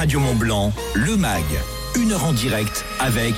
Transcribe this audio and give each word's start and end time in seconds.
Radio 0.00 0.18
Mont 0.18 0.34
Blanc, 0.34 0.72
le 0.94 1.14
MAG 1.14 1.44
une 1.96 2.12
heure 2.12 2.24
en 2.24 2.32
direct 2.32 2.84
avec. 2.98 3.34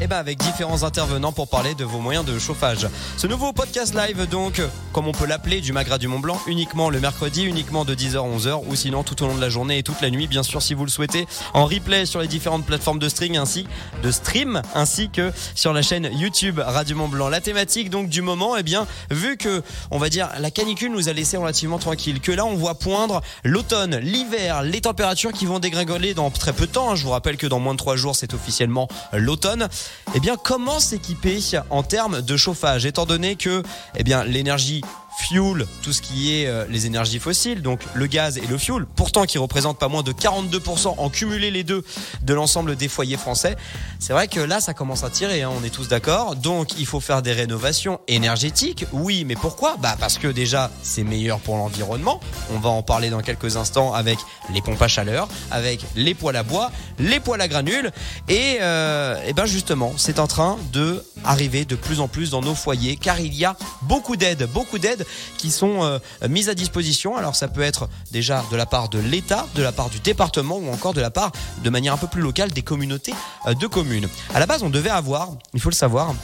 Eh 0.00 0.06
ben 0.06 0.16
avec 0.16 0.38
différents 0.38 0.82
intervenants 0.82 1.32
pour 1.32 1.48
parler 1.48 1.74
de 1.74 1.84
vos 1.84 1.98
moyens 1.98 2.24
de 2.24 2.38
chauffage. 2.38 2.88
Ce 3.16 3.26
nouveau 3.26 3.52
podcast 3.52 3.94
live 3.94 4.26
donc, 4.28 4.62
comme 4.92 5.06
on 5.06 5.12
peut 5.12 5.26
l'appeler, 5.26 5.60
du 5.60 5.72
Magra 5.72 5.98
du 5.98 6.08
Mont 6.08 6.20
Blanc, 6.20 6.40
uniquement 6.46 6.88
le 6.88 7.00
mercredi, 7.00 7.44
uniquement 7.44 7.84
de 7.84 7.94
10h 7.94 8.16
à 8.16 8.38
11h, 8.38 8.62
ou 8.66 8.74
sinon 8.74 9.02
tout 9.02 9.22
au 9.22 9.26
long 9.26 9.34
de 9.34 9.40
la 9.40 9.50
journée 9.50 9.78
et 9.78 9.82
toute 9.82 10.00
la 10.00 10.10
nuit, 10.10 10.26
bien 10.26 10.42
sûr 10.42 10.62
si 10.62 10.72
vous 10.72 10.84
le 10.84 10.90
souhaitez, 10.90 11.26
en 11.52 11.66
replay 11.66 12.06
sur 12.06 12.20
les 12.20 12.28
différentes 12.28 12.64
plateformes 12.64 12.98
de 12.98 13.08
stream 13.08 13.34
ainsi 13.36 13.66
de 14.02 14.10
stream, 14.10 14.62
ainsi 14.74 15.10
que 15.10 15.32
sur 15.54 15.72
la 15.72 15.82
chaîne 15.82 16.08
YouTube 16.12 16.60
Radio 16.64 16.96
Mont 16.96 17.08
Blanc. 17.08 17.28
La 17.28 17.40
thématique 17.40 17.90
donc 17.90 18.08
du 18.08 18.22
moment, 18.22 18.56
eh 18.56 18.62
bien, 18.62 18.86
vu 19.10 19.36
que 19.36 19.62
on 19.90 19.98
va 19.98 20.08
dire 20.08 20.30
la 20.38 20.50
canicule 20.50 20.92
nous 20.92 21.08
a 21.08 21.12
laissé 21.12 21.36
relativement 21.36 21.78
tranquille, 21.78 22.20
que 22.20 22.32
là 22.32 22.46
on 22.46 22.54
voit 22.54 22.76
poindre 22.76 23.20
l'automne, 23.44 23.98
l'hiver, 23.98 24.62
les 24.62 24.80
températures 24.80 25.32
qui 25.32 25.44
vont 25.44 25.58
dégringoler 25.58 26.14
dans 26.14 26.30
très 26.30 26.52
peu 26.52 26.66
de 26.66 26.72
temps. 26.72 26.92
Hein. 26.92 26.96
Je 26.96 27.04
vous 27.04 27.10
rappelle 27.10 27.36
que 27.36 27.46
dans 27.46 27.58
moins 27.58 27.74
de 27.74 27.78
3 27.78 27.89
jours, 27.96 28.16
c'est 28.16 28.34
officiellement 28.34 28.88
l'automne. 29.12 29.68
Eh 30.14 30.20
bien, 30.20 30.36
comment 30.36 30.80
s'équiper 30.80 31.40
en 31.70 31.82
termes 31.82 32.22
de 32.22 32.36
chauffage, 32.36 32.86
étant 32.86 33.06
donné 33.06 33.36
que, 33.36 33.62
eh 33.96 34.04
bien, 34.04 34.24
l'énergie 34.24 34.82
fuel, 35.18 35.66
tout 35.82 35.92
ce 35.92 36.00
qui 36.02 36.34
est 36.34 36.46
euh, 36.46 36.64
les 36.68 36.86
énergies 36.86 37.18
fossiles, 37.18 37.62
donc 37.62 37.80
le 37.94 38.06
gaz 38.06 38.38
et 38.38 38.46
le 38.46 38.58
fuel, 38.58 38.86
pourtant 38.96 39.24
qui 39.24 39.38
représentent 39.38 39.78
pas 39.78 39.88
moins 39.88 40.02
de 40.02 40.12
42% 40.12 40.94
en 40.96 41.10
cumulé 41.10 41.50
les 41.50 41.64
deux 41.64 41.84
de 42.22 42.34
l'ensemble 42.34 42.76
des 42.76 42.88
foyers 42.88 43.16
français. 43.16 43.56
C'est 43.98 44.12
vrai 44.12 44.28
que 44.28 44.40
là, 44.40 44.60
ça 44.60 44.74
commence 44.74 45.04
à 45.04 45.10
tirer, 45.10 45.42
hein, 45.42 45.50
on 45.58 45.64
est 45.64 45.70
tous 45.70 45.88
d'accord. 45.88 46.36
Donc, 46.36 46.78
il 46.78 46.86
faut 46.86 47.00
faire 47.00 47.22
des 47.22 47.32
rénovations 47.32 48.00
énergétiques. 48.08 48.86
Oui, 48.92 49.24
mais 49.24 49.36
pourquoi? 49.36 49.76
Bah 49.78 49.96
parce 49.98 50.18
que 50.18 50.28
déjà, 50.28 50.70
c'est 50.82 51.04
meilleur 51.04 51.38
pour 51.40 51.56
l'environnement. 51.56 52.20
On 52.52 52.58
va 52.58 52.70
en 52.70 52.82
parler 52.82 53.10
dans 53.10 53.20
quelques 53.20 53.56
instants 53.56 53.92
avec 53.92 54.18
les 54.52 54.62
pompes 54.62 54.80
à 54.80 54.88
chaleur, 54.88 55.28
avec 55.50 55.84
les 55.96 56.14
poêles 56.14 56.36
à 56.36 56.42
bois, 56.42 56.70
les 56.98 57.20
poêles 57.20 57.40
à 57.40 57.48
granules, 57.48 57.90
et, 58.28 58.58
euh, 58.60 59.22
et 59.26 59.32
ben 59.32 59.46
justement, 59.46 59.92
c'est 59.96 60.18
en 60.18 60.26
train 60.26 60.58
de 60.72 61.04
arriver 61.24 61.64
de 61.64 61.76
plus 61.76 62.00
en 62.00 62.08
plus 62.08 62.30
dans 62.30 62.40
nos 62.40 62.54
foyers, 62.54 62.96
car 62.96 63.20
il 63.20 63.34
y 63.34 63.44
a 63.44 63.56
beaucoup 63.82 64.16
d'aides, 64.16 64.48
beaucoup 64.52 64.78
d'aides 64.78 64.99
qui 65.38 65.50
sont 65.50 65.82
euh, 65.82 65.98
mises 66.28 66.48
à 66.48 66.54
disposition. 66.54 67.16
Alors 67.16 67.36
ça 67.36 67.48
peut 67.48 67.62
être 67.62 67.88
déjà 68.10 68.44
de 68.50 68.56
la 68.56 68.66
part 68.66 68.88
de 68.88 68.98
l'État, 68.98 69.46
de 69.54 69.62
la 69.62 69.72
part 69.72 69.90
du 69.90 70.00
département 70.00 70.56
ou 70.56 70.70
encore 70.70 70.94
de 70.94 71.00
la 71.00 71.10
part 71.10 71.32
de 71.62 71.70
manière 71.70 71.94
un 71.94 71.98
peu 71.98 72.06
plus 72.06 72.22
locale 72.22 72.50
des 72.50 72.62
communautés 72.62 73.14
euh, 73.46 73.54
de 73.54 73.66
communes. 73.66 74.08
À 74.34 74.40
la 74.40 74.46
base, 74.46 74.62
on 74.62 74.70
devait 74.70 74.90
avoir, 74.90 75.30
il 75.54 75.60
faut 75.60 75.70
le 75.70 75.74
savoir, 75.74 76.14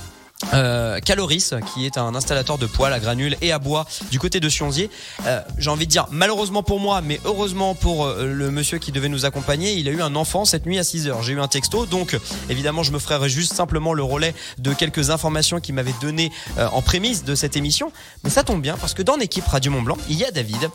euh, 0.53 1.01
Caloris, 1.01 1.55
qui 1.75 1.87
est 1.87 1.99
un 1.99 2.15
installateur 2.15 2.59
de 2.59 2.67
poêles 2.67 2.93
à 2.93 3.01
granules 3.01 3.37
et 3.41 3.53
à 3.53 3.59
bois 3.59 3.87
du 4.11 4.19
côté 4.19 4.41
de 4.41 4.49
Sionzier. 4.49 4.91
Euh, 5.27 5.41
J'ai 5.59 5.71
envie 5.71 5.87
de 5.87 5.91
dire 5.91 6.07
malheureusement 6.11 6.63
pour 6.63 6.81
moi, 6.81 7.01
mais 7.01 7.21
heureusement 7.25 7.75
pour 7.75 8.05
euh, 8.07 8.27
le 8.27 8.51
monsieur 8.51 8.79
qui 8.79 8.93
devait 8.93 9.09
nous 9.09 9.25
accompagner, 9.25 9.73
il 9.75 9.89
a 9.89 9.93
eu 9.93 10.03
un 10.03 10.15
enfant 10.15 10.45
cette 10.45 10.67
nuit 10.67 10.79
à 10.79 10.85
6 10.85 11.09
heures. 11.09 11.23
J'ai 11.23 11.33
eu 11.33 11.41
un 11.41 11.49
texto, 11.49 11.87
donc 11.87 12.19
évidemment 12.51 12.83
je 12.83 12.93
me 12.93 12.99
ferai 12.99 13.29
juste 13.29 13.55
simplement 13.55 13.95
le 13.95 14.03
relais 14.03 14.35
de 14.59 14.73
quelques 14.73 15.11
informations 15.11 15.61
qu'il 15.61 15.75
m'avait 15.75 15.95
données 16.01 16.31
euh, 16.59 16.69
en 16.69 16.83
prémisse 16.83 17.25
de 17.25 17.35
cette 17.35 17.57
émission. 17.57 17.91
Mais 18.23 18.31
ça 18.31 18.43
tombe 18.43 18.61
bien 18.61 18.77
parce 18.77 18.95
que 18.95 19.03
dans 19.03 19.17
l'équipe 19.17 19.47
Radio 19.47 19.73
Mont 19.73 19.83
Blanc, 19.83 19.99
il 20.09 20.17
y 20.17 20.25
a 20.25 20.31
David. 20.31 20.71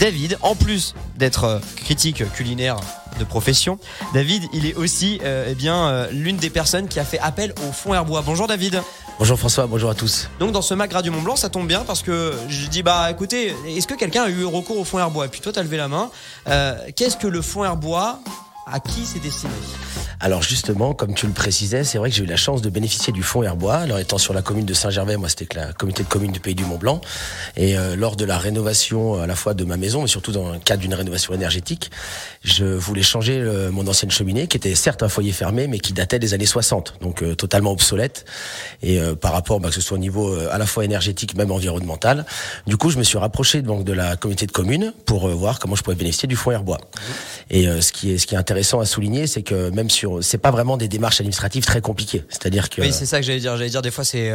David, 0.00 0.38
en 0.42 0.54
plus 0.54 0.94
d'être 1.16 1.60
critique 1.76 2.30
culinaire 2.32 2.76
de 3.18 3.24
profession. 3.24 3.78
David, 4.14 4.44
il 4.52 4.66
est 4.66 4.74
aussi 4.74 5.20
eh 5.24 5.54
bien 5.54 6.06
l'une 6.10 6.36
des 6.36 6.50
personnes 6.50 6.88
qui 6.88 7.00
a 7.00 7.04
fait 7.04 7.18
appel 7.18 7.52
au 7.68 7.72
fond 7.72 7.94
Herbois. 7.94 8.22
Bonjour 8.24 8.46
David. 8.46 8.82
Bonjour 9.18 9.36
François, 9.36 9.66
bonjour 9.66 9.90
à 9.90 9.94
tous. 9.94 10.28
Donc 10.38 10.52
dans 10.52 10.62
ce 10.62 10.74
Mac 10.74 10.92
Radio 10.92 11.10
Mont 11.10 11.22
Blanc, 11.22 11.34
ça 11.34 11.48
tombe 11.48 11.66
bien 11.66 11.80
parce 11.84 12.02
que 12.02 12.34
je 12.48 12.68
dis 12.68 12.84
bah 12.84 13.10
écoutez, 13.10 13.52
est-ce 13.66 13.88
que 13.88 13.94
quelqu'un 13.94 14.22
a 14.22 14.28
eu 14.28 14.44
recours 14.44 14.78
au 14.78 14.84
fond 14.84 15.00
Herbois? 15.00 15.26
Et 15.26 15.28
puis 15.28 15.40
toi, 15.40 15.52
tu 15.52 15.58
as 15.58 15.62
levé 15.64 15.76
la 15.76 15.88
main. 15.88 16.10
Euh, 16.48 16.76
Qu'est-ce 16.94 17.16
que 17.16 17.26
le 17.26 17.42
fond 17.42 17.64
Herbois 17.64 18.20
à 18.72 18.80
qui 18.80 19.04
c'est 19.04 19.20
destiné 19.20 19.52
Alors 20.20 20.42
justement, 20.42 20.94
comme 20.94 21.14
tu 21.14 21.26
le 21.26 21.32
précisais, 21.32 21.84
c'est 21.84 21.98
vrai 21.98 22.10
que 22.10 22.16
j'ai 22.16 22.24
eu 22.24 22.26
la 22.26 22.36
chance 22.36 22.62
de 22.62 22.70
bénéficier 22.70 23.12
du 23.12 23.22
fonds 23.22 23.42
Herbois. 23.42 23.76
Alors 23.76 23.98
étant 23.98 24.18
sur 24.18 24.34
la 24.34 24.42
commune 24.42 24.66
de 24.66 24.74
Saint-Gervais, 24.74 25.16
moi 25.16 25.28
c'était 25.28 25.48
la 25.56 25.72
communauté 25.72 26.02
de 26.02 26.08
communes 26.08 26.32
du 26.32 26.40
Pays 26.40 26.54
du 26.54 26.64
Mont-Blanc. 26.64 27.00
Et 27.56 27.76
euh, 27.76 27.96
lors 27.96 28.16
de 28.16 28.24
la 28.24 28.38
rénovation 28.38 29.20
à 29.20 29.26
la 29.26 29.34
fois 29.34 29.54
de 29.54 29.64
ma 29.64 29.76
maison, 29.76 30.02
mais 30.02 30.08
surtout 30.08 30.32
dans 30.32 30.52
le 30.52 30.58
cadre 30.58 30.82
d'une 30.82 30.94
rénovation 30.94 31.34
énergétique, 31.34 31.90
je 32.42 32.64
voulais 32.64 33.02
changer 33.02 33.38
euh, 33.40 33.70
mon 33.70 33.86
ancienne 33.86 34.10
cheminée, 34.10 34.46
qui 34.46 34.56
était 34.56 34.74
certes 34.74 35.02
un 35.02 35.08
foyer 35.08 35.32
fermé, 35.32 35.66
mais 35.66 35.78
qui 35.78 35.92
datait 35.92 36.18
des 36.18 36.34
années 36.34 36.46
60, 36.46 36.94
donc 37.00 37.22
euh, 37.22 37.34
totalement 37.34 37.72
obsolète. 37.72 38.24
Et 38.82 39.00
euh, 39.00 39.14
par 39.14 39.32
rapport, 39.32 39.60
bah, 39.60 39.68
que 39.68 39.74
ce 39.74 39.80
soit 39.80 39.96
au 39.96 40.00
niveau 40.00 40.32
euh, 40.32 40.48
à 40.50 40.58
la 40.58 40.66
fois 40.66 40.84
énergétique, 40.84 41.36
même 41.36 41.50
environnemental. 41.50 42.26
Du 42.66 42.76
coup, 42.76 42.90
je 42.90 42.98
me 42.98 43.02
suis 43.02 43.18
rapproché 43.18 43.62
donc 43.62 43.84
de 43.84 43.92
la 43.92 44.16
communauté 44.16 44.46
de 44.46 44.52
communes 44.52 44.92
pour 45.06 45.28
voir 45.28 45.58
comment 45.58 45.76
je 45.76 45.82
pouvais 45.82 45.96
bénéficier 45.96 46.26
du 46.26 46.36
fonds 46.36 46.50
Herbois. 46.50 46.80
Et 47.50 47.66
ce 47.80 47.92
qui 47.92 48.12
est 48.12 48.18
ce 48.18 48.26
qui 48.26 48.34
est 48.34 48.38
intéressant 48.38 48.57
à 48.58 48.84
souligner, 48.84 49.26
c'est 49.26 49.42
que 49.42 49.70
même 49.70 49.90
sur, 49.90 50.22
c'est 50.22 50.38
pas 50.38 50.50
vraiment 50.50 50.76
des 50.76 50.88
démarches 50.88 51.20
administratives 51.20 51.64
très 51.64 51.80
compliquées. 51.80 52.24
C'est-à-dire 52.28 52.70
que 52.70 52.82
oui, 52.82 52.92
c'est 52.92 53.06
ça 53.06 53.20
que 53.20 53.26
j'allais 53.26 53.40
dire. 53.40 53.56
J'allais 53.56 53.70
dire 53.70 53.82
des 53.82 53.90
fois, 53.90 54.04
c'est 54.04 54.32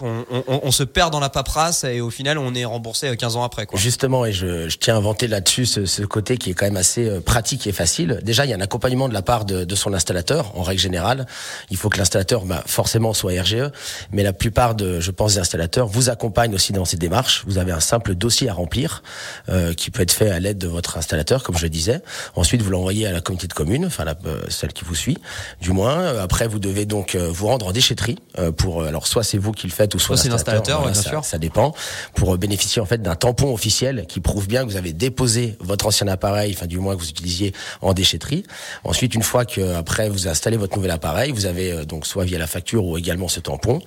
on, 0.00 0.24
on, 0.30 0.60
on, 0.62 0.70
se 0.70 0.82
perd 0.82 1.12
dans 1.12 1.20
la 1.20 1.30
paperasse 1.30 1.84
et 1.84 2.00
au 2.00 2.10
final, 2.10 2.38
on 2.38 2.54
est 2.54 2.64
remboursé 2.64 3.16
15 3.16 3.36
ans 3.36 3.44
après. 3.44 3.66
Quoi. 3.66 3.78
Justement, 3.78 4.26
et 4.26 4.32
je, 4.32 4.68
je 4.68 4.76
tiens 4.78 4.94
à 4.94 4.98
inventer 4.98 5.28
là-dessus 5.28 5.66
ce, 5.66 5.86
ce, 5.86 6.02
côté 6.02 6.36
qui 6.38 6.50
est 6.50 6.54
quand 6.54 6.66
même 6.66 6.76
assez 6.76 7.20
pratique 7.20 7.66
et 7.66 7.72
facile. 7.72 8.20
Déjà, 8.22 8.44
il 8.44 8.50
y 8.50 8.52
a 8.52 8.56
un 8.56 8.60
accompagnement 8.60 9.08
de 9.08 9.14
la 9.14 9.22
part 9.22 9.44
de, 9.44 9.64
de 9.64 9.74
son 9.74 9.92
installateur. 9.92 10.56
En 10.56 10.62
règle 10.62 10.80
générale, 10.80 11.26
il 11.70 11.76
faut 11.76 11.88
que 11.88 11.98
l'installateur, 11.98 12.44
bah, 12.44 12.62
forcément, 12.66 13.12
soit 13.12 13.32
RGE, 13.40 13.70
mais 14.12 14.22
la 14.22 14.32
plupart 14.32 14.74
de, 14.74 15.00
je 15.00 15.10
pense, 15.10 15.34
des 15.34 15.40
installateurs 15.40 15.86
vous 15.86 16.10
accompagnent 16.10 16.54
aussi 16.54 16.72
dans 16.72 16.84
ces 16.84 16.96
démarches. 16.96 17.44
Vous 17.46 17.58
avez 17.58 17.72
un 17.72 17.80
simple 17.80 18.14
dossier 18.14 18.48
à 18.48 18.54
remplir 18.54 19.02
euh, 19.48 19.72
qui 19.74 19.90
peut 19.90 20.02
être 20.02 20.12
fait 20.12 20.30
à 20.30 20.38
l'aide 20.40 20.58
de 20.58 20.68
votre 20.68 20.96
installateur, 20.98 21.42
comme 21.42 21.56
je 21.56 21.62
le 21.62 21.70
disais. 21.70 22.00
Ensuite, 22.34 22.62
vous 22.62 22.70
l'envoyez 22.70 23.06
à 23.06 23.12
la 23.12 23.20
communauté 23.20 23.45
de 23.46 23.52
communes, 23.52 23.86
enfin 23.86 24.04
la, 24.04 24.16
euh, 24.26 24.42
celle 24.48 24.72
qui 24.72 24.84
vous 24.84 24.94
suit, 24.94 25.18
du 25.60 25.72
moins. 25.72 25.98
Euh, 25.98 26.22
après, 26.22 26.48
vous 26.48 26.58
devez 26.58 26.86
donc 26.86 27.14
euh, 27.14 27.28
vous 27.30 27.46
rendre 27.46 27.66
en 27.66 27.72
déchetterie 27.72 28.16
pour. 28.56 28.82
alors, 28.82 29.06
soit 29.06 29.22
c'est 29.22 29.38
vous 29.38 29.52
qui 29.52 29.66
le 29.66 29.72
faites, 29.72 29.94
ou 29.94 29.98
soit, 29.98 30.16
c'est 30.16 30.28
l'installateur. 30.28 30.80
Voilà, 30.80 30.92
bien 30.92 31.02
ça, 31.02 31.08
sûr. 31.08 31.24
ça 31.24 31.38
dépend. 31.38 31.74
Pour 32.14 32.36
bénéficier 32.38 32.82
en 32.82 32.86
fait 32.86 33.00
d'un 33.00 33.14
tampon 33.14 33.52
officiel 33.52 34.06
qui 34.08 34.20
prouve 34.20 34.46
bien 34.46 34.64
que 34.64 34.70
vous 34.70 34.76
avez 34.76 34.92
déposé 34.92 35.56
votre 35.60 35.86
ancien 35.86 36.06
appareil, 36.08 36.54
enfin 36.56 36.66
du 36.66 36.78
moins 36.78 36.94
que 36.94 37.00
vous 37.00 37.08
utilisiez 37.08 37.52
en 37.80 37.94
déchetterie. 37.94 38.44
Ensuite, 38.84 39.14
une 39.14 39.22
fois 39.22 39.44
que 39.44 39.74
après 39.74 40.08
vous 40.08 40.28
installez 40.28 40.56
votre 40.56 40.76
nouvel 40.76 40.90
appareil, 40.90 41.32
vous 41.32 41.46
avez 41.46 41.84
donc 41.86 42.06
soit 42.06 42.24
via 42.24 42.38
la 42.38 42.46
facture 42.46 42.84
ou 42.84 42.98
également 42.98 43.28
ce 43.28 43.40
tampon, 43.40 43.80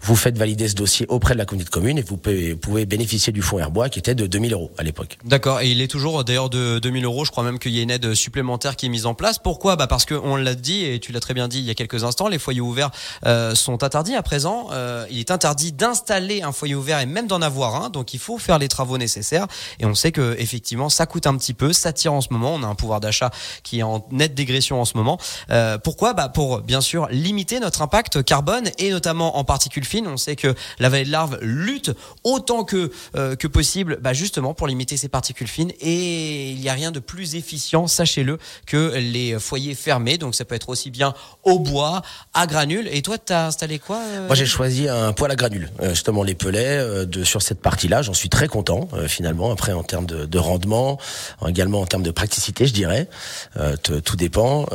vous 0.00 0.16
faites 0.16 0.36
valider 0.36 0.68
ce 0.68 0.74
dossier 0.74 1.06
auprès 1.08 1.34
de 1.34 1.38
la 1.38 1.46
communauté 1.46 1.70
de 1.70 1.74
commune 1.74 1.98
et 1.98 2.02
vous 2.02 2.16
pouvez, 2.16 2.86
bénéficier 2.86 3.32
du 3.32 3.42
fonds 3.42 3.58
Herbois 3.58 3.88
qui 3.88 3.98
était 3.98 4.14
de 4.14 4.26
2000 4.26 4.52
euros 4.52 4.70
à 4.78 4.82
l'époque. 4.82 5.18
D'accord, 5.24 5.60
et 5.60 5.70
il 5.70 5.80
est 5.80 5.88
toujours 5.88 6.24
d'ailleurs 6.24 6.50
de 6.50 6.78
2000 6.78 7.04
euros. 7.04 7.24
Je 7.24 7.30
crois 7.30 7.44
même 7.44 7.58
qu'il 7.58 7.72
y 7.72 7.80
a 7.80 7.82
une 7.82 7.90
aide 7.90 8.14
supplémentaire 8.14 8.76
qui 8.76 8.86
est 8.86 8.88
mise 8.88 9.03
en 9.06 9.14
place. 9.14 9.38
Pourquoi? 9.38 9.76
Bah 9.76 9.86
parce 9.86 10.04
que 10.04 10.14
on 10.14 10.36
l'a 10.36 10.54
dit 10.54 10.84
et 10.84 11.00
tu 11.00 11.12
l'as 11.12 11.20
très 11.20 11.34
bien 11.34 11.48
dit 11.48 11.58
il 11.58 11.64
y 11.64 11.70
a 11.70 11.74
quelques 11.74 12.04
instants, 12.04 12.28
les 12.28 12.38
foyers 12.38 12.60
ouverts 12.60 12.90
euh, 13.26 13.54
sont 13.54 13.82
interdits 13.82 14.14
à 14.14 14.22
présent. 14.22 14.68
Euh, 14.72 15.06
il 15.10 15.18
est 15.18 15.30
interdit 15.30 15.72
d'installer 15.72 16.42
un 16.42 16.52
foyer 16.52 16.74
ouvert 16.74 17.00
et 17.00 17.06
même 17.06 17.26
d'en 17.26 17.42
avoir 17.42 17.82
un. 17.82 17.90
Donc 17.90 18.14
il 18.14 18.20
faut 18.20 18.38
faire 18.38 18.58
les 18.58 18.68
travaux 18.68 18.98
nécessaires. 18.98 19.46
Et 19.80 19.86
on 19.86 19.94
sait 19.94 20.12
que 20.12 20.36
effectivement 20.38 20.88
ça 20.88 21.06
coûte 21.06 21.26
un 21.26 21.36
petit 21.36 21.54
peu, 21.54 21.72
ça 21.72 21.92
tire 21.92 22.12
en 22.12 22.20
ce 22.20 22.28
moment. 22.30 22.54
On 22.54 22.62
a 22.62 22.66
un 22.66 22.74
pouvoir 22.74 23.00
d'achat 23.00 23.30
qui 23.62 23.80
est 23.80 23.82
en 23.82 24.06
nette 24.10 24.34
dégression 24.34 24.80
en 24.80 24.84
ce 24.84 24.96
moment. 24.96 25.18
Euh, 25.50 25.78
pourquoi? 25.78 26.12
Bah 26.14 26.28
Pour 26.28 26.60
bien 26.60 26.80
sûr 26.80 27.08
limiter 27.10 27.60
notre 27.60 27.82
impact 27.82 28.22
carbone 28.22 28.70
et 28.78 28.90
notamment 28.90 29.36
en 29.38 29.44
particules 29.44 29.84
fines. 29.84 30.06
On 30.06 30.16
sait 30.16 30.36
que 30.36 30.54
la 30.78 30.88
vallée 30.88 31.04
de 31.04 31.10
l'Arve 31.10 31.38
lutte 31.40 31.90
autant 32.22 32.64
que, 32.64 32.90
que 33.14 33.46
possible 33.46 33.98
bah 34.00 34.12
justement 34.12 34.54
pour 34.54 34.66
limiter 34.66 34.96
ces 34.96 35.08
particules 35.08 35.48
fines. 35.48 35.72
Et 35.80 36.50
il 36.50 36.60
n'y 36.60 36.68
a 36.68 36.72
rien 36.72 36.90
de 36.90 37.00
plus 37.00 37.34
efficient, 37.34 37.86
sachez-le, 37.86 38.38
que 38.66 38.93
les 38.94 39.38
foyers 39.38 39.74
fermés. 39.74 40.18
Donc 40.18 40.34
ça 40.34 40.44
peut 40.44 40.54
être 40.54 40.68
aussi 40.68 40.90
bien 40.90 41.14
au 41.42 41.58
bois, 41.58 42.02
à 42.32 42.46
granules. 42.46 42.88
Et 42.90 43.02
toi, 43.02 43.18
tu 43.18 43.32
as 43.32 43.46
installé 43.46 43.78
quoi 43.78 43.98
euh... 43.98 44.26
Moi, 44.26 44.34
j'ai 44.34 44.46
choisi 44.46 44.88
un 44.88 45.12
poêle 45.12 45.32
à 45.32 45.36
granules. 45.36 45.70
Euh, 45.82 45.90
justement, 45.90 46.22
les 46.22 46.34
pelets 46.34 47.06
de, 47.06 47.24
sur 47.24 47.42
cette 47.42 47.60
partie-là. 47.60 48.02
J'en 48.02 48.14
suis 48.14 48.28
très 48.28 48.48
content 48.48 48.88
euh, 48.94 49.08
finalement. 49.08 49.50
Après, 49.50 49.72
en 49.72 49.82
termes 49.82 50.06
de, 50.06 50.26
de, 50.26 50.38
rendement, 50.38 50.98
également 51.46 51.80
en 51.80 51.86
termes 51.86 52.02
de 52.02 52.10
praticité, 52.10 52.66
je 52.66 52.72
dirais. 52.72 53.08
Euh, 53.56 53.76
tout 53.76 54.16
dépend 54.16 54.66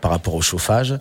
par 0.00 0.10
rapport 0.10 0.34
au 0.34 0.42
chauffage. 0.42 0.94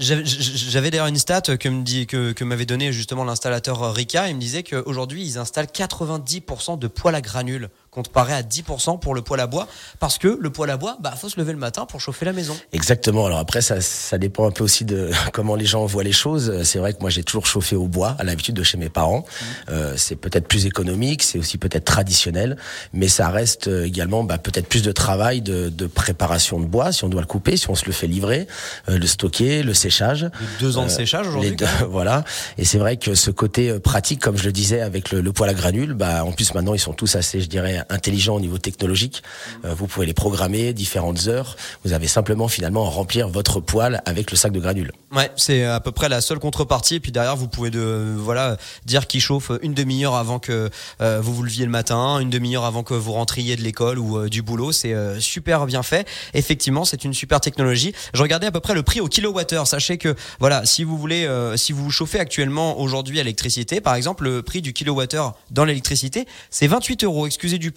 J'avais 0.00 0.90
d'ailleurs 0.90 1.06
une 1.06 1.18
stat 1.18 1.42
que 1.42 1.68
me 1.68 1.82
dit 1.82 2.06
que, 2.06 2.32
que 2.32 2.44
m'avait 2.44 2.64
donné 2.64 2.92
justement 2.92 3.24
l'installateur 3.24 3.92
Rika. 3.94 4.28
Il 4.28 4.36
me 4.36 4.40
disait 4.40 4.62
qu'aujourd'hui 4.62 5.22
ils 5.22 5.38
installent 5.38 5.66
90% 5.66 6.78
de 6.78 6.86
poêles 6.86 7.14
à 7.14 7.20
granules 7.20 7.68
comparé 7.90 8.32
à 8.32 8.42
10% 8.42 9.00
pour 9.00 9.14
le 9.14 9.22
poêle 9.22 9.40
à 9.40 9.46
bois 9.46 9.66
parce 9.98 10.18
que 10.18 10.38
le 10.40 10.50
poêle 10.50 10.70
à 10.70 10.76
bois 10.76 10.96
bah 11.00 11.12
faut 11.16 11.28
se 11.28 11.38
lever 11.40 11.52
le 11.52 11.58
matin 11.58 11.86
pour 11.86 12.00
chauffer 12.00 12.24
la 12.24 12.32
maison. 12.32 12.56
Exactement. 12.72 13.26
Alors 13.26 13.38
après 13.38 13.62
ça 13.62 13.80
ça 13.80 14.16
dépend 14.16 14.46
un 14.46 14.52
peu 14.52 14.62
aussi 14.62 14.84
de 14.84 15.10
comment 15.32 15.56
les 15.56 15.66
gens 15.66 15.84
voient 15.86 16.04
les 16.04 16.12
choses. 16.12 16.62
C'est 16.62 16.78
vrai 16.78 16.92
que 16.92 17.00
moi 17.00 17.10
j'ai 17.10 17.24
toujours 17.24 17.46
chauffé 17.46 17.74
au 17.74 17.88
bois 17.88 18.14
à 18.18 18.24
l'habitude 18.24 18.54
de 18.54 18.62
chez 18.62 18.78
mes 18.78 18.88
parents. 18.88 19.20
Mmh. 19.20 19.44
Euh, 19.70 19.94
c'est 19.96 20.14
peut-être 20.14 20.46
plus 20.46 20.66
économique, 20.66 21.22
c'est 21.22 21.38
aussi 21.38 21.58
peut-être 21.58 21.84
traditionnel, 21.84 22.56
mais 22.92 23.08
ça 23.08 23.28
reste 23.28 23.66
également 23.66 24.22
bah, 24.22 24.38
peut-être 24.38 24.68
plus 24.68 24.82
de 24.82 24.92
travail 24.92 25.40
de, 25.40 25.68
de, 25.68 25.86
préparation 25.86 26.60
de 26.60 26.66
bois 26.66 26.92
si 26.92 27.04
on 27.04 27.08
doit 27.08 27.20
le 27.20 27.26
couper, 27.26 27.56
si 27.56 27.68
on 27.70 27.74
se 27.74 27.86
le 27.86 27.92
fait 27.92 28.06
livrer, 28.06 28.46
euh, 28.88 28.98
le 28.98 29.06
stocker, 29.06 29.62
le 29.64 29.74
séchage. 29.74 30.28
Deux 30.60 30.78
ans 30.78 30.84
de 30.84 30.90
séchage 30.90 31.26
aujourd'hui. 31.26 31.56
Voilà. 31.88 32.24
Et 32.56 32.64
c'est 32.64 32.78
vrai 32.78 32.96
que 32.96 33.14
ce 33.14 33.30
côté 33.30 33.78
pratique, 33.80 34.20
comme 34.20 34.36
je 34.36 34.44
le 34.44 34.52
disais 34.52 34.80
avec 34.80 35.10
le, 35.10 35.20
le 35.20 35.32
poêle 35.32 35.50
à 35.50 35.54
granules, 35.54 35.94
bah 35.94 36.24
en 36.24 36.32
plus 36.32 36.54
maintenant 36.54 36.74
ils 36.74 36.78
sont 36.78 36.92
tous 36.92 37.16
assez, 37.16 37.40
je 37.40 37.46
dirais 37.46 37.79
intelligent 37.88 38.34
au 38.36 38.40
niveau 38.40 38.58
technologique. 38.58 39.22
Euh, 39.64 39.74
vous 39.74 39.86
pouvez 39.86 40.06
les 40.06 40.14
programmer 40.14 40.72
différentes 40.72 41.26
heures. 41.28 41.56
Vous 41.84 41.92
avez 41.92 42.06
simplement 42.06 42.48
finalement 42.48 42.86
à 42.86 42.90
remplir 42.90 43.28
votre 43.28 43.60
poêle 43.60 44.02
avec 44.06 44.30
le 44.30 44.36
sac 44.36 44.52
de 44.52 44.60
granules. 44.60 44.92
Ouais, 45.14 45.30
c'est 45.36 45.64
à 45.64 45.80
peu 45.80 45.92
près 45.92 46.08
la 46.08 46.20
seule 46.20 46.38
contrepartie. 46.38 46.96
Et 46.96 47.00
puis 47.00 47.12
derrière, 47.12 47.36
vous 47.36 47.48
pouvez 47.48 47.70
de 47.70 48.14
voilà 48.16 48.56
dire 48.84 49.06
qu'il 49.06 49.20
chauffe 49.20 49.50
une 49.62 49.74
demi-heure 49.74 50.14
avant 50.14 50.38
que 50.38 50.70
euh, 51.00 51.20
vous 51.20 51.34
vous 51.34 51.42
leviez 51.42 51.64
le 51.64 51.70
matin, 51.70 52.18
une 52.20 52.30
demi-heure 52.30 52.64
avant 52.64 52.82
que 52.82 52.94
vous 52.94 53.12
rentriez 53.12 53.56
de 53.56 53.62
l'école 53.62 53.98
ou 53.98 54.18
euh, 54.18 54.28
du 54.28 54.42
boulot. 54.42 54.72
C'est 54.72 54.94
super 55.20 55.66
bien 55.66 55.82
fait. 55.82 56.06
Effectivement, 56.34 56.84
c'est 56.84 57.04
une 57.04 57.14
super 57.14 57.40
technologie. 57.40 57.92
Je 58.14 58.22
regardais 58.22 58.46
à 58.46 58.52
peu 58.52 58.60
près 58.60 58.74
le 58.74 58.82
prix 58.82 59.00
au 59.00 59.08
kilowattheure. 59.08 59.66
Sachez 59.66 59.98
que 59.98 60.14
voilà, 60.38 60.64
si 60.64 60.84
vous 60.84 60.96
voulez, 60.96 61.28
si 61.56 61.72
vous 61.72 61.90
chauffez 61.90 62.18
actuellement 62.18 62.80
aujourd'hui 62.80 63.20
à 63.20 63.22
l'électricité, 63.22 63.80
par 63.80 63.94
exemple, 63.94 64.24
le 64.24 64.42
prix 64.42 64.62
du 64.62 64.72
kilowattheure 64.72 65.34
dans 65.50 65.64
l'électricité, 65.64 66.26
c'est 66.50 66.66
28 66.66 67.04
euros. 67.04 67.26
Excusez 67.26 67.58
du 67.58 67.69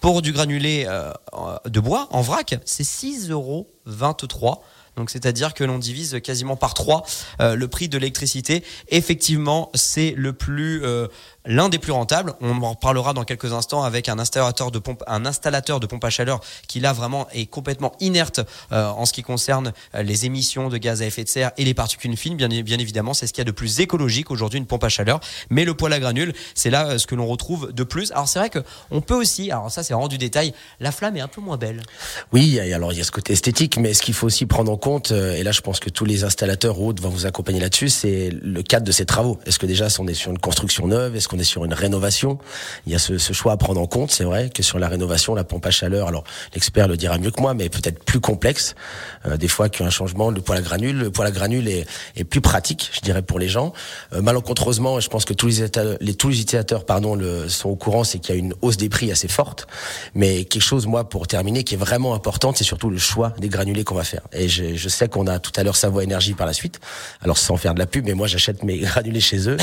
Pour 0.00 0.22
du 0.22 0.32
granulé 0.32 0.86
de 1.66 1.80
bois 1.80 2.08
en 2.10 2.22
vrac, 2.22 2.58
c'est 2.64 2.84
6 2.84 3.30
euros 3.30 3.70
23. 3.86 4.62
Donc 4.96 5.10
c'est-à-dire 5.10 5.54
que 5.54 5.64
l'on 5.64 5.78
divise 5.78 6.20
quasiment 6.22 6.56
par 6.56 6.74
trois 6.74 7.04
euh, 7.40 7.54
le 7.54 7.68
prix 7.68 7.88
de 7.88 7.96
l'électricité. 7.98 8.62
Effectivement, 8.88 9.70
c'est 9.74 10.12
le 10.16 10.32
plus 10.32 10.84
euh, 10.84 11.06
l'un 11.46 11.68
des 11.68 11.78
plus 11.78 11.92
rentables. 11.92 12.34
On 12.40 12.62
en 12.62 12.70
reparlera 12.70 13.12
dans 13.12 13.24
quelques 13.24 13.52
instants 13.52 13.82
avec 13.82 14.08
un 14.08 14.18
installateur 14.18 14.70
de 14.70 14.78
pompe, 14.78 15.02
un 15.06 15.26
installateur 15.26 15.80
de 15.80 15.88
à 16.02 16.10
chaleur 16.10 16.40
qui 16.66 16.80
là 16.80 16.92
vraiment 16.92 17.26
est 17.32 17.46
complètement 17.46 17.92
inerte 18.00 18.40
euh, 18.72 18.88
en 18.88 19.04
ce 19.04 19.12
qui 19.12 19.22
concerne 19.22 19.72
euh, 19.94 20.02
les 20.02 20.24
émissions 20.24 20.68
de 20.68 20.78
gaz 20.78 21.02
à 21.02 21.06
effet 21.06 21.24
de 21.24 21.28
serre 21.28 21.52
et 21.58 21.64
les 21.64 21.74
particules 21.74 22.16
fines. 22.16 22.36
Bien, 22.36 22.48
bien 22.48 22.78
évidemment, 22.78 23.12
c'est 23.12 23.26
ce 23.26 23.32
qu'il 23.32 23.40
y 23.40 23.46
a 23.46 23.50
de 23.50 23.50
plus 23.50 23.80
écologique 23.80 24.30
aujourd'hui 24.30 24.58
une 24.58 24.66
pompe 24.66 24.84
à 24.84 24.88
chaleur. 24.88 25.20
Mais 25.50 25.64
le 25.64 25.74
poêle 25.74 25.92
à 25.92 26.00
granules, 26.00 26.32
c'est 26.54 26.70
là 26.70 26.86
euh, 26.86 26.98
ce 26.98 27.06
que 27.06 27.14
l'on 27.14 27.26
retrouve 27.26 27.72
de 27.72 27.84
plus. 27.84 28.12
Alors 28.12 28.28
c'est 28.28 28.38
vrai 28.38 28.50
que 28.50 28.60
on 28.90 29.00
peut 29.00 29.14
aussi, 29.14 29.50
alors 29.50 29.70
ça 29.70 29.82
c'est 29.82 29.92
vraiment 29.92 30.08
du 30.08 30.18
détail, 30.18 30.54
la 30.80 30.92
flamme 30.92 31.16
est 31.16 31.20
un 31.20 31.28
peu 31.28 31.40
moins 31.40 31.56
belle. 31.56 31.82
Oui, 32.32 32.58
alors 32.58 32.92
il 32.92 32.98
y 32.98 33.00
a 33.00 33.04
ce 33.04 33.10
côté 33.10 33.32
esthétique, 33.32 33.76
mais 33.78 33.94
ce 33.94 34.02
qu'il 34.02 34.14
faut 34.14 34.26
aussi 34.26 34.46
prendre 34.46 34.72
en 34.72 34.76
compte, 34.76 35.10
et 35.10 35.42
là 35.42 35.52
je 35.52 35.60
pense 35.60 35.80
que 35.80 35.90
tous 35.90 36.04
les 36.04 36.24
installateurs 36.24 36.80
ou 36.80 36.88
autres 36.88 37.02
vont 37.02 37.08
vous 37.08 37.26
accompagner 37.26 37.60
là-dessus, 37.60 37.88
c'est 37.88 38.30
le 38.30 38.62
cadre 38.62 38.86
de 38.86 38.92
ces 38.92 39.06
travaux. 39.06 39.38
Est-ce 39.46 39.58
que 39.58 39.66
déjà 39.66 39.88
on 39.98 40.06
est 40.06 40.14
sur 40.14 40.30
une 40.30 40.38
construction 40.38 40.86
neuve, 40.86 41.16
est-ce 41.16 41.28
qu'on 41.30 41.38
est 41.38 41.44
sur 41.44 41.64
une 41.64 41.74
rénovation. 41.74 42.38
Il 42.86 42.92
y 42.92 42.96
a 42.96 42.98
ce, 42.98 43.16
ce 43.16 43.32
choix 43.32 43.52
à 43.52 43.56
prendre 43.56 43.80
en 43.80 43.86
compte. 43.86 44.10
C'est 44.10 44.24
vrai 44.24 44.50
que 44.50 44.62
sur 44.62 44.78
la 44.78 44.88
rénovation, 44.88 45.34
la 45.34 45.44
pompe 45.44 45.64
à 45.66 45.70
chaleur, 45.70 46.08
alors 46.08 46.24
l'expert 46.54 46.88
le 46.88 46.96
dira 46.96 47.18
mieux 47.18 47.30
que 47.30 47.40
moi, 47.40 47.54
mais 47.54 47.68
peut-être 47.68 48.02
plus 48.04 48.20
complexe. 48.20 48.74
Euh, 49.26 49.36
des 49.36 49.48
fois 49.48 49.68
qu'un 49.68 49.90
changement, 49.90 50.30
le 50.30 50.40
poêle 50.40 50.58
à 50.58 50.62
granule, 50.62 50.96
le 50.96 51.10
poêle 51.10 51.28
à 51.28 51.30
granule 51.30 51.68
est, 51.68 51.86
est 52.16 52.24
plus 52.24 52.40
pratique, 52.40 52.90
je 52.92 53.00
dirais, 53.00 53.22
pour 53.22 53.38
les 53.38 53.48
gens. 53.48 53.72
Euh, 54.12 54.22
malencontreusement, 54.22 54.98
je 54.98 55.08
pense 55.08 55.24
que 55.24 55.34
tous 55.34 55.46
les, 55.46 55.66
les 56.00 56.14
tous 56.14 56.28
les 56.28 56.40
utilisateurs, 56.40 56.84
pardon, 56.84 57.14
le, 57.14 57.48
sont 57.48 57.68
au 57.68 57.76
courant, 57.76 58.02
c'est 58.02 58.18
qu'il 58.18 58.34
y 58.34 58.38
a 58.38 58.40
une 58.40 58.54
hausse 58.60 58.76
des 58.76 58.88
prix 58.88 59.12
assez 59.12 59.28
forte. 59.28 59.68
Mais 60.14 60.44
quelque 60.44 60.62
chose, 60.62 60.86
moi, 60.86 61.08
pour 61.08 61.28
terminer, 61.28 61.62
qui 61.62 61.74
est 61.74 61.78
vraiment 61.78 62.14
importante, 62.14 62.56
c'est 62.56 62.64
surtout 62.64 62.90
le 62.90 62.98
choix 62.98 63.34
des 63.38 63.48
granulés 63.48 63.84
qu'on 63.84 63.94
va 63.94 64.04
faire. 64.04 64.22
Et 64.32 64.48
je, 64.48 64.74
je 64.74 64.88
sais 64.88 65.08
qu'on 65.08 65.26
a 65.28 65.38
tout 65.38 65.52
à 65.54 65.62
l'heure 65.62 65.76
Savoie 65.76 66.02
Énergie 66.02 66.34
par 66.34 66.46
la 66.46 66.52
suite. 66.52 66.80
Alors 67.22 67.38
sans 67.38 67.56
faire 67.56 67.74
de 67.74 67.78
la 67.78 67.86
pub, 67.86 68.04
mais 68.04 68.14
moi 68.14 68.26
j'achète 68.26 68.64
mes 68.64 68.78
granulés 68.80 69.20
chez 69.20 69.48
eux. 69.48 69.56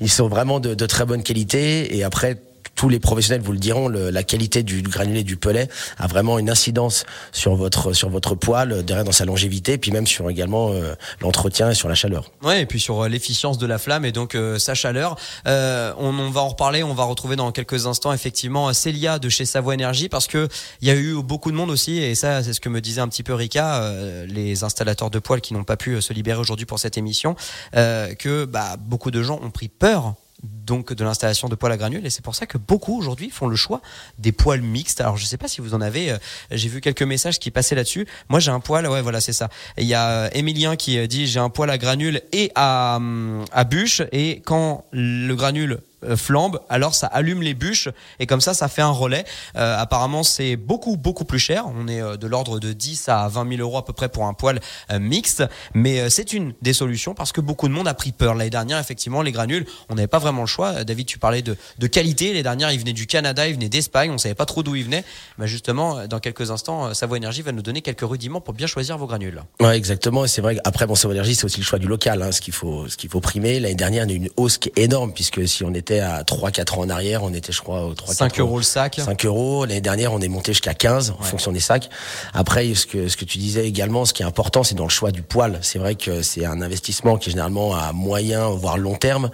Ils 0.00 0.10
sont 0.10 0.28
vraiment 0.28 0.58
de, 0.58 0.74
de 0.74 0.86
très 0.86 1.04
bonne 1.12 1.22
qualité 1.22 1.94
et 1.94 2.04
après 2.04 2.38
tous 2.74 2.88
les 2.88 2.98
professionnels 2.98 3.42
vous 3.42 3.52
le 3.52 3.58
diront, 3.58 3.88
la 3.88 4.22
qualité 4.22 4.62
du, 4.62 4.82
granulé 4.82 5.24
du 5.24 5.36
pelet 5.36 5.68
a 5.98 6.06
vraiment 6.06 6.38
une 6.38 6.50
incidence 6.50 7.04
sur 7.30 7.54
votre 7.54 7.92
sur 7.92 8.08
votre 8.08 8.34
poêle, 8.34 8.82
derrière 8.82 9.04
dans 9.04 9.12
sa 9.12 9.24
longévité, 9.24 9.78
puis 9.78 9.90
même 9.90 10.06
sur 10.06 10.28
également 10.30 10.72
euh, 10.72 10.94
l'entretien 11.20 11.70
et 11.70 11.74
sur 11.74 11.88
la 11.88 11.94
chaleur. 11.94 12.30
Ouais, 12.42 12.62
et 12.62 12.66
puis 12.66 12.80
sur 12.80 13.02
euh, 13.02 13.08
l'efficience 13.08 13.58
de 13.58 13.66
la 13.66 13.78
flamme 13.78 14.04
et 14.04 14.12
donc 14.12 14.34
euh, 14.34 14.58
sa 14.58 14.74
chaleur. 14.74 15.16
on, 15.44 16.30
va 16.30 16.40
en 16.40 16.48
reparler, 16.48 16.82
on 16.82 16.94
va 16.94 17.04
retrouver 17.04 17.36
dans 17.36 17.52
quelques 17.52 17.86
instants 17.86 18.12
effectivement 18.12 18.72
Célia 18.72 19.18
de 19.18 19.28
chez 19.28 19.44
Savoie 19.44 19.74
Énergie 19.74 20.08
parce 20.08 20.26
que 20.26 20.48
il 20.80 20.88
y 20.88 20.90
a 20.90 20.94
eu 20.94 21.22
beaucoup 21.22 21.50
de 21.50 21.56
monde 21.56 21.70
aussi 21.70 21.98
et 21.98 22.14
ça 22.14 22.42
c'est 22.42 22.54
ce 22.54 22.60
que 22.60 22.70
me 22.70 22.80
disait 22.80 23.02
un 23.02 23.08
petit 23.08 23.22
peu 23.22 23.34
Rika, 23.34 23.92
les 24.26 24.64
installateurs 24.64 25.10
de 25.10 25.18
poêles 25.18 25.40
qui 25.40 25.54
n'ont 25.54 25.64
pas 25.64 25.76
pu 25.76 26.00
se 26.00 26.12
libérer 26.12 26.38
aujourd'hui 26.38 26.66
pour 26.66 26.78
cette 26.78 26.96
émission, 26.96 27.36
que 27.72 28.44
bah, 28.44 28.76
beaucoup 28.78 29.10
de 29.10 29.22
gens 29.22 29.38
ont 29.42 29.50
pris 29.50 29.68
peur 29.68 30.14
donc 30.42 30.92
de 30.92 31.04
l'installation 31.04 31.48
de 31.48 31.54
poêles 31.54 31.72
à 31.72 31.76
granules 31.76 32.04
et 32.04 32.10
c'est 32.10 32.24
pour 32.24 32.34
ça 32.34 32.46
que 32.46 32.58
beaucoup 32.58 32.98
aujourd'hui 32.98 33.30
font 33.30 33.46
le 33.46 33.56
choix 33.56 33.80
des 34.18 34.32
poêles 34.32 34.62
mixtes. 34.62 35.00
Alors 35.00 35.16
je 35.16 35.24
sais 35.24 35.36
pas 35.36 35.48
si 35.48 35.60
vous 35.60 35.74
en 35.74 35.80
avez, 35.80 36.12
euh, 36.12 36.18
j'ai 36.50 36.68
vu 36.68 36.80
quelques 36.80 37.02
messages 37.02 37.38
qui 37.38 37.50
passaient 37.50 37.74
là-dessus. 37.74 38.06
Moi 38.28 38.40
j'ai 38.40 38.50
un 38.50 38.60
poêle, 38.60 38.86
ouais 38.86 39.02
voilà 39.02 39.20
c'est 39.20 39.32
ça. 39.32 39.48
Il 39.78 39.86
y 39.86 39.94
a 39.94 40.34
Emilien 40.36 40.76
qui 40.76 40.98
euh, 40.98 41.06
dit 41.06 41.26
j'ai 41.26 41.40
un 41.40 41.50
poêle 41.50 41.70
à 41.70 41.78
granules 41.78 42.22
et 42.32 42.50
à, 42.54 42.96
hum, 42.96 43.44
à 43.52 43.64
bûche 43.64 44.02
et 44.12 44.42
quand 44.44 44.84
le 44.92 45.34
granule 45.34 45.72
euh, 45.72 45.91
flambe, 46.16 46.60
alors 46.68 46.94
ça 46.94 47.06
allume 47.06 47.42
les 47.42 47.54
bûches 47.54 47.88
et 48.18 48.26
comme 48.26 48.40
ça, 48.40 48.54
ça 48.54 48.68
fait 48.68 48.82
un 48.82 48.90
relais. 48.90 49.24
Euh, 49.56 49.76
apparemment, 49.78 50.22
c'est 50.22 50.56
beaucoup 50.56 50.96
beaucoup 50.96 51.24
plus 51.24 51.38
cher. 51.38 51.64
On 51.74 51.88
est 51.88 52.00
euh, 52.00 52.16
de 52.16 52.26
l'ordre 52.26 52.58
de 52.58 52.72
10 52.72 53.08
à 53.08 53.28
20 53.28 53.56
000 53.56 53.60
euros 53.60 53.78
à 53.78 53.84
peu 53.84 53.92
près 53.92 54.08
pour 54.08 54.26
un 54.26 54.34
poêle 54.34 54.60
mixte, 54.98 55.44
mais 55.74 56.10
c'est 56.10 56.32
une 56.32 56.54
des 56.62 56.72
solutions 56.72 57.14
parce 57.14 57.32
que 57.32 57.40
beaucoup 57.40 57.68
de 57.68 57.72
monde 57.72 57.88
a 57.88 57.94
pris 57.94 58.12
peur 58.12 58.34
l'année 58.34 58.50
dernière. 58.50 58.78
Effectivement, 58.78 59.22
les 59.22 59.32
granules, 59.32 59.66
on 59.88 59.94
n'avait 59.94 60.06
pas 60.06 60.18
vraiment 60.18 60.42
le 60.42 60.46
choix. 60.46 60.84
David, 60.84 61.06
tu 61.06 61.18
parlais 61.18 61.42
de, 61.42 61.56
de 61.78 61.86
qualité. 61.86 62.32
Les 62.32 62.42
dernières, 62.42 62.72
ils 62.72 62.78
venaient 62.78 62.92
du 62.92 63.06
Canada, 63.06 63.46
ils 63.48 63.54
venaient 63.54 63.68
d'Espagne. 63.68 64.10
On 64.10 64.18
savait 64.18 64.34
pas 64.34 64.46
trop 64.46 64.62
d'où 64.62 64.74
ils 64.76 64.84
venaient. 64.84 65.04
Mais 65.38 65.46
justement, 65.46 66.06
dans 66.06 66.20
quelques 66.20 66.50
instants, 66.50 66.94
Savoie 66.94 67.16
Énergie 67.16 67.42
va 67.42 67.52
nous 67.52 67.62
donner 67.62 67.82
quelques 67.82 68.02
rudiments 68.02 68.40
pour 68.40 68.54
bien 68.54 68.66
choisir 68.66 68.98
vos 68.98 69.06
granules. 69.06 69.42
Ouais, 69.60 69.76
exactement. 69.76 70.24
Et 70.24 70.28
c'est 70.28 70.42
vrai. 70.42 70.58
Après, 70.64 70.86
bon, 70.86 70.94
Savoie 70.94 71.14
Énergie, 71.14 71.34
c'est 71.34 71.44
aussi 71.44 71.58
le 71.58 71.64
choix 71.64 71.78
du 71.78 71.86
local. 71.86 72.22
Hein, 72.22 72.32
ce 72.32 72.40
qu'il 72.40 72.54
faut, 72.54 72.86
faut 73.10 73.20
primer. 73.20 73.60
L'année 73.60 73.74
dernière, 73.74 74.04
il 74.04 74.10
a 74.10 74.14
eu 74.14 74.16
une 74.16 74.30
hausse 74.36 74.58
qui 74.58 74.68
est 74.70 74.82
énorme 74.82 75.12
puisque 75.12 75.46
si 75.48 75.64
on 75.64 75.74
était 75.74 75.91
à 76.00 76.22
3-4 76.22 76.74
ans 76.74 76.80
en 76.80 76.90
arrière, 76.90 77.22
on 77.22 77.32
était 77.32 77.52
je 77.52 77.60
crois 77.60 77.84
au 77.84 77.94
3 77.94 78.14
5 78.14 78.40
euros 78.40 78.58
le 78.58 78.62
sac. 78.62 79.00
5 79.04 79.24
euros. 79.26 79.64
L'année 79.64 79.80
dernière, 79.80 80.12
on 80.12 80.20
est 80.20 80.28
monté 80.28 80.52
jusqu'à 80.52 80.74
15 80.74 81.14
en 81.18 81.22
fonction 81.22 81.52
des 81.52 81.60
sacs. 81.60 81.88
Après, 82.34 82.74
ce 82.74 82.86
que, 82.86 83.08
ce 83.08 83.16
que 83.16 83.24
tu 83.24 83.38
disais 83.38 83.66
également, 83.66 84.04
ce 84.04 84.12
qui 84.12 84.22
est 84.22 84.26
important, 84.26 84.62
c'est 84.62 84.74
dans 84.74 84.84
le 84.84 84.90
choix 84.90 85.10
du 85.10 85.22
poil. 85.22 85.58
C'est 85.62 85.78
vrai 85.78 85.94
que 85.94 86.22
c'est 86.22 86.44
un 86.44 86.60
investissement 86.62 87.16
qui 87.16 87.28
est 87.28 87.32
généralement 87.32 87.74
à 87.74 87.92
moyen, 87.92 88.48
voire 88.48 88.78
long 88.78 88.94
terme, 88.94 89.30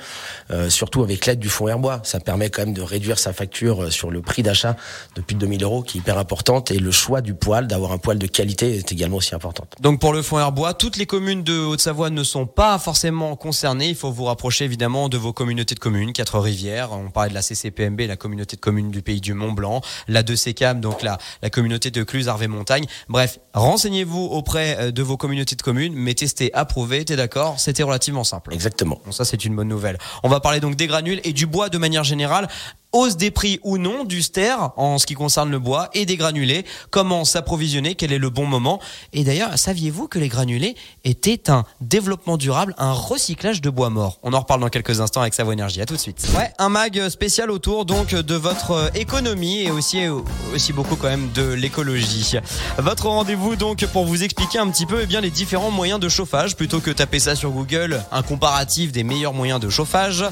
euh, 0.51 0.71
surtout 0.71 1.03
avec 1.03 1.27
l'aide 1.27 1.39
du 1.39 1.49
fonds 1.49 1.69
Herbois. 1.69 2.01
Ça 2.05 2.21
permet 2.21 2.51
quand 2.51 2.63
même 2.63 2.75
de 2.75 2.83
réduire 2.83 3.19
sa 3.19 3.33
facture 3.33 3.85
euh, 3.85 3.91
sur 3.91 4.11
le 4.11 4.21
prix 4.23 4.43
d'achat 4.43 4.77
de 5.15 5.21
plus 5.21 5.35
de 5.35 5.41
2000 5.41 5.63
euros, 5.65 5.83
qui 5.83 5.99
est 5.99 6.01
hyper 6.01 6.19
importante. 6.19 6.71
Et 6.71 6.79
le 6.79 6.91
choix 6.91 7.21
du 7.21 7.35
poil, 7.35 7.67
d'avoir 7.67 7.93
un 7.93 7.99
poil 7.99 8.19
de 8.19 8.27
qualité, 8.27 8.77
est 8.77 8.93
également 8.93 9.17
aussi 9.19 9.35
importante. 9.35 9.75
Donc 9.81 10.01
pour 10.01 10.13
le 10.13 10.23
fonds 10.23 10.39
Herbois, 10.39 10.75
toutes 10.75 10.97
les 10.97 11.07
communes 11.07 11.43
de 11.43 11.59
Haute-Savoie 11.59 12.11
ne 12.11 12.23
sont 12.23 12.47
pas 12.47 12.79
forcément 12.79 13.37
concernées. 13.37 13.89
Il 13.89 13.95
faut 13.95 14.11
vous 14.11 14.25
rapprocher 14.25 14.65
évidemment 14.65 15.09
de 15.09 15.17
vos 15.17 15.33
communautés 15.33 15.75
de 15.75 15.81
communes, 15.81 16.13
on 16.91 17.11
parlait 17.11 17.31
de 17.31 17.35
la 17.35 17.43
CCPMB, 17.43 18.01
la 18.03 18.17
communauté 18.17 18.57
de 18.57 18.61
communes 18.61 18.91
du 18.91 19.03
pays 19.03 19.21
du 19.21 19.35
Mont 19.35 19.53
Blanc, 19.53 19.81
la 20.07 20.23
2CCAM, 20.23 20.81
donc 20.81 21.03
la, 21.03 21.19
communauté 21.51 21.91
de 21.91 22.03
Cluse, 22.03 22.29
Harvey 22.29 22.49
Montagne. 22.49 22.87
Bref, 23.09 23.39
renseignez-vous 23.55 24.25
auprès 24.25 24.77
euh, 24.79 24.91
de 24.91 25.03
vos 25.03 25.17
communautés 25.17 25.57
de 25.57 25.63
communes, 25.63 25.95
mais 25.95 26.15
testez, 26.15 26.53
approuvez, 26.55 27.05
t'es 27.05 27.17
d'accord 27.17 27.59
C'était 27.59 27.83
relativement 27.83 28.25
simple. 28.25 28.55
Exactement. 28.55 29.01
Bon, 29.05 29.13
ça 29.13 29.25
c'est 29.25 29.45
une 29.45 29.55
bonne 29.55 29.69
nouvelle. 29.69 29.99
On 30.23 30.29
va 30.29 30.41
parler 30.41 30.61
donc 30.61 30.77
des 30.77 30.87
granules 30.87 31.21
et 31.25 31.33
du 31.33 31.47
bois 31.47 31.69
de 31.69 31.79
manière 31.79 32.05
générale 32.05 32.49
hausse 32.93 33.17
des 33.17 33.31
prix 33.31 33.61
ou 33.63 33.79
non 33.79 34.05
du 34.05 34.23
ster 34.23 34.57
en 34.77 34.99
ce 34.99 35.07
qui 35.07 35.15
concerne 35.15 35.51
le 35.51 35.59
bois 35.59 35.91
et 35.95 36.07
des 36.07 36.17
granulés, 36.17 36.65
comment 36.91 37.25
s'approvisionner, 37.25 37.95
quel 37.95 38.13
est 38.13 38.19
le 38.19 38.31
bon 38.31 38.47
moment? 38.47 38.81
Et 39.13 39.25
d'ailleurs, 39.25 39.59
saviez-vous 39.59 40.09
que 40.09 40.19
les 40.19 40.29
granulés 40.29 40.75
étaient 41.05 41.51
un 41.51 41.65
développement 41.81 42.37
durable, 42.37 42.75
un 42.79 42.93
recyclage 42.93 43.61
de 43.61 43.71
bois 43.71 43.91
mort? 43.91 44.19
On 44.23 44.33
en 44.33 44.41
reparle 44.41 44.61
dans 44.61 44.69
quelques 44.69 45.01
instants 45.01 45.21
avec 45.21 45.35
Savoie 45.35 45.53
Énergie. 45.53 45.81
À 45.81 45.87
tout 45.87 45.95
de 45.95 46.01
suite. 46.01 46.27
Ouais, 46.37 46.53
un 46.59 46.69
mag 46.69 47.09
spécial 47.09 47.51
autour 47.51 47.85
donc 47.85 48.15
de 48.15 48.35
votre 48.35 48.91
économie 48.95 49.63
et 49.63 49.71
aussi 49.71 50.01
aussi 50.55 50.73
beaucoup 50.73 50.97
quand 50.97 51.09
même 51.09 51.31
de 51.33 51.53
l'écologie. 51.53 52.39
Votre 52.79 53.09
rendez-vous 53.09 53.57
donc 53.57 53.85
pour 53.87 54.07
vous 54.07 54.23
expliquer 54.23 54.59
un 54.59 54.69
petit 54.71 54.87
peu 54.87 55.03
eh 55.03 55.07
bien 55.07 55.21
les 55.21 55.31
différents 55.31 55.71
moyens 55.71 56.01
de 56.01 56.09
chauffage 56.09 56.57
plutôt 56.57 56.81
que 56.81 56.91
taper 56.91 57.19
ça 57.19 57.37
sur 57.37 57.51
Google, 57.51 58.03
un 58.11 58.23
comparatif 58.23 58.93
des 58.93 59.05
meilleurs 59.05 59.35
moyens 59.35 59.61
de 59.61 59.69
chauffage 59.69 60.25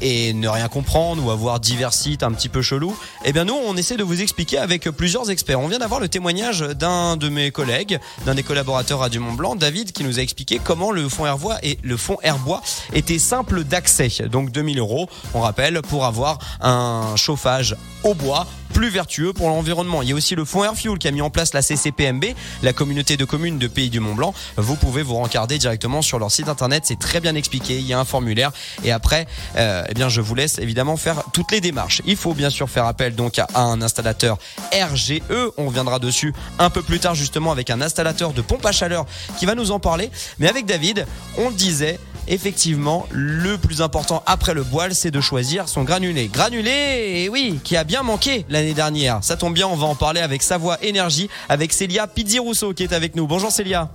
et 0.00 0.32
ne 0.32 0.48
rien 0.48 0.68
comprendre 0.68 1.24
ou 1.24 1.30
avoir 1.30 1.60
divers 1.60 1.87
site 1.92 2.22
un 2.22 2.32
petit 2.32 2.48
peu 2.48 2.62
chelou, 2.62 2.96
eh 3.24 3.32
bien 3.32 3.44
nous 3.44 3.54
on 3.54 3.76
essaie 3.76 3.96
de 3.96 4.04
vous 4.04 4.20
expliquer 4.20 4.58
avec 4.58 4.88
plusieurs 4.90 5.30
experts. 5.30 5.60
On 5.60 5.68
vient 5.68 5.78
d'avoir 5.78 6.00
le 6.00 6.08
témoignage 6.08 6.60
d'un 6.60 7.16
de 7.16 7.28
mes 7.28 7.50
collègues, 7.50 7.98
d'un 8.26 8.34
des 8.34 8.42
collaborateurs 8.42 9.02
à 9.02 9.08
Dumont 9.08 9.32
Blanc, 9.32 9.56
David, 9.56 9.92
qui 9.92 10.04
nous 10.04 10.18
a 10.18 10.22
expliqué 10.22 10.60
comment 10.62 10.90
le 10.90 11.08
fonds 11.08 11.26
Airbois 11.26 11.58
et 11.62 11.78
le 11.82 11.96
fonds 11.96 12.18
Airbois 12.22 12.62
était 12.92 13.18
simple 13.18 13.64
d'accès. 13.64 14.08
Donc 14.30 14.50
2000 14.50 14.78
euros, 14.78 15.08
on 15.34 15.40
rappelle, 15.40 15.82
pour 15.82 16.04
avoir 16.04 16.38
un 16.60 17.14
chauffage 17.16 17.76
au 18.04 18.14
bois 18.14 18.46
plus 18.72 18.90
vertueux 18.90 19.32
pour 19.32 19.48
l'environnement. 19.48 20.02
Il 20.02 20.08
y 20.08 20.12
a 20.12 20.14
aussi 20.14 20.34
le 20.34 20.44
fonds 20.44 20.64
Airfuel 20.64 20.98
qui 20.98 21.08
a 21.08 21.10
mis 21.10 21.22
en 21.22 21.30
place 21.30 21.52
la 21.54 21.62
CCPMB, 21.62 22.24
la 22.62 22.72
communauté 22.72 23.16
de 23.16 23.24
communes 23.24 23.58
de 23.58 23.66
Pays 23.66 23.90
du 23.90 24.00
Mont 24.00 24.14
Blanc. 24.14 24.34
Vous 24.56 24.76
pouvez 24.76 25.02
vous 25.02 25.14
rencarder 25.14 25.58
directement 25.58 26.02
sur 26.02 26.18
leur 26.18 26.30
site 26.30 26.48
internet, 26.48 26.84
c'est 26.86 26.98
très 26.98 27.20
bien 27.20 27.34
expliqué. 27.34 27.78
Il 27.78 27.86
y 27.86 27.92
a 27.92 27.98
un 27.98 28.04
formulaire 28.04 28.52
et 28.84 28.92
après, 28.92 29.26
euh, 29.56 29.84
eh 29.88 29.94
bien, 29.94 30.08
je 30.08 30.20
vous 30.20 30.34
laisse 30.34 30.58
évidemment 30.58 30.96
faire 30.96 31.24
toutes 31.32 31.50
les 31.50 31.60
démarches. 31.60 31.77
Il 32.06 32.16
faut 32.16 32.34
bien 32.34 32.50
sûr 32.50 32.68
faire 32.68 32.86
appel 32.86 33.14
donc 33.14 33.38
à 33.38 33.46
un 33.54 33.80
installateur 33.82 34.38
RGE. 34.72 35.20
On 35.56 35.66
reviendra 35.66 35.98
dessus 35.98 36.32
un 36.58 36.70
peu 36.70 36.82
plus 36.82 36.98
tard 36.98 37.14
justement 37.14 37.52
avec 37.52 37.70
un 37.70 37.80
installateur 37.80 38.32
de 38.32 38.42
pompe 38.42 38.64
à 38.66 38.72
chaleur 38.72 39.06
qui 39.38 39.46
va 39.46 39.54
nous 39.54 39.70
en 39.70 39.78
parler. 39.78 40.10
Mais 40.38 40.48
avec 40.48 40.66
David, 40.66 41.06
on 41.36 41.50
disait, 41.50 41.98
effectivement, 42.26 43.06
le 43.10 43.56
plus 43.58 43.82
important 43.82 44.22
après 44.26 44.54
le 44.54 44.62
boile, 44.62 44.94
c'est 44.94 45.10
de 45.10 45.20
choisir 45.20 45.68
son 45.68 45.84
granulé. 45.84 46.28
Granulé, 46.28 47.22
et 47.24 47.28
oui, 47.28 47.60
qui 47.62 47.76
a 47.76 47.84
bien 47.84 48.02
manqué 48.02 48.44
l'année 48.48 48.74
dernière. 48.74 49.18
Ça 49.22 49.36
tombe 49.36 49.54
bien, 49.54 49.66
on 49.66 49.76
va 49.76 49.86
en 49.86 49.94
parler 49.94 50.20
avec 50.20 50.42
Savoie 50.42 50.78
Énergie, 50.82 51.28
avec 51.48 51.72
Célia 51.72 52.06
Pizzi-Rousseau 52.06 52.74
qui 52.74 52.82
est 52.82 52.92
avec 52.92 53.16
nous. 53.16 53.26
Bonjour 53.26 53.50
Célia. 53.50 53.90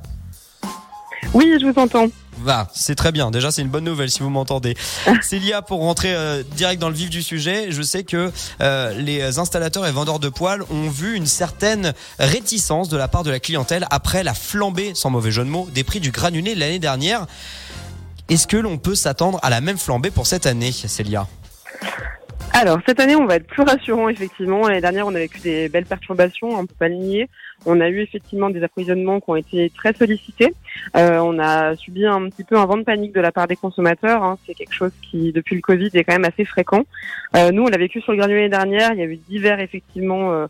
Oui, 1.34 1.58
je 1.60 1.66
vous 1.66 1.80
entends. 1.80 2.08
C'est 2.74 2.96
très 2.96 3.12
bien. 3.12 3.32
Déjà, 3.32 3.52
c'est 3.52 3.62
une 3.62 3.70
bonne 3.70 3.84
nouvelle 3.84 4.10
si 4.10 4.20
vous 4.20 4.30
m'entendez. 4.30 4.76
Célia, 5.22 5.62
pour 5.62 5.80
rentrer 5.80 6.14
euh, 6.14 6.44
direct 6.56 6.82
dans 6.82 6.90
le 6.90 6.96
vif 6.96 7.10
du 7.10 7.22
sujet, 7.22 7.72
je 7.72 7.82
sais 7.82 8.04
que 8.04 8.32
euh, 8.62 8.94
les 8.94 9.40
installateurs 9.40 9.86
et 9.88 9.92
vendeurs 9.92 10.20
de 10.20 10.30
poils 10.30 10.64
ont 10.72 10.90
vu 10.90 11.16
une 11.16 11.26
certaine 11.26 11.94
réticence 12.20 12.90
de 12.90 12.98
la 12.98 13.08
part 13.08 13.24
de 13.24 13.32
la 13.32 13.40
clientèle 13.40 13.88
après 13.90 14.24
la 14.24 14.34
flambée, 14.34 14.94
sans 14.96 15.10
mauvais 15.10 15.32
jeu 15.32 15.44
de 15.44 15.50
mots, 15.50 15.68
des 15.74 15.84
prix 15.84 16.00
du 16.00 16.12
granulé 16.12 16.56
l'année 16.56 16.80
dernière. 16.80 17.26
Est-ce 18.30 18.48
que 18.48 18.58
l'on 18.58 18.78
peut 18.78 18.96
s'attendre 18.96 19.40
à 19.44 19.50
la 19.50 19.62
même 19.62 19.78
flambée 19.78 20.12
pour 20.12 20.28
cette 20.28 20.46
année, 20.46 20.72
Célia? 20.72 21.28
Alors 22.54 22.80
cette 22.88 23.00
année, 23.00 23.16
on 23.16 23.26
va 23.26 23.36
être 23.36 23.48
plus 23.48 23.64
rassurant 23.64 24.10
effectivement. 24.10 24.68
L'année 24.68 24.82
dernière, 24.82 25.08
on 25.08 25.16
a 25.16 25.20
vécu 25.20 25.40
des 25.40 25.70
belles 25.70 25.86
perturbations, 25.86 26.50
on 26.50 26.66
peut 26.66 26.76
pas 26.78 26.88
le 26.88 26.96
nier. 26.96 27.30
On 27.66 27.82
a 27.82 27.90
eu 27.90 28.02
effectivement 28.02 28.50
des 28.50 28.64
approvisionnements 28.64 29.20
qui 29.20 29.30
ont 29.30 29.36
été 29.36 29.72
très 29.76 29.94
sollicités. 29.94 30.54
Euh, 30.96 31.18
on 31.20 31.40
a 31.40 31.76
subi 31.76 32.06
un 32.06 32.30
petit 32.30 32.44
peu 32.44 32.58
un 32.58 32.66
vent 32.66 32.78
de 32.78 32.84
panique 32.84 33.14
de 33.14 33.22
la 33.22 33.32
part 33.32 33.48
des 33.48 33.56
consommateurs. 33.56 34.24
Hein. 34.24 34.38
C'est 34.46 34.54
quelque 34.54 34.74
chose 34.74 34.92
qui, 35.02 35.32
depuis 35.32 35.56
le 35.56 35.62
Covid, 35.62 35.90
est 35.94 36.04
quand 36.04 36.14
même 36.14 36.26
assez 36.26 36.46
fréquent. 36.46 36.84
Euh, 37.36 37.52
nous, 37.52 37.64
on 37.64 37.68
l'a 37.68 37.78
vécu 37.78 38.02
sur 38.02 38.12
le 38.12 38.20
granulé 38.20 38.48
l'année 38.48 38.50
dernière. 38.50 38.94
Il 38.94 39.00
y 39.00 39.04
a 39.04 39.06
eu 39.06 39.18
divers 39.18 39.60
effectivement 39.60 40.32
euh 40.32 40.48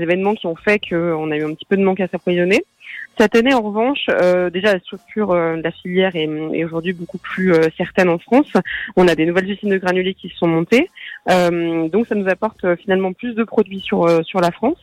événements 0.00 0.34
qui 0.34 0.46
ont 0.46 0.56
fait 0.56 0.78
qu'on 0.78 1.30
a 1.30 1.36
eu 1.36 1.44
un 1.44 1.52
petit 1.52 1.66
peu 1.66 1.76
de 1.76 1.82
manque 1.82 2.00
à 2.00 2.08
s'approvisionner. 2.08 2.64
Cette 3.16 3.36
année, 3.36 3.54
en 3.54 3.62
revanche, 3.62 4.06
euh, 4.08 4.50
déjà 4.50 4.72
la 4.72 4.80
structure 4.80 5.30
euh, 5.30 5.56
de 5.56 5.62
la 5.62 5.70
filière 5.70 6.16
est, 6.16 6.64
aujourd'hui 6.64 6.92
beaucoup 6.92 7.18
plus 7.18 7.52
euh, 7.52 7.68
certaine 7.76 8.08
en 8.08 8.18
France. 8.18 8.52
On 8.96 9.06
a 9.06 9.14
des 9.14 9.24
nouvelles 9.24 9.48
usines 9.48 9.70
de 9.70 9.78
granulés 9.78 10.14
qui 10.14 10.28
se 10.30 10.36
sont 10.36 10.48
montées, 10.48 10.90
donc 11.26 12.06
ça 12.06 12.14
nous 12.14 12.28
apporte 12.28 12.74
finalement 12.76 13.12
plus 13.12 13.34
de 13.34 13.44
produits 13.44 13.80
sur 13.80 14.24
sur 14.24 14.40
la 14.40 14.50
France. 14.50 14.82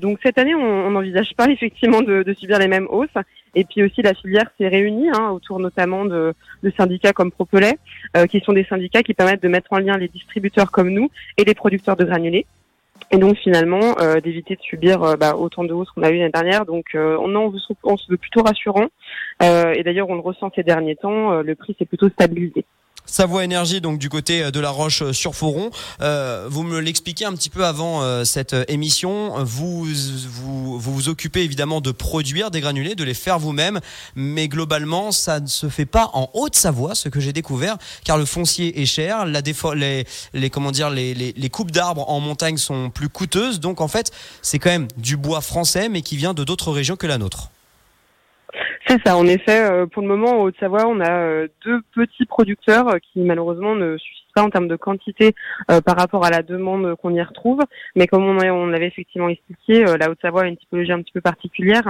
donc 0.00 0.18
cette 0.22 0.38
année, 0.38 0.54
on 0.54 0.90
n'envisage 0.90 1.34
pas 1.36 1.46
effectivement 1.50 2.02
de, 2.02 2.34
subir 2.38 2.58
les 2.58 2.68
mêmes 2.68 2.88
hausses. 2.90 3.08
Et 3.54 3.64
puis 3.64 3.82
aussi, 3.82 4.00
la 4.02 4.14
filière 4.14 4.50
s'est 4.58 4.68
réunie 4.68 5.10
hein, 5.10 5.30
autour 5.30 5.60
notamment 5.60 6.04
de, 6.04 6.34
de, 6.62 6.72
syndicats 6.76 7.12
comme 7.12 7.30
Propolet, 7.30 7.78
qui 8.28 8.40
sont 8.40 8.52
des 8.52 8.64
syndicats 8.64 9.02
qui 9.02 9.14
permettent 9.14 9.42
de 9.42 9.48
mettre 9.48 9.72
en 9.72 9.78
lien 9.78 9.96
les 9.96 10.08
distributeurs 10.08 10.70
comme 10.70 10.90
nous 10.90 11.10
et 11.36 11.44
les 11.44 11.54
producteurs 11.54 11.96
de 11.96 12.04
granulés 12.04 12.46
et 13.12 13.18
donc 13.18 13.36
finalement 13.36 13.94
euh, 14.00 14.20
d'éviter 14.20 14.56
de 14.56 14.62
subir 14.62 15.02
euh, 15.02 15.16
bah, 15.16 15.36
autant 15.36 15.64
de 15.64 15.72
hausses 15.72 15.90
qu'on 15.90 16.02
a 16.02 16.10
eu 16.10 16.16
l'année 16.16 16.30
dernière. 16.30 16.64
Donc 16.64 16.86
euh, 16.94 17.16
on, 17.20 17.34
on, 17.36 17.52
on, 17.84 17.96
se 17.96 18.10
veut 18.10 18.16
plutôt 18.16 18.42
rassurant 18.42 18.88
et 19.40 19.82
d'ailleurs 19.82 20.08
on 20.08 20.14
le 20.14 20.20
ressent 20.20 20.50
ces 20.54 20.62
derniers 20.62 20.96
temps, 20.96 21.42
le 21.42 21.54
prix 21.54 21.74
s'est 21.78 21.84
plutôt 21.84 22.08
stabilisé. 22.08 22.64
Savoie 23.06 23.44
Énergie, 23.44 23.80
donc 23.80 23.98
du 23.98 24.08
côté 24.08 24.50
de 24.50 24.60
la 24.60 24.70
Roche 24.70 25.10
sur 25.12 25.34
Foron. 25.34 25.70
Euh, 26.00 26.46
vous 26.48 26.62
me 26.62 26.80
l'expliquez 26.80 27.24
un 27.24 27.32
petit 27.32 27.50
peu 27.50 27.64
avant 27.66 28.02
euh, 28.02 28.24
cette 28.24 28.56
émission. 28.68 29.44
Vous, 29.44 29.84
vous, 29.84 30.78
vous 30.78 31.08
occupez 31.08 31.42
évidemment 31.42 31.80
de 31.80 31.90
produire 31.90 32.50
des 32.50 32.60
granulés, 32.60 32.94
de 32.94 33.04
les 33.04 33.14
faire 33.14 33.38
vous-même, 33.38 33.80
mais 34.14 34.48
globalement, 34.48 35.12
ça 35.12 35.40
ne 35.40 35.46
se 35.46 35.68
fait 35.68 35.84
pas 35.84 36.10
en 36.14 36.30
Haute-Savoie, 36.32 36.94
ce 36.94 37.08
que 37.08 37.20
j'ai 37.20 37.32
découvert, 37.32 37.76
car 38.04 38.16
le 38.16 38.24
foncier 38.24 38.80
est 38.80 38.86
cher, 38.86 39.26
la 39.26 39.42
les, 39.74 40.06
les 40.32 40.50
comment 40.50 40.70
dire, 40.70 40.88
les, 40.88 41.14
les, 41.14 41.32
les 41.36 41.50
coupes 41.50 41.70
d'arbres 41.70 42.08
en 42.08 42.20
montagne 42.20 42.56
sont 42.56 42.90
plus 42.90 43.08
coûteuses, 43.08 43.60
donc 43.60 43.80
en 43.80 43.88
fait, 43.88 44.10
c'est 44.40 44.58
quand 44.58 44.70
même 44.70 44.88
du 44.96 45.16
bois 45.16 45.40
français, 45.40 45.88
mais 45.88 46.02
qui 46.02 46.16
vient 46.16 46.34
de 46.34 46.44
d'autres 46.44 46.72
régions 46.72 46.96
que 46.96 47.06
la 47.06 47.18
nôtre. 47.18 47.50
C'est 48.86 49.00
ça, 49.06 49.16
en 49.16 49.26
effet. 49.26 49.62
Euh, 49.70 49.86
pour 49.86 50.02
le 50.02 50.08
moment, 50.08 50.40
en 50.40 50.42
Haute-Savoie, 50.42 50.86
on 50.86 51.00
a 51.00 51.10
euh, 51.10 51.48
deux 51.64 51.80
petits 51.94 52.26
producteurs 52.26 52.88
euh, 52.88 52.98
qui 52.98 53.20
malheureusement 53.20 53.76
ne 53.76 53.96
suffisent 53.96 54.22
pas 54.34 54.42
en 54.42 54.50
termes 54.50 54.66
de 54.66 54.76
quantité 54.76 55.34
par 55.84 55.94
rapport 55.94 56.24
à 56.24 56.30
la 56.30 56.42
demande 56.42 56.96
qu'on 56.96 57.14
y 57.14 57.20
retrouve. 57.20 57.60
Mais 57.94 58.06
comme 58.06 58.24
on, 58.24 58.38
on 58.38 58.72
avait 58.72 58.86
effectivement 58.86 59.28
expliqué, 59.28 59.84
la 59.84 60.10
Haute-Savoie 60.10 60.44
a 60.44 60.46
une 60.46 60.56
typologie 60.56 60.90
un 60.90 61.02
petit 61.02 61.12
peu 61.12 61.20
particulière. 61.20 61.82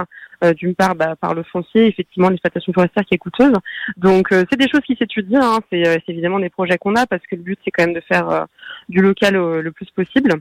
D'une 0.57 0.75
part, 0.75 0.93
bah, 0.93 1.15
par 1.15 1.35
le 1.35 1.43
foncier, 1.43 1.87
effectivement, 1.87 2.27
l'exploitation 2.27 2.73
forestière 2.73 3.05
qui 3.05 3.15
est 3.15 3.17
coûteuse. 3.17 3.53
Donc, 3.95 4.27
c'est 4.31 4.57
des 4.57 4.67
choses 4.67 4.81
qui 4.81 4.97
s'étudient. 4.97 5.39
Hein. 5.41 5.59
C'est 5.71 6.03
évidemment 6.09 6.39
des 6.39 6.49
projets 6.49 6.77
qu'on 6.77 6.97
a 6.97 7.05
parce 7.05 7.25
que 7.31 7.37
le 7.37 7.43
but, 7.43 7.57
c'est 7.63 7.71
quand 7.71 7.85
même 7.85 7.95
de 7.95 8.01
faire 8.01 8.45
du 8.89 9.01
local 9.01 9.35
le 9.35 9.71
plus 9.71 9.89
possible. 9.91 10.33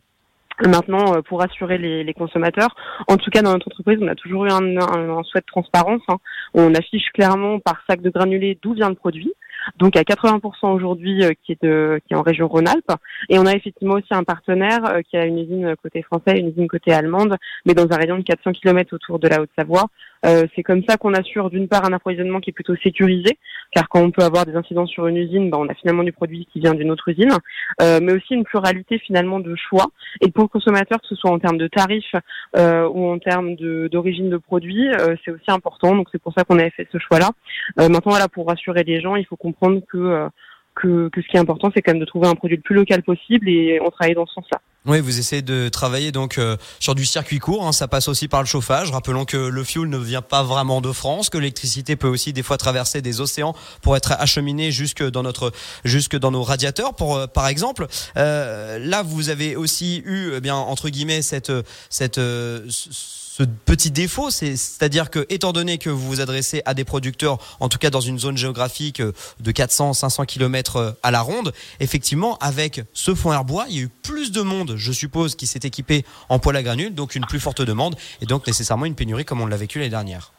Maintenant, 0.61 1.15
euh, 1.15 1.23
pour 1.23 1.41
rassurer 1.41 1.79
les, 1.79 2.05
les, 2.05 2.15
consommateurs, 2.15 2.75
en 3.09 3.17
tout 3.17 3.31
cas 3.31 3.43
dans 3.43 3.53
notre 3.53 3.69
entreprise, 3.69 3.99
on 4.01 4.09
a 4.09 4.15
toujours 4.15 4.47
eu 4.47 4.51
un, 4.51 4.77
un, 4.77 5.23
souhait 5.25 5.41
de 5.41 5.47
transparence. 5.47 6.03
Hein. 6.09 6.17
On 6.55 6.75
affiche 6.75 7.11
clairement 7.15 7.59
par 7.59 7.83
sac 7.89 8.01
de 8.01 8.11
granulés 8.11 8.59
d'où 8.63 8.75
vient 8.75 8.89
le 8.89 8.95
produit 8.95 9.33
donc 9.79 9.97
à 9.97 10.03
80% 10.03 10.73
aujourd'hui 10.73 11.25
euh, 11.25 11.33
qui 11.45 11.53
est 11.53 11.59
qui 11.63 12.15
est 12.15 12.17
en 12.17 12.23
région 12.23 12.49
Rhône-Alpes. 12.49 12.93
Et 13.29 13.39
on 13.39 13.47
a 13.47 13.53
effectivement 13.53 13.95
aussi 13.95 14.09
un 14.11 14.25
partenaire 14.25 14.85
euh, 14.87 15.01
qui 15.03 15.17
a 15.17 15.25
une 15.25 15.39
usine 15.39 15.75
côté 15.83 16.03
français, 16.03 16.39
une 16.39 16.49
usine 16.49 16.69
côté 16.69 16.93
allemande, 16.93 17.37
mais 17.65 17.75
dans 17.75 17.91
un 17.91 17.97
rayon 17.97 18.19
de 18.19 18.23
400 18.23 18.53
km 18.53 18.95
autour 18.95 19.19
de 19.19 19.29
la 19.29 19.41
Haute-Savoie. 19.41 19.87
Euh, 20.25 20.47
c'est 20.55 20.63
comme 20.63 20.83
ça 20.89 20.97
qu'on 20.97 21.15
assure 21.15 21.51
d'une 21.51 21.69
part 21.69 21.85
un 21.85 21.93
approvisionnement 21.93 22.41
qui 22.41 22.51
est 22.51 22.53
plutôt 22.53 22.77
sécurisé, 22.77 23.39
car 23.73 23.89
quand 23.89 24.01
on 24.01 24.11
peut 24.11 24.23
avoir 24.23 24.47
des 24.47 24.55
incidents 24.55 24.87
sur 24.87 25.07
une 25.07 25.17
usine, 25.17 25.51
ben, 25.51 25.59
on 25.59 25.69
a 25.69 25.75
finalement 25.75 26.05
du 26.05 26.13
produit 26.13 26.47
qui 26.53 26.61
vient 26.61 26.75
d'une 26.75 26.91
autre 26.91 27.09
usine, 27.09 27.33
euh, 27.81 27.99
mais 28.03 28.13
aussi 28.13 28.35
une 28.35 28.45
pluralité 28.45 28.99
finalement 28.99 29.41
de 29.41 29.55
choix. 29.57 29.87
Et 30.21 30.31
pour 30.31 30.45
le 30.45 30.49
consommateur, 30.49 31.01
que 31.01 31.07
ce 31.07 31.17
soit 31.17 31.31
en 31.31 31.39
termes 31.39 31.59
de 31.59 31.67
tarifs 31.67 32.15
euh, 32.57 32.89
ou 32.89 33.09
en 33.09 33.19
termes 33.19 33.57
d'origine 33.57 34.31
de, 34.31 34.37
produits, 34.37 34.89
euh, 34.89 35.17
c'est 35.25 35.31
aussi 35.31 35.51
important. 35.51 35.95
Donc 35.95 36.09
c'est 36.13 36.23
pour 36.23 36.33
ça 36.35 36.45
qu'on 36.45 36.59
avait 36.59 36.71
fait 36.71 36.89
ce 36.93 36.99
choix-là. 36.99 37.31
maintenant, 37.77 38.13
voilà, 38.13 38.29
pour 38.29 38.47
rassurer 38.49 38.85
les 38.85 39.01
gens, 39.01 39.17
il 39.17 39.27
faut 39.27 39.37
comprendre 39.37 39.81
que 39.89 40.29
que, 40.75 41.09
que, 41.11 41.21
ce 41.21 41.29
qui 41.29 41.37
est 41.37 41.41
important, 41.41 41.71
c'est 41.75 41.83
quand 41.83 41.93
même 41.93 42.01
de 42.01 42.07
trouver 42.07 42.29
un 42.29 42.35
produit 42.35 42.57
le 42.57 42.63
plus 42.63 42.75
local 42.75 43.03
possible 43.03 43.47
et 43.47 43.79
on 43.83 43.91
travaille 43.91 44.15
dans 44.15 44.25
ce 44.25 44.33
sens-là. 44.35 44.61
Oui, 44.85 44.99
vous 44.99 45.21
essayez 45.21 45.43
de 45.43 45.69
travailler 45.69 46.11
donc 46.11 46.39
euh, 46.39 46.57
sur 46.81 46.97
du 46.97 47.07
circuit 47.07 47.39
court. 47.39 47.65
Hein, 47.65 47.71
ça 47.71 47.87
passe 47.87 48.09
aussi 48.09 48.27
par 48.27 48.41
le 48.41 48.47
chauffage. 48.47 48.91
Rappelons 48.91 49.25
que 49.25 49.37
le 49.37 49.63
fuel 49.63 49.89
ne 49.89 49.97
vient 49.97 50.23
pas 50.23 50.43
vraiment 50.43 50.81
de 50.81 50.91
France, 50.91 51.31
que 51.31 51.39
l'électricité 51.39 51.95
peut 51.95 52.09
aussi 52.09 52.33
des 52.33 52.43
fois 52.43 52.57
traverser 52.57 53.01
des 53.01 53.21
océans 53.21 53.55
pour 53.81 53.97
être 53.97 54.13
acheminée 54.19 54.73
jusque 54.73 55.09
dans 55.09 55.23
notre, 55.23 55.53
jusque 55.85 56.19
dans 56.19 56.33
nos 56.33 56.43
radiateurs, 56.43 56.95
pour 56.95 57.17
euh, 57.17 57.27
par 57.29 57.47
exemple. 57.47 57.87
Euh, 58.17 58.81
là, 58.81 59.05
vous 59.05 59.29
avez 59.29 59.55
aussi 59.55 60.03
eu, 60.05 60.33
eh 60.35 60.41
bien 60.41 60.57
entre 60.57 60.89
guillemets, 60.89 61.23
cette, 61.23 61.53
cette 61.89 62.17
ce 62.17 63.22
petit 63.65 63.91
défaut, 63.91 64.31
c'est-à-dire 64.31 65.11
que 65.11 65.27
étant 65.31 65.53
donné 65.53 65.79
que 65.79 65.91
vous 65.91 66.07
vous 66.07 66.21
adressez 66.21 66.63
à 66.67 66.75
des 66.75 66.85
producteurs, 66.85 67.39
en 67.61 67.69
tout 67.69 67.79
cas 67.79 67.91
dans 67.91 68.01
une 68.01 68.19
zone 68.19 68.37
géographique 68.37 69.01
euh, 69.01 69.13
de 69.41 69.53
400-500 69.53 70.27
km 70.27 70.77
euh, 70.77 70.91
à 71.03 71.11
la 71.11 71.21
ronde, 71.21 71.53
effectivement, 71.81 72.37
avec 72.39 72.83
ce 72.93 73.15
fond 73.15 73.33
herbois, 73.33 73.65
il 73.69 73.77
y 73.77 73.81
a 73.81 73.83
eu 73.85 73.89
plus 73.89 74.33
de 74.33 74.43
monde, 74.43 74.75
je 74.77 74.93
suppose, 74.93 75.35
qui 75.35 75.47
s'est 75.47 75.61
équipé 75.63 76.05
en 76.29 76.39
poêle 76.39 76.57
à 76.57 76.63
granules, 76.63 76.95
donc 76.95 77.15
une 77.15 77.25
plus 77.25 77.41
forte 77.41 77.63
demande 77.63 77.97
et 78.21 78.27
donc 78.27 78.47
nécessairement 78.47 78.87
une 78.87 78.95
pénurie 78.95 79.25
comme 79.25 79.41
on 79.41 79.47
l'a 79.47 79.57
vécu 79.57 79.79
l'année 79.79 79.91
dernière. 79.91 80.33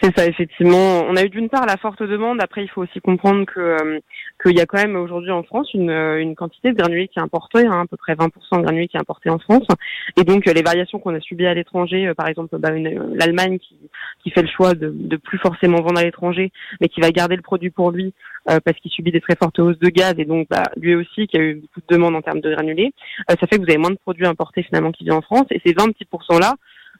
C'est 0.00 0.16
ça, 0.16 0.26
effectivement. 0.26 1.02
On 1.08 1.16
a 1.16 1.22
eu 1.22 1.28
d'une 1.28 1.48
part 1.48 1.66
la 1.66 1.76
forte 1.76 2.02
demande. 2.02 2.42
Après, 2.42 2.62
il 2.62 2.68
faut 2.68 2.82
aussi 2.82 3.00
comprendre 3.00 3.46
que 3.46 3.60
euh, 3.60 4.00
qu'il 4.42 4.56
y 4.56 4.60
a 4.60 4.66
quand 4.66 4.78
même 4.78 4.96
aujourd'hui 4.96 5.30
en 5.30 5.42
France 5.42 5.72
une, 5.74 5.90
euh, 5.90 6.20
une 6.20 6.34
quantité 6.34 6.72
de 6.72 6.76
granulés 6.76 7.08
qui 7.08 7.18
est 7.18 7.22
importée, 7.22 7.66
hein, 7.66 7.82
à 7.82 7.86
peu 7.86 7.96
près 7.96 8.14
20% 8.14 8.30
de 8.58 8.62
granulés 8.62 8.88
qui 8.88 8.96
est 8.96 9.00
importé 9.00 9.30
en 9.30 9.38
France. 9.38 9.66
Et 10.18 10.24
donc 10.24 10.44
les 10.46 10.62
variations 10.62 10.98
qu'on 10.98 11.14
a 11.14 11.20
subies 11.20 11.46
à 11.46 11.54
l'étranger, 11.54 12.08
euh, 12.08 12.14
par 12.14 12.28
exemple 12.28 12.56
bah, 12.58 12.70
l'Allemagne 12.70 13.58
qui, 13.58 13.76
qui 14.22 14.30
fait 14.30 14.42
le 14.42 14.48
choix 14.48 14.74
de, 14.74 14.92
de 14.94 15.16
plus 15.16 15.38
forcément 15.38 15.80
vendre 15.80 15.98
à 15.98 16.04
l'étranger, 16.04 16.50
mais 16.80 16.88
qui 16.88 17.00
va 17.00 17.10
garder 17.10 17.36
le 17.36 17.42
produit 17.42 17.70
pour 17.70 17.90
lui 17.90 18.12
parce 18.44 18.76
qu'il 18.80 18.90
subit 18.90 19.12
des 19.12 19.20
très 19.20 19.36
fortes 19.36 19.60
hausses 19.60 19.78
de 19.78 19.88
gaz 19.88 20.14
et 20.18 20.24
donc 20.24 20.48
bah, 20.50 20.64
lui 20.76 20.96
aussi 20.96 21.28
qui 21.28 21.36
a 21.36 21.40
eu 21.40 21.54
beaucoup 21.54 21.80
de 21.80 21.94
demandes 21.94 22.16
en 22.16 22.22
termes 22.22 22.40
de 22.40 22.52
granulés, 22.52 22.92
ça 23.28 23.36
fait 23.36 23.56
que 23.56 23.62
vous 23.62 23.70
avez 23.70 23.78
moins 23.78 23.90
de 23.90 23.98
produits 23.98 24.26
importés 24.26 24.64
finalement 24.64 24.90
qui 24.90 25.04
viennent 25.04 25.18
en 25.18 25.22
France. 25.22 25.46
Et 25.50 25.60
ces 25.64 25.72
20 25.72 25.92
petits 25.92 26.08
là 26.40 26.54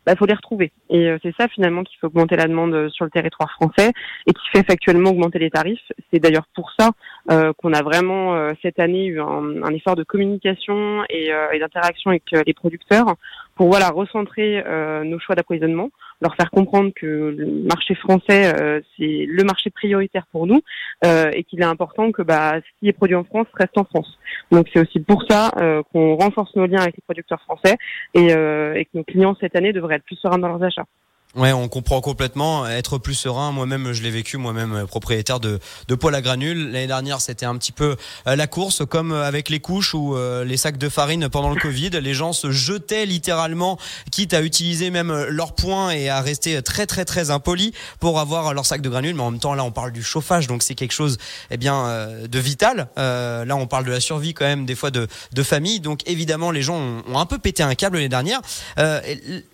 bah, 0.07 0.17
faut 0.17 0.27
les 0.27 0.35
retrouver. 0.35 0.73
Et 0.91 1.09
euh, 1.09 1.19
c'est 1.23 1.35
ça 1.39 1.49
finalement 1.49 1.85
qui 1.85 1.97
fait 1.97 2.07
augmenter 2.07 2.37
la 2.37 2.47
demande 2.47 2.75
euh, 2.75 2.89
sur 2.91 3.05
le 3.05 3.11
territoire 3.11 3.51
français 3.53 3.93
et 4.27 4.33
qui 4.33 4.49
fait 4.53 4.65
factuellement 4.65 5.11
augmenter 5.11 5.39
les 5.39 5.51
tarifs. 5.51 5.81
C'est 6.13 6.19
d'ailleurs 6.19 6.47
pour 6.55 6.73
ça 6.79 6.91
euh, 7.31 7.53
qu'on 7.57 7.73
a 7.73 7.83
vraiment 7.83 8.53
cette 8.63 8.79
année 8.79 9.07
eu 9.07 9.21
un, 9.21 9.73
effort 9.73 9.97
de 9.97 10.05
communication 10.05 11.03
et 11.09 11.31
d'interaction 11.59 12.11
avec 12.11 12.25
les 12.47 12.55
producteurs 12.55 13.17
pour 13.55 13.69
voilà 13.69 13.91
recentrer 13.91 14.63
nos 15.05 15.19
choix 15.19 15.35
d'approvisionnement, 15.35 15.91
leur 16.21 16.35
faire 16.37 16.51
comprendre 16.51 16.91
que 16.95 17.35
le 17.37 17.47
marché 17.69 17.95
français 17.95 18.53
c'est 18.97 19.27
le 19.29 19.45
marché 19.45 19.71
prioritaire 19.71 20.27
pour 20.33 20.47
nous 20.47 20.61
et 21.05 21.45
qu'il 21.45 21.61
est 21.61 21.65
important 21.65 22.13
que 22.13 22.23
bah, 22.23 22.55
ce 22.57 22.81
qui 22.81 22.89
est 22.89 22.93
produit 22.93 23.17
en 23.17 23.25
France 23.25 23.47
reste 23.55 23.77
en 23.77 23.85
France. 23.85 24.19
Donc 24.51 24.69
c'est 24.73 24.81
aussi 24.81 25.01
pour 25.01 25.25
ça 25.29 25.51
qu'on 25.93 26.17
renforce 26.17 26.55
nos 26.57 26.67
liens 26.67 26.81
avec 26.83 26.97
les 26.97 27.03
producteurs 27.05 27.41
français 27.43 27.77
et, 28.15 28.27
et 28.27 28.85
que 28.85 28.91
nos 28.95 29.05
clients 29.05 29.37
cette 29.41 29.57
année 29.57 29.73
devraient 29.73 29.97
être 29.97 30.05
plus 30.05 30.17
sereins 30.17 30.39
dans 30.39 30.49
leurs 30.49 30.63
achats. 30.63 30.87
Ouais, 31.35 31.51
on 31.55 31.67
comprend 31.69 32.03
complètement. 32.03 32.67
Être 32.69 32.99
plus 32.99 33.15
serein, 33.15 33.53
moi-même, 33.53 33.95
je 33.95 34.03
l'ai 34.03 34.11
vécu, 34.11 34.37
moi-même 34.37 34.75
euh, 34.75 34.85
propriétaire 34.85 35.41
de, 35.41 35.61
de 35.89 35.95
poêle 35.95 36.15
à 36.15 36.21
granules. 36.21 36.71
L'année 36.71 36.87
dernière, 36.87 37.23
c'était 37.23 37.47
un 37.47 37.57
petit 37.57 37.73
peu 37.73 37.97
euh, 38.27 38.37
la 38.37 38.47
course, 38.47 38.83
comme 38.85 39.13
euh, 39.13 39.25
avec 39.25 39.49
les 39.49 39.59
couches 39.59 39.95
ou 39.95 40.15
les 40.45 40.57
sacs 40.59 40.77
de 40.77 40.91
farine 40.91 41.31
pendant 41.31 41.49
le 41.49 41.57
Covid. 41.61 41.89
Les 41.89 42.13
gens 42.13 42.35
se 42.35 42.51
jetaient 42.51 43.07
littéralement, 43.07 43.79
quitte 44.11 44.35
à 44.35 44.43
utiliser 44.43 44.91
même 44.91 45.11
leurs 45.29 45.55
poings 45.55 45.91
et 45.91 46.11
à 46.11 46.21
rester 46.21 46.61
très 46.61 46.87
très 46.87 47.07
très 47.07 47.31
impolis 47.31 47.73
pour 47.99 48.21
avoir 48.21 48.53
leur 48.53 48.67
sac 48.67 48.83
de 48.83 48.91
granules. 48.91 49.15
Mais 49.15 49.23
en 49.23 49.31
même 49.31 49.41
temps, 49.41 49.55
là, 49.55 49.65
on 49.65 49.71
parle 49.71 49.93
du 49.93 50.03
chauffage, 50.03 50.49
donc 50.49 50.63
c'est 50.63 50.75
quelque 50.75 50.93
chose, 50.93 51.17
eh 51.51 51.57
bien, 51.57 52.09
de 52.29 52.39
vital. 52.39 52.89
là, 52.97 53.57
on 53.57 53.67
parle 53.67 53.87
de 53.87 53.91
la 53.91 54.01
survie 54.01 54.35
quand 54.35 54.45
même 54.45 54.67
des 54.67 54.75
fois 54.75 54.91
de, 54.91 55.09
de 55.33 55.43
famille. 55.43 55.81
Donc 55.81 56.01
évidemment, 56.07 56.51
les 56.51 56.63
gens 56.63 56.77
ont, 56.77 57.03
ont 57.09 57.19
un 57.19 57.27
peu 57.27 57.39
pété 57.39 57.63
un 57.63 57.75
câble 57.75 57.97
l'année 57.97 58.11
dernière. 58.11 58.43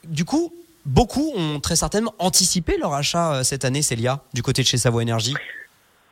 du 0.04 0.24
coup, 0.24 0.52
Beaucoup 0.88 1.34
ont 1.36 1.60
très 1.60 1.76
certainement 1.76 2.14
anticipé 2.18 2.78
leur 2.78 2.94
achat 2.94 3.34
euh, 3.34 3.42
cette 3.42 3.66
année, 3.66 3.82
Célia, 3.82 4.22
du 4.32 4.40
côté 4.40 4.62
de 4.62 4.66
chez 4.66 4.78
Savoie 4.78 5.02
Énergie. 5.02 5.34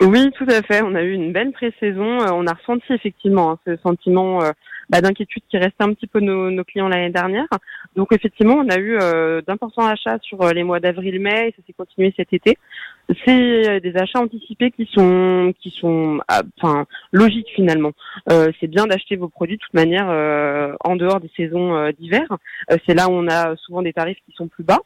Oui, 0.02 0.30
tout 0.36 0.46
à 0.50 0.60
fait. 0.60 0.82
On 0.82 0.94
a 0.94 1.02
eu 1.02 1.12
une 1.12 1.32
belle 1.32 1.50
pré-saison. 1.52 2.20
Euh, 2.20 2.30
on 2.32 2.46
a 2.46 2.52
ressenti 2.52 2.92
effectivement 2.92 3.52
hein, 3.52 3.58
ce 3.66 3.78
sentiment 3.78 4.42
euh, 4.42 4.50
bah, 4.90 5.00
d'inquiétude 5.00 5.42
qui 5.48 5.58
restait 5.58 5.82
un 5.82 5.92
petit 5.94 6.06
peu 6.06 6.20
nos, 6.20 6.50
nos 6.50 6.64
clients 6.64 6.88
l'année 6.88 7.10
dernière. 7.10 7.46
Donc 7.96 8.12
effectivement, 8.12 8.54
on 8.54 8.68
a 8.68 8.78
eu 8.78 8.96
euh, 9.00 9.40
d'importants 9.46 9.86
achats 9.86 10.18
sur 10.22 10.42
euh, 10.42 10.52
les 10.52 10.62
mois 10.62 10.80
d'avril-mai 10.80 11.48
et 11.48 11.54
ça 11.56 11.62
s'est 11.66 11.72
continué 11.72 12.12
cet 12.16 12.32
été. 12.32 12.56
C'est 13.24 13.68
euh, 13.68 13.80
des 13.80 13.96
achats 13.96 14.20
anticipés 14.20 14.70
qui 14.70 14.88
sont 14.92 15.52
qui 15.60 15.70
sont 15.70 16.20
ah, 16.28 16.42
enfin 16.58 16.86
logiques 17.12 17.50
finalement. 17.54 17.92
c'est 18.28 18.66
bien 18.66 18.86
d'acheter 18.86 19.16
vos 19.16 19.28
produits 19.28 19.56
de 19.56 19.62
toute 19.62 19.74
manière 19.74 20.06
en 20.84 20.96
dehors 20.96 21.20
des 21.20 21.30
saisons 21.36 21.90
d'hiver. 21.98 22.26
c'est 22.86 22.94
là 22.94 23.08
où 23.08 23.12
on 23.12 23.28
a 23.28 23.56
souvent 23.56 23.82
des 23.82 23.92
tarifs 23.92 24.18
qui 24.26 24.34
sont 24.36 24.48
plus 24.48 24.64
bas. 24.64 24.80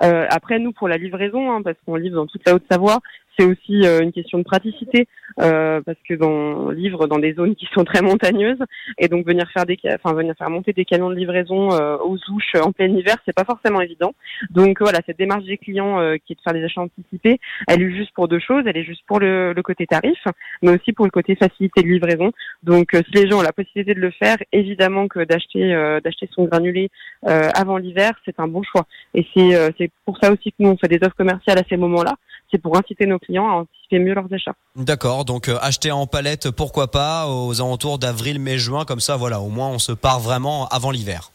après, 0.00 0.58
nous, 0.58 0.72
pour 0.72 0.88
la 0.88 0.96
livraison, 0.96 1.52
hein, 1.52 1.62
parce 1.62 1.76
qu'on 1.84 1.96
livre 1.96 2.16
dans 2.16 2.26
toute 2.26 2.46
la 2.46 2.54
Haute-Savoie, 2.54 3.00
c'est 3.38 3.46
aussi 3.46 3.84
euh, 3.84 4.00
une 4.00 4.12
question 4.12 4.38
de 4.38 4.44
praticité 4.44 5.06
euh, 5.40 5.80
parce 5.84 5.98
que 6.08 6.14
dans 6.14 6.70
livre 6.70 7.06
dans 7.06 7.18
des 7.18 7.34
zones 7.34 7.54
qui 7.54 7.66
sont 7.74 7.84
très 7.84 8.02
montagneuses. 8.02 8.58
Et 8.98 9.08
donc 9.08 9.26
venir 9.26 9.48
faire 9.50 9.66
des 9.66 9.78
enfin 9.94 10.14
venir 10.14 10.34
faire 10.36 10.50
monter 10.50 10.72
des 10.72 10.84
camions 10.84 11.10
de 11.10 11.14
livraison 11.14 11.72
euh, 11.72 11.96
aux 11.98 12.18
ouches 12.30 12.54
en 12.60 12.72
plein 12.72 12.88
hiver 12.88 13.16
c'est 13.24 13.34
pas 13.34 13.44
forcément 13.44 13.80
évident. 13.80 14.14
Donc 14.50 14.80
voilà 14.80 15.00
cette 15.06 15.18
démarche 15.18 15.44
des 15.44 15.58
clients 15.58 15.98
qui 16.24 16.32
est 16.32 16.36
de 16.36 16.40
faire 16.42 16.52
des 16.52 16.64
achats 16.64 16.80
anticipés 16.80 17.38
elle 17.68 17.82
est 17.82 17.90
juste 17.90 18.12
pour 18.14 18.28
deux 18.28 18.40
choses. 18.40 18.64
Elle 18.66 18.76
est 18.76 18.84
juste 18.84 19.02
pour 19.06 19.20
le, 19.20 19.52
le 19.52 19.62
côté 19.62 19.86
tarif 19.86 20.18
mais 20.62 20.70
aussi 20.70 20.92
pour 20.92 21.04
le 21.04 21.10
côté 21.10 21.36
facilité 21.36 21.82
de 21.82 21.88
livraison. 21.88 22.32
Donc 22.62 22.90
si 22.92 23.22
les 23.22 23.28
gens 23.28 23.38
ont 23.38 23.42
la 23.42 23.52
possibilité 23.52 23.94
de 23.94 24.00
le 24.00 24.10
faire 24.10 24.36
évidemment 24.52 25.08
que 25.08 25.24
d'acheter 25.24 25.70
d'acheter 26.02 26.28
son 26.32 26.44
granulé 26.44 26.90
avant 27.22 27.76
l'hiver 27.76 28.12
c'est 28.24 28.38
un 28.40 28.48
bon 28.48 28.62
choix. 28.62 28.86
Et 29.14 29.26
c'est 29.34 29.74
c'est 29.78 29.90
pour 30.04 30.18
ça 30.22 30.32
aussi 30.32 30.50
que 30.52 30.56
nous 30.60 30.70
on 30.70 30.76
fait 30.76 30.88
des 30.88 31.04
offres 31.04 31.16
commerciales 31.16 31.58
à 31.58 31.62
ces 31.68 31.76
moments 31.76 32.02
là 32.02 32.14
c'est 32.50 32.58
pour 32.58 32.76
inciter 32.76 33.06
nos 33.06 33.18
clients 33.18 33.48
à 33.48 33.52
anticiper 33.54 33.98
mieux 33.98 34.14
leurs 34.14 34.32
achats. 34.32 34.54
D'accord, 34.76 35.24
donc 35.24 35.48
euh, 35.48 35.58
acheter 35.60 35.90
en 35.90 36.06
palette, 36.06 36.50
pourquoi 36.50 36.90
pas, 36.90 37.28
aux 37.28 37.60
alentours 37.60 37.98
d'avril, 37.98 38.38
mai, 38.38 38.58
juin, 38.58 38.84
comme 38.84 39.00
ça, 39.00 39.16
voilà, 39.16 39.40
au 39.40 39.48
moins 39.48 39.68
on 39.68 39.78
se 39.78 39.92
part 39.92 40.20
vraiment 40.20 40.66
avant 40.68 40.90
l'hiver. 40.90 41.30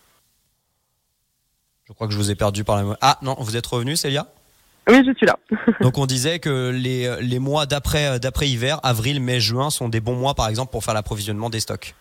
Je 1.88 1.94
crois 1.94 2.08
que 2.08 2.13
je 2.13 2.18
vous 2.18 2.32
ai 2.32 2.36
perdu 2.36 2.63
par 2.63 2.82
la... 2.82 2.98
Ah 3.01 3.18
non, 3.22 3.36
vous 3.39 3.58
êtes 3.58 3.68
revenu, 3.68 3.96
Célia? 3.96 4.27
Oui, 4.89 5.03
je 5.06 5.13
suis 5.13 5.25
là. 5.25 5.38
Donc 5.82 5.98
on 5.98 6.06
disait 6.06 6.39
que 6.39 6.70
les, 6.70 7.22
les 7.22 7.39
mois 7.39 7.65
d'après 7.65 8.20
d'après 8.20 8.48
hiver, 8.48 8.80
avril, 8.84 9.22
mai, 9.22 9.39
juin, 9.39 9.70
sont 9.70 9.89
des 9.89 10.00
bons 10.00 10.15
mois 10.15 10.34
par 10.34 10.48
exemple 10.48 10.72
pour 10.72 10.84
faire 10.84 10.94
l'approvisionnement 10.94 11.50
des 11.50 11.60
stocks. 11.60 11.96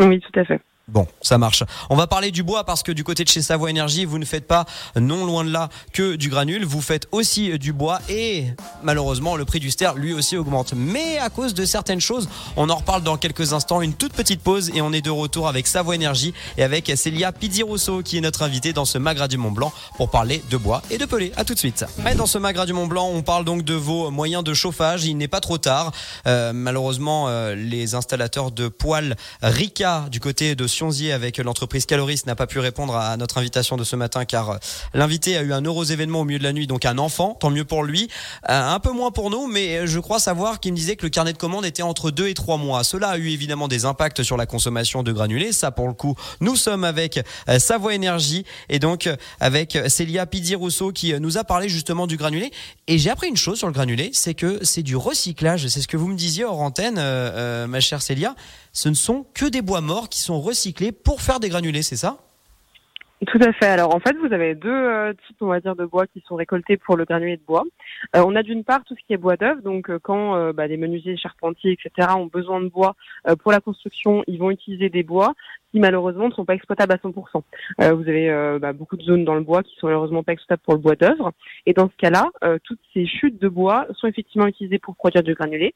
Oui, 0.00 0.20
tout 0.20 0.40
à 0.40 0.44
fait. 0.44 0.60
Bon, 0.88 1.08
ça 1.20 1.36
marche. 1.36 1.64
On 1.90 1.96
va 1.96 2.06
parler 2.06 2.30
du 2.30 2.44
bois 2.44 2.62
parce 2.62 2.84
que 2.84 2.92
du 2.92 3.02
côté 3.02 3.24
de 3.24 3.28
chez 3.28 3.42
Savoie 3.42 3.70
Énergie, 3.70 4.04
vous 4.04 4.20
ne 4.20 4.24
faites 4.24 4.46
pas 4.46 4.66
non 4.94 5.26
loin 5.26 5.42
de 5.42 5.50
là 5.50 5.68
que 5.92 6.14
du 6.14 6.28
granule, 6.28 6.64
vous 6.64 6.80
faites 6.80 7.08
aussi 7.10 7.58
du 7.58 7.72
bois 7.72 7.98
et 8.08 8.44
malheureusement 8.84 9.34
le 9.34 9.44
prix 9.44 9.58
du 9.58 9.72
ster 9.72 9.94
lui 9.96 10.12
aussi 10.12 10.36
augmente. 10.36 10.74
Mais 10.76 11.18
à 11.18 11.28
cause 11.28 11.54
de 11.54 11.64
certaines 11.64 12.00
choses, 12.00 12.28
on 12.56 12.70
en 12.70 12.76
reparle 12.76 13.02
dans 13.02 13.16
quelques 13.16 13.52
instants, 13.52 13.82
une 13.82 13.94
toute 13.94 14.12
petite 14.12 14.40
pause 14.40 14.70
et 14.76 14.80
on 14.80 14.92
est 14.92 15.00
de 15.00 15.10
retour 15.10 15.48
avec 15.48 15.66
Savoie 15.66 15.96
Énergie 15.96 16.32
et 16.56 16.62
avec 16.62 16.92
Célia 16.94 17.32
Pizzi-Rousseau 17.32 18.02
qui 18.04 18.18
est 18.18 18.20
notre 18.20 18.44
invitée 18.44 18.72
dans 18.72 18.84
ce 18.84 18.96
Magra 18.96 19.26
du 19.26 19.38
Mont 19.38 19.50
Blanc 19.50 19.72
pour 19.96 20.08
parler 20.08 20.40
de 20.50 20.56
bois 20.56 20.82
et 20.92 20.98
de 20.98 21.04
pelé. 21.04 21.32
À 21.36 21.44
tout 21.44 21.54
de 21.54 21.58
suite. 21.58 21.84
Dans 22.16 22.26
ce 22.26 22.38
Magra 22.38 22.64
du 22.64 22.74
Mont 22.74 22.86
Blanc, 22.86 23.10
on 23.12 23.22
parle 23.22 23.44
donc 23.44 23.64
de 23.64 23.74
vos 23.74 24.12
moyens 24.12 24.44
de 24.44 24.54
chauffage. 24.54 25.04
Il 25.04 25.16
n'est 25.16 25.26
pas 25.26 25.40
trop 25.40 25.58
tard. 25.58 25.90
Euh, 26.28 26.52
malheureusement, 26.52 27.26
euh, 27.26 27.56
les 27.56 27.96
installateurs 27.96 28.52
de 28.52 28.68
poêles 28.68 29.16
Rika 29.42 30.06
du 30.12 30.20
côté 30.20 30.54
de 30.54 30.68
Avec 30.76 31.38
l'entreprise 31.38 31.86
Caloris 31.86 32.26
n'a 32.26 32.34
pas 32.34 32.46
pu 32.46 32.58
répondre 32.58 32.94
à 32.96 33.16
notre 33.16 33.38
invitation 33.38 33.78
de 33.78 33.84
ce 33.84 33.96
matin 33.96 34.26
car 34.26 34.50
euh, 34.50 34.56
l'invité 34.92 35.38
a 35.38 35.42
eu 35.42 35.54
un 35.54 35.62
heureux 35.62 35.90
événement 35.90 36.20
au 36.20 36.24
milieu 36.24 36.38
de 36.38 36.44
la 36.44 36.52
nuit, 36.52 36.66
donc 36.66 36.84
un 36.84 36.98
enfant, 36.98 37.34
tant 37.40 37.48
mieux 37.48 37.64
pour 37.64 37.82
lui. 37.82 38.10
Euh, 38.50 38.74
un 38.74 38.78
peu 38.78 38.90
moins 38.90 39.10
pour 39.10 39.30
nous, 39.30 39.46
mais 39.46 39.86
je 39.86 39.98
crois 39.98 40.18
savoir 40.18 40.60
qu'il 40.60 40.72
me 40.72 40.76
disait 40.76 40.96
que 40.96 41.04
le 41.04 41.08
carnet 41.08 41.32
de 41.32 41.38
commande 41.38 41.64
était 41.64 41.82
entre 41.82 42.10
2 42.10 42.28
et 42.28 42.34
3 42.34 42.58
mois. 42.58 42.84
Cela 42.84 43.08
a 43.08 43.16
eu 43.16 43.30
évidemment 43.30 43.68
des 43.68 43.86
impacts 43.86 44.22
sur 44.22 44.36
la 44.36 44.44
consommation 44.44 45.02
de 45.02 45.12
granulés. 45.12 45.52
Ça, 45.52 45.70
pour 45.70 45.88
le 45.88 45.94
coup, 45.94 46.14
nous 46.40 46.56
sommes 46.56 46.84
avec 46.84 47.24
euh, 47.48 47.58
Savoie 47.58 47.94
Énergie 47.94 48.44
et 48.68 48.78
donc 48.78 49.08
avec 49.40 49.78
Célia 49.88 50.26
Pizzi-Rousseau 50.26 50.92
qui 50.92 51.18
nous 51.18 51.38
a 51.38 51.44
parlé 51.44 51.70
justement 51.70 52.06
du 52.06 52.18
granulé. 52.18 52.50
Et 52.86 52.98
j'ai 52.98 53.08
appris 53.08 53.28
une 53.28 53.36
chose 53.38 53.56
sur 53.56 53.66
le 53.66 53.72
granulé, 53.72 54.10
c'est 54.12 54.34
que 54.34 54.58
c'est 54.62 54.82
du 54.82 54.94
recyclage. 54.94 55.68
C'est 55.68 55.80
ce 55.80 55.88
que 55.88 55.96
vous 55.96 56.08
me 56.08 56.16
disiez 56.16 56.44
hors 56.44 56.60
antenne, 56.60 56.96
ma 57.66 57.80
chère 57.80 58.02
Célia 58.02 58.34
ce 58.76 58.90
ne 58.90 58.94
sont 58.94 59.24
que 59.32 59.46
des 59.46 59.62
bois 59.62 59.80
morts 59.80 60.10
qui 60.10 60.18
sont 60.18 60.38
recyclés 60.38 60.92
pour 60.92 61.22
faire 61.22 61.40
des 61.40 61.48
granulés, 61.48 61.82
c'est 61.82 61.96
ça? 61.96 62.18
Tout 63.26 63.38
à 63.40 63.50
fait. 63.54 63.64
Alors 63.64 63.94
en 63.94 64.00
fait, 64.00 64.14
vous 64.18 64.30
avez 64.34 64.54
deux 64.54 64.68
euh, 64.68 65.14
types, 65.26 65.38
on 65.40 65.46
va 65.46 65.60
dire, 65.60 65.74
de 65.74 65.86
bois 65.86 66.06
qui 66.06 66.22
sont 66.28 66.34
récoltés 66.34 66.76
pour 66.76 66.98
le 66.98 67.06
granulé 67.06 67.38
de 67.38 67.42
bois. 67.42 67.64
Euh, 68.14 68.22
on 68.26 68.36
a 68.36 68.42
d'une 68.42 68.64
part 68.64 68.84
tout 68.84 68.94
ce 68.94 69.02
qui 69.06 69.14
est 69.14 69.16
bois 69.16 69.38
d'œuvre, 69.38 69.62
donc 69.62 69.88
euh, 69.88 69.98
quand 69.98 70.52
bah, 70.52 70.68
des 70.68 70.76
menuisiers, 70.76 71.16
charpentiers, 71.16 71.72
etc. 71.72 72.08
ont 72.16 72.26
besoin 72.26 72.60
de 72.60 72.68
bois 72.68 72.94
pour 73.42 73.50
la 73.50 73.60
construction, 73.60 74.22
ils 74.26 74.38
vont 74.38 74.50
utiliser 74.50 74.90
des 74.90 75.02
bois 75.02 75.32
malheureusement 75.80 76.28
ne 76.28 76.32
sont 76.32 76.44
pas 76.44 76.54
exploitables 76.54 76.92
à 76.92 76.96
100%. 76.96 77.42
vous 77.78 78.08
avez 78.08 78.58
bah, 78.60 78.72
beaucoup 78.72 78.96
de 78.96 79.02
zones 79.02 79.24
dans 79.24 79.34
le 79.34 79.42
bois 79.42 79.62
qui 79.62 79.74
sont 79.76 79.86
malheureusement 79.86 80.22
pas 80.22 80.32
exploitables 80.32 80.62
pour 80.64 80.74
le 80.74 80.80
bois 80.80 80.96
d'œuvre, 80.96 81.32
et 81.66 81.72
dans 81.72 81.88
ce 81.88 81.96
cas-là, 81.96 82.26
toutes 82.64 82.80
ces 82.94 83.06
chutes 83.06 83.40
de 83.40 83.48
bois 83.48 83.86
sont 83.94 84.06
effectivement 84.06 84.46
utilisées 84.46 84.78
pour 84.78 84.96
produire 84.96 85.22
du 85.22 85.34
granulé. 85.34 85.74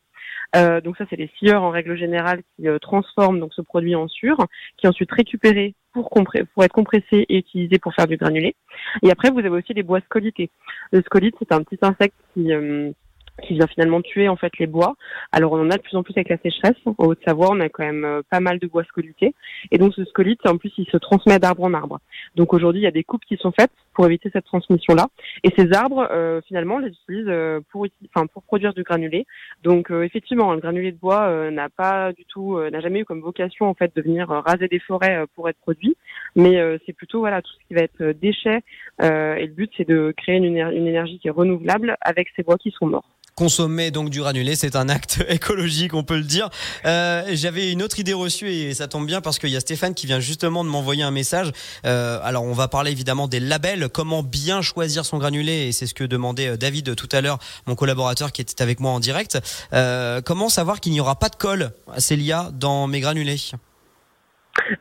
Euh, 0.57 0.81
donc 0.81 0.97
ça, 0.97 1.05
c'est 1.09 1.17
les 1.17 1.31
scieurs 1.39 1.63
en 1.63 1.71
règle 1.71 1.97
générale 1.97 2.43
qui 2.57 2.69
euh, 2.69 2.79
transforment 2.79 3.39
donc 3.39 3.53
ce 3.55 3.63
produit 3.63 3.95
en 3.95 4.09
sur, 4.09 4.37
qui 4.77 4.87
est 4.87 4.89
ensuite 4.89 5.13
récupéré 5.13 5.75
pour, 5.93 6.09
pour 6.11 6.65
être 6.65 6.73
compressé 6.73 7.27
et 7.29 7.39
utilisé 7.39 7.79
pour 7.79 7.95
faire 7.95 8.07
du 8.07 8.17
granulé. 8.17 8.57
Et 9.03 9.11
après, 9.11 9.31
vous 9.31 9.39
avez 9.39 9.51
aussi 9.51 9.75
les 9.75 9.83
bois 9.83 10.01
scolités. 10.01 10.51
Le 10.93 11.03
scolite, 11.03 11.37
c'est 11.39 11.53
un 11.53 11.63
petit 11.63 11.79
insecte 11.83 12.17
qui 12.35 12.53
euh, 12.53 12.91
qui 13.41 13.55
vient 13.55 13.67
finalement 13.67 14.01
tuer 14.03 14.29
en 14.29 14.37
fait 14.37 14.53
les 14.59 14.67
bois. 14.67 14.95
Alors 15.33 15.53
on 15.53 15.61
en 15.61 15.71
a 15.71 15.77
de 15.77 15.83
plus 15.83 15.97
en 15.97 16.03
plus 16.03 16.15
avec 16.17 16.29
la 16.29 16.39
sécheresse. 16.39 16.77
En 16.87 17.05
Haute-Savoie, 17.05 17.49
on 17.51 17.61
a 17.61 17.69
quand 17.69 17.85
même 17.85 18.05
euh, 18.05 18.23
pas 18.29 18.41
mal 18.41 18.59
de 18.59 18.67
bois 18.67 18.85
scolités. 18.85 19.35
Et 19.71 19.79
donc 19.79 19.95
ce 19.95 20.05
scolite, 20.05 20.47
en 20.47 20.57
plus, 20.57 20.73
il 20.79 20.87
se 20.87 20.97
transmet 20.97 21.39
d'arbre 21.39 21.65
en 21.65 21.75
arbre. 21.75 22.01
Donc 22.37 22.55
aujourd'hui, 22.55 22.83
il 22.83 22.85
y 22.85 22.89
a 22.89 22.93
des 22.93 23.05
coupes 23.05 23.25
qui 23.27 23.37
sont 23.37 23.53
faites 23.53 23.73
pour 23.95 24.07
éviter 24.07 24.31
cette 24.33 24.45
transmission-là. 24.45 25.09
Et 25.45 25.51
ces 25.57 25.73
arbres, 25.73 26.07
euh, 26.11 26.41
finalement, 26.47 26.77
on 26.77 26.79
les 26.79 26.89
utilise 26.89 27.27
euh, 27.29 27.61
pour, 27.71 27.87
enfin, 28.15 28.27
pour 28.27 28.43
produire 28.43 28.75
du 28.75 28.83
granulé. 28.83 29.27
Donc 29.63 29.91
effectivement, 29.91 30.53
le 30.55 30.61
granulé 30.61 30.93
de 30.93 30.97
bois 30.97 31.51
n'a 31.51 31.69
pas 31.69 32.13
du 32.13 32.25
tout, 32.25 32.59
n'a 32.59 32.81
jamais 32.81 33.01
eu 33.01 33.05
comme 33.05 33.21
vocation 33.21 33.67
en 33.67 33.75
fait 33.75 33.95
de 33.95 34.03
venir 34.03 34.29
raser 34.29 34.69
des 34.69 34.79
forêts 34.79 35.25
pour 35.35 35.49
être 35.49 35.59
produit. 35.59 35.97
Mais 36.37 36.59
c'est 36.87 36.93
plutôt 36.93 37.21
voilà 37.21 37.43
tout 37.43 37.53
ce 37.53 37.69
qui 37.69 37.75
va 37.75 37.83
être 37.83 38.13
déchets. 38.13 38.63
et 39.01 39.47
le 39.47 39.53
but, 39.53 39.71
c'est 39.77 39.87
de 39.87 40.15
créer 40.17 40.37
une 40.37 40.47
énergie 40.47 41.19
qui 41.19 41.29
est 41.29 41.33
renouvelable 41.33 41.97
avec 42.01 42.29
ces 42.37 42.43
bois 42.43 42.57
qui 42.57 42.71
sont 42.71 42.87
morts 42.87 43.09
consommer 43.41 43.91
donc 43.91 44.11
du 44.11 44.21
granulé, 44.21 44.55
c'est 44.55 44.77
un 44.77 44.91
acte 44.91 45.25
écologique, 45.31 45.95
on 45.95 46.03
peut 46.03 46.19
le 46.19 46.25
dire. 46.25 46.51
Euh, 46.85 47.23
J'avais 47.31 47.73
une 47.73 47.83
autre 47.83 47.99
idée 47.99 48.13
reçue 48.13 48.51
et 48.51 48.75
ça 48.75 48.87
tombe 48.87 49.07
bien 49.07 49.23
parce 49.23 49.39
qu'il 49.39 49.49
y 49.49 49.57
a 49.57 49.61
Stéphane 49.61 49.95
qui 49.95 50.07
vient 50.07 50.21
justement 50.21 50.63
de 50.63 50.69
m'envoyer 50.69 51.05
un 51.05 51.11
message. 51.11 51.51
Euh, 51.87 52.19
alors 52.23 52.45
on 52.45 52.53
va 52.53 52.69
parler 52.69 52.91
évidemment 52.91 53.29
des 53.29 53.41
labels, 53.41 53.89
comment 53.89 54.23
bien 54.23 54.61
choisir 54.61 55.07
son 55.07 55.17
granulé 55.17 55.69
et 55.69 55.73
c'est 55.73 55.87
ce 55.87 55.95
que 55.95 56.05
demandait 56.05 56.49
euh, 56.49 56.57
David 56.59 56.95
tout 56.95 57.09
à 57.13 57.23
l'heure, 57.23 57.39
mon 57.67 57.77
collaborateur 57.77 58.31
qui 58.31 58.43
était 58.43 58.61
avec 58.63 58.79
moi 58.79 58.91
en 58.91 59.01
direct. 59.01 59.39
Euh, 59.73 60.21
comment 60.21 60.51
savoir 60.51 60.79
qu'il 60.79 60.93
n'y 60.93 61.01
aura 61.01 61.19
pas 61.19 61.31
de 61.31 61.37
colle, 61.37 61.71
Célia, 61.97 62.51
dans 62.53 62.89
mes 62.89 63.01
granulés? 63.01 63.53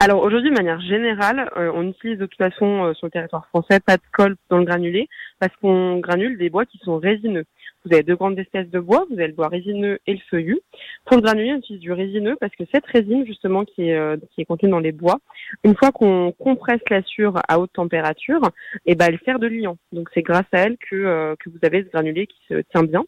Alors 0.01 0.21
aujourd'hui, 0.21 0.49
de 0.49 0.55
manière 0.55 0.81
générale, 0.81 1.49
euh, 1.55 1.71
on 1.73 1.87
utilise 1.87 2.17
de 2.17 2.25
toute 2.25 2.37
façon 2.37 2.93
sur 2.95 3.07
le 3.07 3.11
territoire 3.11 3.45
français 3.47 3.79
pas 3.79 3.95
de 3.95 4.03
colle 4.11 4.35
dans 4.49 4.57
le 4.57 4.65
granulé 4.65 5.07
parce 5.39 5.55
qu'on 5.61 5.99
granule 5.99 6.37
des 6.37 6.49
bois 6.49 6.65
qui 6.65 6.77
sont 6.83 6.97
résineux. 6.97 7.45
Vous 7.85 7.93
avez 7.93 8.03
deux 8.03 8.15
grandes 8.15 8.37
espèces 8.37 8.69
de 8.69 8.79
bois, 8.79 9.05
vous 9.09 9.17
avez 9.17 9.27
le 9.27 9.33
bois 9.33 9.47
résineux 9.47 9.99
et 10.05 10.13
le 10.13 10.19
feuillu. 10.29 10.59
Pour 11.05 11.17
le 11.17 11.21
granulé, 11.21 11.53
on 11.53 11.57
utilise 11.57 11.81
du 11.81 11.91
résineux 11.93 12.35
parce 12.39 12.53
que 12.55 12.63
cette 12.73 12.85
résine 12.85 13.25
justement 13.25 13.63
qui 13.63 13.89
est, 13.89 13.97
euh, 13.97 14.17
qui 14.31 14.41
est 14.41 14.45
contenue 14.45 14.69
dans 14.69 14.79
les 14.79 14.91
bois, 14.91 15.19
une 15.63 15.75
fois 15.75 15.91
qu'on 15.91 16.33
compresse 16.37 16.81
la 16.89 17.01
sure 17.03 17.39
à 17.47 17.59
haute 17.59 17.71
température, 17.73 18.41
et 18.85 18.91
eh 18.91 18.95
ben 18.95 19.07
elle 19.07 19.19
sert 19.25 19.39
de 19.39 19.47
liant. 19.47 19.77
Donc 19.93 20.09
c'est 20.13 20.21
grâce 20.21 20.45
à 20.51 20.59
elle 20.59 20.77
que, 20.77 20.95
euh, 20.95 21.35
que 21.39 21.49
vous 21.49 21.59
avez 21.63 21.83
ce 21.83 21.89
granulé 21.89 22.27
qui 22.27 22.39
se 22.49 22.61
tient 22.71 22.83
bien. 22.83 23.03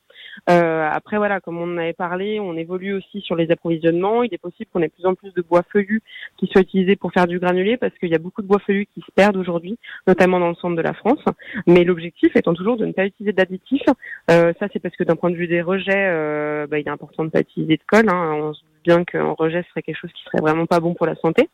Euh, 0.49 0.87
après 0.89 1.17
voilà, 1.17 1.41
comme 1.41 1.57
on 1.57 1.73
en 1.73 1.77
avait 1.77 1.93
parlé, 1.93 2.39
on 2.39 2.55
évolue 2.55 2.93
aussi 2.93 3.21
sur 3.21 3.35
les 3.35 3.51
approvisionnements. 3.51 4.23
Il 4.23 4.33
est 4.33 4.37
possible 4.37 4.69
qu'on 4.71 4.81
ait 4.81 4.87
de 4.87 4.93
plus 4.93 5.05
en 5.05 5.15
plus 5.15 5.33
de 5.33 5.41
bois 5.41 5.63
feuillus 5.71 6.01
qui 6.37 6.47
soient 6.47 6.61
utilisés 6.61 6.95
pour 6.95 7.11
faire 7.11 7.27
du 7.27 7.39
granulé 7.39 7.77
parce 7.77 7.97
qu'il 7.97 8.09
y 8.09 8.15
a 8.15 8.19
beaucoup 8.19 8.41
de 8.41 8.47
bois 8.47 8.59
feuillus 8.59 8.87
qui 8.93 9.01
se 9.01 9.11
perdent 9.13 9.37
aujourd'hui, 9.37 9.77
notamment 10.07 10.39
dans 10.39 10.49
le 10.49 10.55
centre 10.55 10.75
de 10.75 10.81
la 10.81 10.93
France. 10.93 11.23
Mais 11.67 11.83
l'objectif 11.83 12.35
étant 12.35 12.53
toujours 12.53 12.77
de 12.77 12.85
ne 12.85 12.93
pas 12.93 13.05
utiliser 13.05 13.33
d'additifs. 13.33 13.83
Euh, 14.29 14.53
ça 14.59 14.67
c'est 14.73 14.79
parce 14.79 14.95
que 14.95 15.03
d'un 15.03 15.15
point 15.15 15.29
de 15.29 15.35
vue 15.35 15.47
des 15.47 15.61
rejets, 15.61 15.91
euh, 15.95 16.67
bah, 16.67 16.79
il 16.79 16.87
est 16.87 16.91
important 16.91 17.23
de 17.23 17.27
ne 17.27 17.31
pas 17.31 17.41
utiliser 17.41 17.77
de 17.77 17.83
colle. 17.87 18.09
Hein. 18.09 18.33
On 18.33 18.53
se 18.53 18.61
bien 18.83 19.03
qu'en 19.05 19.35
rejet, 19.35 19.63
serait 19.69 19.83
quelque 19.83 19.99
chose 19.99 20.11
qui 20.11 20.23
serait 20.23 20.41
vraiment 20.41 20.65
pas 20.65 20.79
bon 20.79 20.95
pour 20.95 21.05
la 21.05 21.13
santé, 21.15 21.49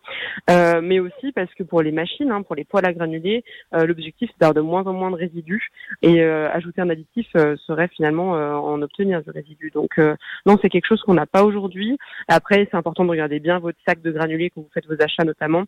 euh, 0.50 0.80
mais 0.82 1.02
aussi 1.02 1.34
parce 1.34 1.54
que 1.56 1.64
pour 1.64 1.82
les 1.82 1.92
machines, 1.92 2.32
hein, 2.32 2.42
pour 2.42 2.56
les 2.56 2.64
poêles 2.64 2.86
à 2.86 2.94
granulés, 2.94 3.44
euh, 3.76 3.86
l'objectif 3.86 4.30
c'est 4.32 4.40
d'avoir 4.40 4.54
de 4.54 4.62
moins 4.62 4.86
en 4.86 4.94
moins 4.94 5.12
de 5.12 5.18
résidus 5.18 5.68
et 6.02 6.24
ajouter 6.24 6.80
un 6.80 6.90
additif 6.90 7.28
serait 7.34 7.90
finalement 7.90 8.32
en 8.32 8.82
obtenir 8.82 9.22
du 9.24 9.30
résidu. 9.30 9.72
Donc 9.72 9.98
non, 10.46 10.58
c'est 10.62 10.70
quelque 10.70 10.88
chose 10.88 11.02
qu'on 11.02 11.16
n'a 11.16 11.26
pas 11.26 11.44
aujourd'hui. 11.44 11.98
Après, 12.30 12.66
c'est 12.72 12.78
important 12.78 13.04
de 13.04 13.10
regarder 13.10 13.42
bien 13.42 13.60
votre 13.60 13.78
sac 13.86 14.02
de 14.02 14.12
granulés 14.12 14.50
quand 14.50 14.62
vous 14.62 14.70
faites 14.74 14.88
vos 14.88 15.02
achats 15.02 15.26
notamment 15.26 15.66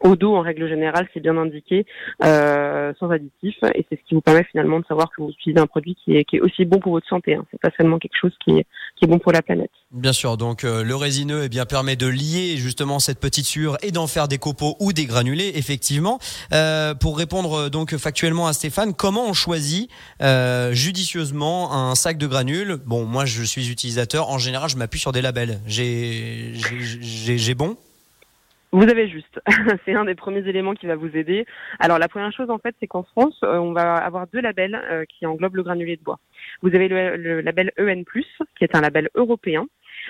au 0.00 0.16
dos, 0.16 0.34
en 0.34 0.40
règle 0.40 0.68
générale, 0.68 1.08
c'est 1.12 1.20
bien 1.20 1.36
indiqué, 1.36 1.86
euh, 2.24 2.92
sans 2.98 3.10
additifs, 3.10 3.58
et 3.74 3.84
c'est 3.88 3.96
ce 3.96 4.08
qui 4.08 4.14
vous 4.14 4.20
permet 4.20 4.44
finalement 4.44 4.80
de 4.80 4.86
savoir 4.86 5.10
que 5.10 5.22
vous 5.22 5.30
utilisez 5.30 5.60
un 5.60 5.66
produit 5.66 5.96
qui 6.04 6.16
est, 6.16 6.24
qui 6.24 6.36
est 6.36 6.40
aussi 6.40 6.64
bon 6.64 6.78
pour 6.78 6.92
votre 6.92 7.08
santé. 7.08 7.34
Hein. 7.34 7.44
C'est 7.50 7.60
pas 7.60 7.70
seulement 7.76 7.98
quelque 7.98 8.18
chose 8.20 8.34
qui 8.44 8.58
est, 8.58 8.66
qui 8.96 9.04
est 9.04 9.08
bon 9.08 9.18
pour 9.18 9.32
la 9.32 9.42
planète. 9.42 9.70
Bien 9.92 10.12
sûr, 10.12 10.36
donc 10.36 10.64
euh, 10.64 10.84
le 10.84 10.94
résineux 10.94 11.42
eh 11.44 11.48
bien 11.48 11.66
permet 11.66 11.96
de 11.96 12.06
lier 12.06 12.56
justement 12.56 12.98
cette 12.98 13.18
petite 13.18 13.44
sure 13.44 13.76
et 13.82 13.90
d'en 13.90 14.06
faire 14.06 14.28
des 14.28 14.38
copeaux 14.38 14.76
ou 14.80 14.92
des 14.92 15.06
granulés, 15.06 15.52
effectivement. 15.56 16.18
Euh, 16.52 16.94
pour 16.94 17.18
répondre 17.18 17.54
euh, 17.54 17.70
donc 17.70 17.96
factuellement 17.96 18.46
à 18.46 18.52
Stéphane, 18.52 18.94
comment 18.94 19.26
on 19.26 19.32
choisit 19.32 19.90
euh, 20.22 20.72
judicieusement 20.72 21.72
un 21.72 21.94
sac 21.94 22.18
de 22.18 22.26
granules? 22.26 22.78
Bon, 22.86 23.04
moi 23.04 23.24
je 23.24 23.42
suis 23.42 23.70
utilisateur, 23.70 24.30
en 24.30 24.38
général 24.38 24.70
je 24.70 24.76
m'appuie 24.76 25.00
sur 25.00 25.12
des 25.12 25.22
labels. 25.22 25.60
J'ai 25.66 26.54
bon 27.54 27.76
vous 28.72 28.82
avez 28.82 29.08
juste. 29.08 29.40
c'est 29.84 29.94
un 29.94 30.04
des 30.04 30.14
premiers 30.14 30.46
éléments 30.48 30.74
qui 30.74 30.86
va 30.86 30.96
vous 30.96 31.16
aider. 31.16 31.46
Alors 31.78 31.98
la 31.98 32.08
première 32.08 32.32
chose 32.32 32.50
en 32.50 32.58
fait, 32.58 32.74
c'est 32.80 32.86
qu'en 32.86 33.02
France, 33.02 33.38
euh, 33.42 33.58
on 33.58 33.72
va 33.72 33.94
avoir 33.94 34.26
deux 34.28 34.40
labels 34.40 34.80
euh, 34.90 35.04
qui 35.08 35.26
englobent 35.26 35.56
le 35.56 35.62
granulé 35.62 35.96
de 35.96 36.02
bois. 36.02 36.18
Vous 36.62 36.74
avez 36.74 36.88
le, 36.88 37.16
le 37.16 37.40
label 37.40 37.72
EN+, 37.78 38.04
qui 38.04 38.64
est 38.64 38.76
un 38.76 38.80
label 38.80 39.08
européen, 39.14 39.66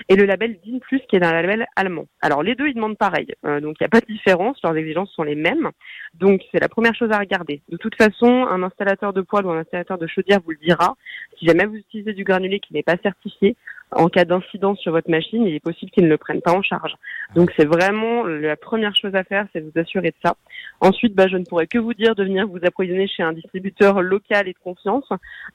et 0.09 0.15
le 0.15 0.25
label 0.25 0.57
DIN+, 0.63 0.79
qui 1.09 1.15
est 1.15 1.23
un 1.23 1.31
label 1.31 1.65
allemand. 1.75 2.05
Alors 2.21 2.43
les 2.43 2.55
deux, 2.55 2.67
ils 2.67 2.73
demandent 2.73 2.97
pareil, 2.97 3.33
euh, 3.45 3.59
donc 3.59 3.77
il 3.79 3.83
n'y 3.83 3.85
a 3.85 3.89
pas 3.89 4.01
de 4.01 4.05
différence, 4.05 4.59
leurs 4.63 4.77
exigences 4.77 5.11
sont 5.11 5.23
les 5.23 5.35
mêmes, 5.35 5.69
donc 6.13 6.41
c'est 6.51 6.59
la 6.59 6.69
première 6.69 6.95
chose 6.95 7.11
à 7.11 7.19
regarder. 7.19 7.61
De 7.69 7.77
toute 7.77 7.95
façon, 7.95 8.45
un 8.47 8.63
installateur 8.63 9.13
de 9.13 9.21
poêle 9.21 9.45
ou 9.45 9.51
un 9.51 9.59
installateur 9.59 9.97
de 9.97 10.07
chaudière 10.07 10.39
vous 10.43 10.51
le 10.51 10.57
dira, 10.57 10.95
si 11.37 11.45
jamais 11.45 11.65
vous 11.65 11.75
utilisez 11.75 12.13
du 12.13 12.23
granulé 12.23 12.59
qui 12.59 12.73
n'est 12.73 12.83
pas 12.83 12.97
certifié, 13.01 13.55
en 13.91 14.07
cas 14.07 14.25
d'incident 14.25 14.75
sur 14.75 14.91
votre 14.91 15.09
machine, 15.09 15.45
il 15.45 15.55
est 15.55 15.59
possible 15.59 15.91
qu'ils 15.91 16.05
ne 16.05 16.09
le 16.09 16.17
prennent 16.17 16.41
pas 16.41 16.53
en 16.53 16.61
charge. 16.61 16.93
Donc 17.35 17.51
c'est 17.57 17.65
vraiment 17.65 18.23
la 18.23 18.55
première 18.55 18.95
chose 18.95 19.15
à 19.15 19.23
faire, 19.23 19.47
c'est 19.53 19.61
vous 19.61 19.79
assurer 19.79 20.09
de 20.09 20.15
ça. 20.23 20.35
Ensuite, 20.79 21.13
bah, 21.15 21.27
je 21.27 21.37
ne 21.37 21.43
pourrais 21.43 21.67
que 21.67 21.77
vous 21.77 21.93
dire 21.93 22.15
de 22.15 22.23
venir 22.23 22.47
vous 22.47 22.59
approvisionner 22.63 23.07
chez 23.07 23.23
un 23.23 23.33
distributeur 23.33 24.01
local 24.01 24.47
et 24.47 24.53
de 24.53 24.59
confiance. 24.63 25.07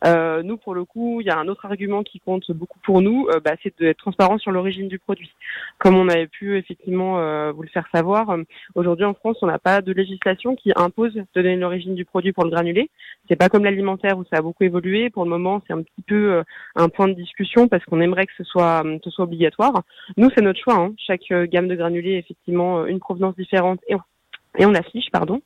Euh, 0.04 0.42
nous, 0.42 0.56
pour 0.56 0.74
le 0.74 0.84
coup, 0.84 1.20
il 1.20 1.26
y 1.26 1.30
a 1.30 1.38
un 1.38 1.48
autre 1.48 1.66
argument 1.66 2.02
qui 2.02 2.20
compte 2.20 2.50
beaucoup 2.52 2.78
pour 2.80 3.02
nous, 3.02 3.26
euh, 3.30 3.40
bah, 3.40 3.52
c'est 3.62 3.76
d'être 3.78 3.98
transparent 3.98 4.38
sur 4.38 4.52
l'origine 4.52 4.88
du 4.88 4.98
produit. 4.98 5.30
Comme 5.78 5.96
on 5.96 6.08
avait 6.08 6.26
pu 6.26 6.56
effectivement 6.56 7.18
euh, 7.18 7.52
vous 7.52 7.62
le 7.62 7.68
faire 7.68 7.88
savoir, 7.92 8.30
euh, 8.30 8.42
aujourd'hui 8.74 9.04
en 9.04 9.14
France, 9.14 9.38
on 9.42 9.46
n'a 9.46 9.58
pas 9.58 9.82
de 9.82 9.92
législation 9.92 10.56
qui 10.56 10.72
impose 10.76 11.14
de 11.14 11.24
donner 11.34 11.56
l'origine 11.56 11.94
du 11.94 12.04
produit 12.04 12.32
pour 12.32 12.44
le 12.44 12.50
granulé. 12.50 12.90
C'est 13.28 13.36
pas 13.36 13.48
comme 13.48 13.64
l'alimentaire 13.64 14.18
où 14.18 14.24
ça 14.30 14.38
a 14.38 14.42
beaucoup 14.42 14.64
évolué. 14.64 15.10
Pour 15.10 15.24
le 15.24 15.30
moment, 15.30 15.62
c'est 15.66 15.72
un 15.72 15.82
petit 15.82 16.02
peu 16.06 16.32
euh, 16.34 16.42
un 16.76 16.88
point 16.88 17.08
de 17.08 17.14
discussion 17.14 17.68
parce 17.68 17.84
qu'on 17.84 18.00
aimerait 18.00 18.25
que 18.26 18.32
ce 18.36 18.44
soit, 18.44 18.82
euh, 18.84 18.98
obligatoire. 19.18 19.82
Nous, 20.16 20.30
c'est 20.34 20.42
notre 20.42 20.60
choix. 20.60 20.74
Hein. 20.74 20.94
Chaque 20.98 21.30
euh, 21.30 21.46
gamme 21.46 21.68
de 21.68 21.74
granulés, 21.74 22.16
effectivement, 22.16 22.86
une 22.86 23.00
provenance 23.00 23.36
différente 23.36 23.80
et 23.88 24.64
on 24.64 24.74
affiche, 24.74 25.10
pardon. 25.12 25.42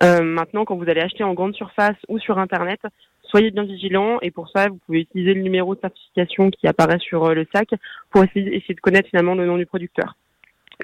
maintenant, 0.00 0.64
quand 0.64 0.76
vous 0.76 0.88
allez 0.88 1.00
acheter 1.00 1.22
en 1.22 1.34
grande 1.34 1.54
surface 1.54 1.96
ou 2.08 2.18
sur 2.18 2.38
Internet, 2.38 2.80
soyez 3.22 3.52
bien 3.52 3.62
vigilants 3.62 4.18
et 4.22 4.32
pour 4.32 4.48
ça, 4.48 4.68
vous 4.68 4.78
pouvez 4.86 5.02
utiliser 5.02 5.34
le 5.34 5.42
numéro 5.42 5.76
de 5.76 5.80
certification 5.80 6.50
qui 6.50 6.66
apparaît 6.66 6.98
sur 6.98 7.32
le 7.32 7.46
sac 7.54 7.68
pour 8.10 8.24
essayer, 8.24 8.64
de 8.68 8.80
connaître 8.80 9.08
finalement 9.08 9.36
le 9.36 9.46
nom 9.46 9.56
du 9.56 9.66
producteur. 9.66 10.16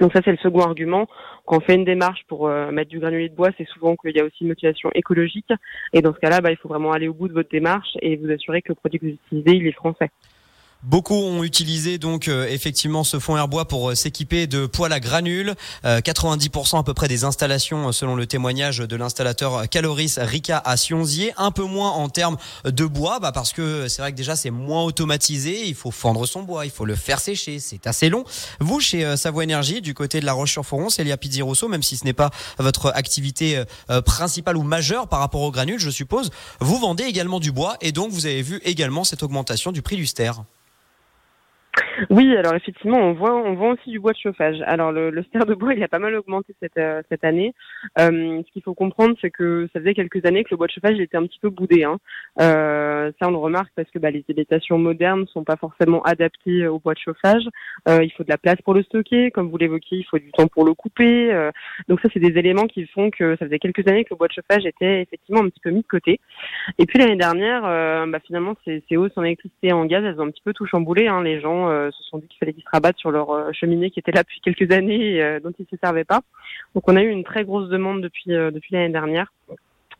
Donc 0.00 0.12
ça, 0.12 0.20
c'est 0.24 0.30
le 0.30 0.36
second 0.38 0.60
argument. 0.60 1.06
Quand 1.44 1.56
on 1.56 1.60
fait 1.60 1.74
une 1.74 1.84
démarche 1.84 2.24
pour 2.28 2.48
euh, 2.48 2.70
mettre 2.70 2.90
du 2.90 2.98
granulé 2.98 3.28
de 3.28 3.34
bois, 3.34 3.50
c'est 3.56 3.66
souvent 3.68 3.96
qu'il 3.96 4.16
y 4.16 4.20
a 4.20 4.24
aussi 4.24 4.42
une 4.42 4.48
motivation 4.48 4.90
écologique. 4.94 5.52
Et 5.92 6.02
dans 6.02 6.12
ce 6.12 6.18
cas-là, 6.18 6.40
bah, 6.40 6.50
il 6.50 6.56
faut 6.56 6.68
vraiment 6.68 6.92
aller 6.92 7.08
au 7.08 7.14
bout 7.14 7.28
de 7.28 7.32
votre 7.32 7.48
démarche 7.48 7.96
et 8.02 8.16
vous 8.16 8.30
assurer 8.30 8.62
que 8.62 8.70
le 8.70 8.74
produit 8.74 8.98
que 8.98 9.06
vous 9.06 9.12
utilisez, 9.12 9.56
il 9.56 9.66
est 9.66 9.72
français. 9.72 10.10
Beaucoup 10.82 11.14
ont 11.14 11.42
utilisé 11.42 11.98
donc 11.98 12.28
euh, 12.28 12.46
effectivement 12.48 13.02
ce 13.02 13.18
fond 13.18 13.36
Airbois 13.36 13.66
pour 13.66 13.90
euh, 13.90 13.94
s'équiper 13.94 14.46
de 14.46 14.66
poêles 14.66 14.92
à 14.92 15.00
granules. 15.00 15.54
90% 15.84 16.78
à 16.78 16.82
peu 16.82 16.94
près 16.94 17.08
des 17.08 17.24
installations, 17.24 17.92
selon 17.92 18.14
le 18.14 18.26
témoignage 18.26 18.78
de 18.78 18.96
l'installateur 18.96 19.68
Caloris 19.68 20.18
Rika 20.18 20.60
à 20.64 20.76
Sionzier. 20.76 21.32
Un 21.36 21.50
peu 21.50 21.64
moins 21.64 21.90
en 21.90 22.08
termes 22.08 22.36
de 22.64 22.84
bois, 22.84 23.18
bah 23.20 23.32
parce 23.32 23.52
que 23.52 23.88
c'est 23.88 24.02
vrai 24.02 24.12
que 24.12 24.16
déjà 24.16 24.36
c'est 24.36 24.50
moins 24.50 24.84
automatisé. 24.84 25.66
Il 25.66 25.74
faut 25.74 25.90
fendre 25.90 26.26
son 26.26 26.42
bois, 26.42 26.66
il 26.66 26.70
faut 26.70 26.84
le 26.84 26.94
faire 26.94 27.20
sécher, 27.20 27.58
c'est 27.58 27.86
assez 27.86 28.08
long. 28.08 28.24
Vous 28.60 28.80
chez 28.80 29.16
Savoie 29.16 29.44
Énergie, 29.44 29.80
du 29.80 29.94
côté 29.94 30.20
de 30.20 30.26
La 30.26 30.32
Roche-sur-Foron, 30.32 30.90
Célia 30.90 31.16
Pizzi 31.16 31.42
Rosso, 31.42 31.68
même 31.68 31.82
si 31.82 31.96
ce 31.96 32.04
n'est 32.04 32.12
pas 32.12 32.30
votre 32.58 32.92
activité 32.94 33.62
principale 34.04 34.56
ou 34.56 34.62
majeure 34.62 35.08
par 35.08 35.20
rapport 35.20 35.42
aux 35.42 35.52
granules, 35.52 35.80
je 35.80 35.90
suppose, 35.90 36.30
vous 36.60 36.78
vendez 36.78 37.04
également 37.04 37.40
du 37.40 37.52
bois 37.52 37.76
et 37.80 37.92
donc 37.92 38.10
vous 38.10 38.26
avez 38.26 38.42
vu 38.42 38.60
également 38.64 39.04
cette 39.04 39.22
augmentation 39.22 39.72
du 39.72 39.82
prix 39.82 39.96
du 39.96 40.06
ster. 40.06 40.42
Oui, 42.10 42.36
alors 42.36 42.54
effectivement, 42.54 42.98
on 42.98 43.12
voit, 43.12 43.34
on 43.34 43.54
vend 43.54 43.72
aussi 43.72 43.90
du 43.90 44.00
bois 44.00 44.12
de 44.12 44.18
chauffage. 44.18 44.56
Alors 44.66 44.92
le, 44.92 45.10
le 45.10 45.22
de 45.22 45.54
bois, 45.54 45.74
il 45.74 45.82
a 45.82 45.88
pas 45.88 45.98
mal 45.98 46.14
augmenté 46.14 46.54
cette 46.60 46.76
euh, 46.78 47.02
cette 47.10 47.24
année. 47.24 47.54
Euh, 47.98 48.42
ce 48.46 48.52
qu'il 48.52 48.62
faut 48.62 48.74
comprendre, 48.74 49.14
c'est 49.20 49.30
que 49.30 49.68
ça 49.72 49.80
faisait 49.80 49.94
quelques 49.94 50.24
années 50.24 50.44
que 50.44 50.50
le 50.50 50.56
bois 50.56 50.66
de 50.66 50.72
chauffage 50.72 50.98
était 51.00 51.16
un 51.16 51.26
petit 51.26 51.38
peu 51.40 51.50
boudé. 51.50 51.84
Hein. 51.84 51.98
Euh, 52.40 53.12
ça, 53.18 53.28
on 53.28 53.30
le 53.30 53.36
remarque 53.36 53.70
parce 53.76 53.90
que 53.90 53.98
bah, 53.98 54.10
les 54.10 54.24
habitations 54.28 54.78
modernes 54.78 55.26
sont 55.26 55.44
pas 55.44 55.56
forcément 55.56 56.02
adaptées 56.02 56.66
au 56.66 56.78
bois 56.78 56.94
de 56.94 56.98
chauffage. 56.98 57.44
Euh, 57.88 58.02
il 58.02 58.10
faut 58.12 58.24
de 58.24 58.28
la 58.28 58.38
place 58.38 58.60
pour 58.64 58.74
le 58.74 58.82
stocker, 58.82 59.30
comme 59.30 59.50
vous 59.50 59.58
l'évoquiez, 59.58 59.98
il 59.98 60.04
faut 60.04 60.18
du 60.18 60.30
temps 60.32 60.48
pour 60.48 60.64
le 60.64 60.74
couper. 60.74 61.32
Euh, 61.32 61.50
donc 61.88 62.00
ça, 62.00 62.08
c'est 62.12 62.20
des 62.20 62.38
éléments 62.38 62.66
qui 62.66 62.86
font 62.86 63.10
que 63.10 63.36
ça 63.36 63.46
faisait 63.46 63.58
quelques 63.58 63.86
années 63.88 64.04
que 64.04 64.14
le 64.14 64.16
bois 64.16 64.28
de 64.28 64.32
chauffage 64.32 64.66
était 64.66 65.02
effectivement 65.02 65.42
un 65.42 65.48
petit 65.48 65.60
peu 65.60 65.70
mis 65.70 65.82
de 65.82 65.86
côté. 65.86 66.20
Et 66.78 66.86
puis 66.86 66.98
l'année 66.98 67.16
dernière, 67.16 67.62
bah, 68.06 68.18
finalement, 68.24 68.54
ces, 68.64 68.82
ces 68.88 68.96
hausses 68.96 69.16
en 69.16 69.22
électricité 69.22 69.68
et 69.68 69.72
en 69.72 69.84
gaz, 69.84 70.04
elles 70.04 70.20
ont 70.20 70.26
un 70.26 70.30
petit 70.30 70.42
peu 70.42 70.52
tout 70.52 70.66
chamboulé. 70.66 71.08
Hein. 71.08 71.22
Les 71.22 71.40
gens 71.40 71.65
se 71.66 72.02
sont 72.04 72.18
dit 72.18 72.26
qu'il 72.28 72.38
fallait 72.38 72.52
qu'ils 72.52 72.62
se 72.62 72.70
rabattent 72.70 72.98
sur 72.98 73.10
leur 73.10 73.30
euh, 73.30 73.52
cheminée 73.52 73.90
qui 73.90 74.00
était 74.00 74.12
là 74.12 74.22
depuis 74.22 74.40
quelques 74.40 74.70
années 74.72 75.16
et 75.16 75.22
euh, 75.22 75.40
dont 75.40 75.52
ils 75.58 75.62
ne 75.62 75.76
se 75.76 75.80
servaient 75.82 76.04
pas. 76.04 76.20
Donc 76.74 76.88
on 76.88 76.96
a 76.96 77.02
eu 77.02 77.08
une 77.08 77.24
très 77.24 77.44
grosse 77.44 77.68
demande 77.68 78.02
depuis, 78.02 78.32
euh, 78.32 78.50
depuis 78.50 78.74
l'année 78.74 78.92
dernière. 78.92 79.32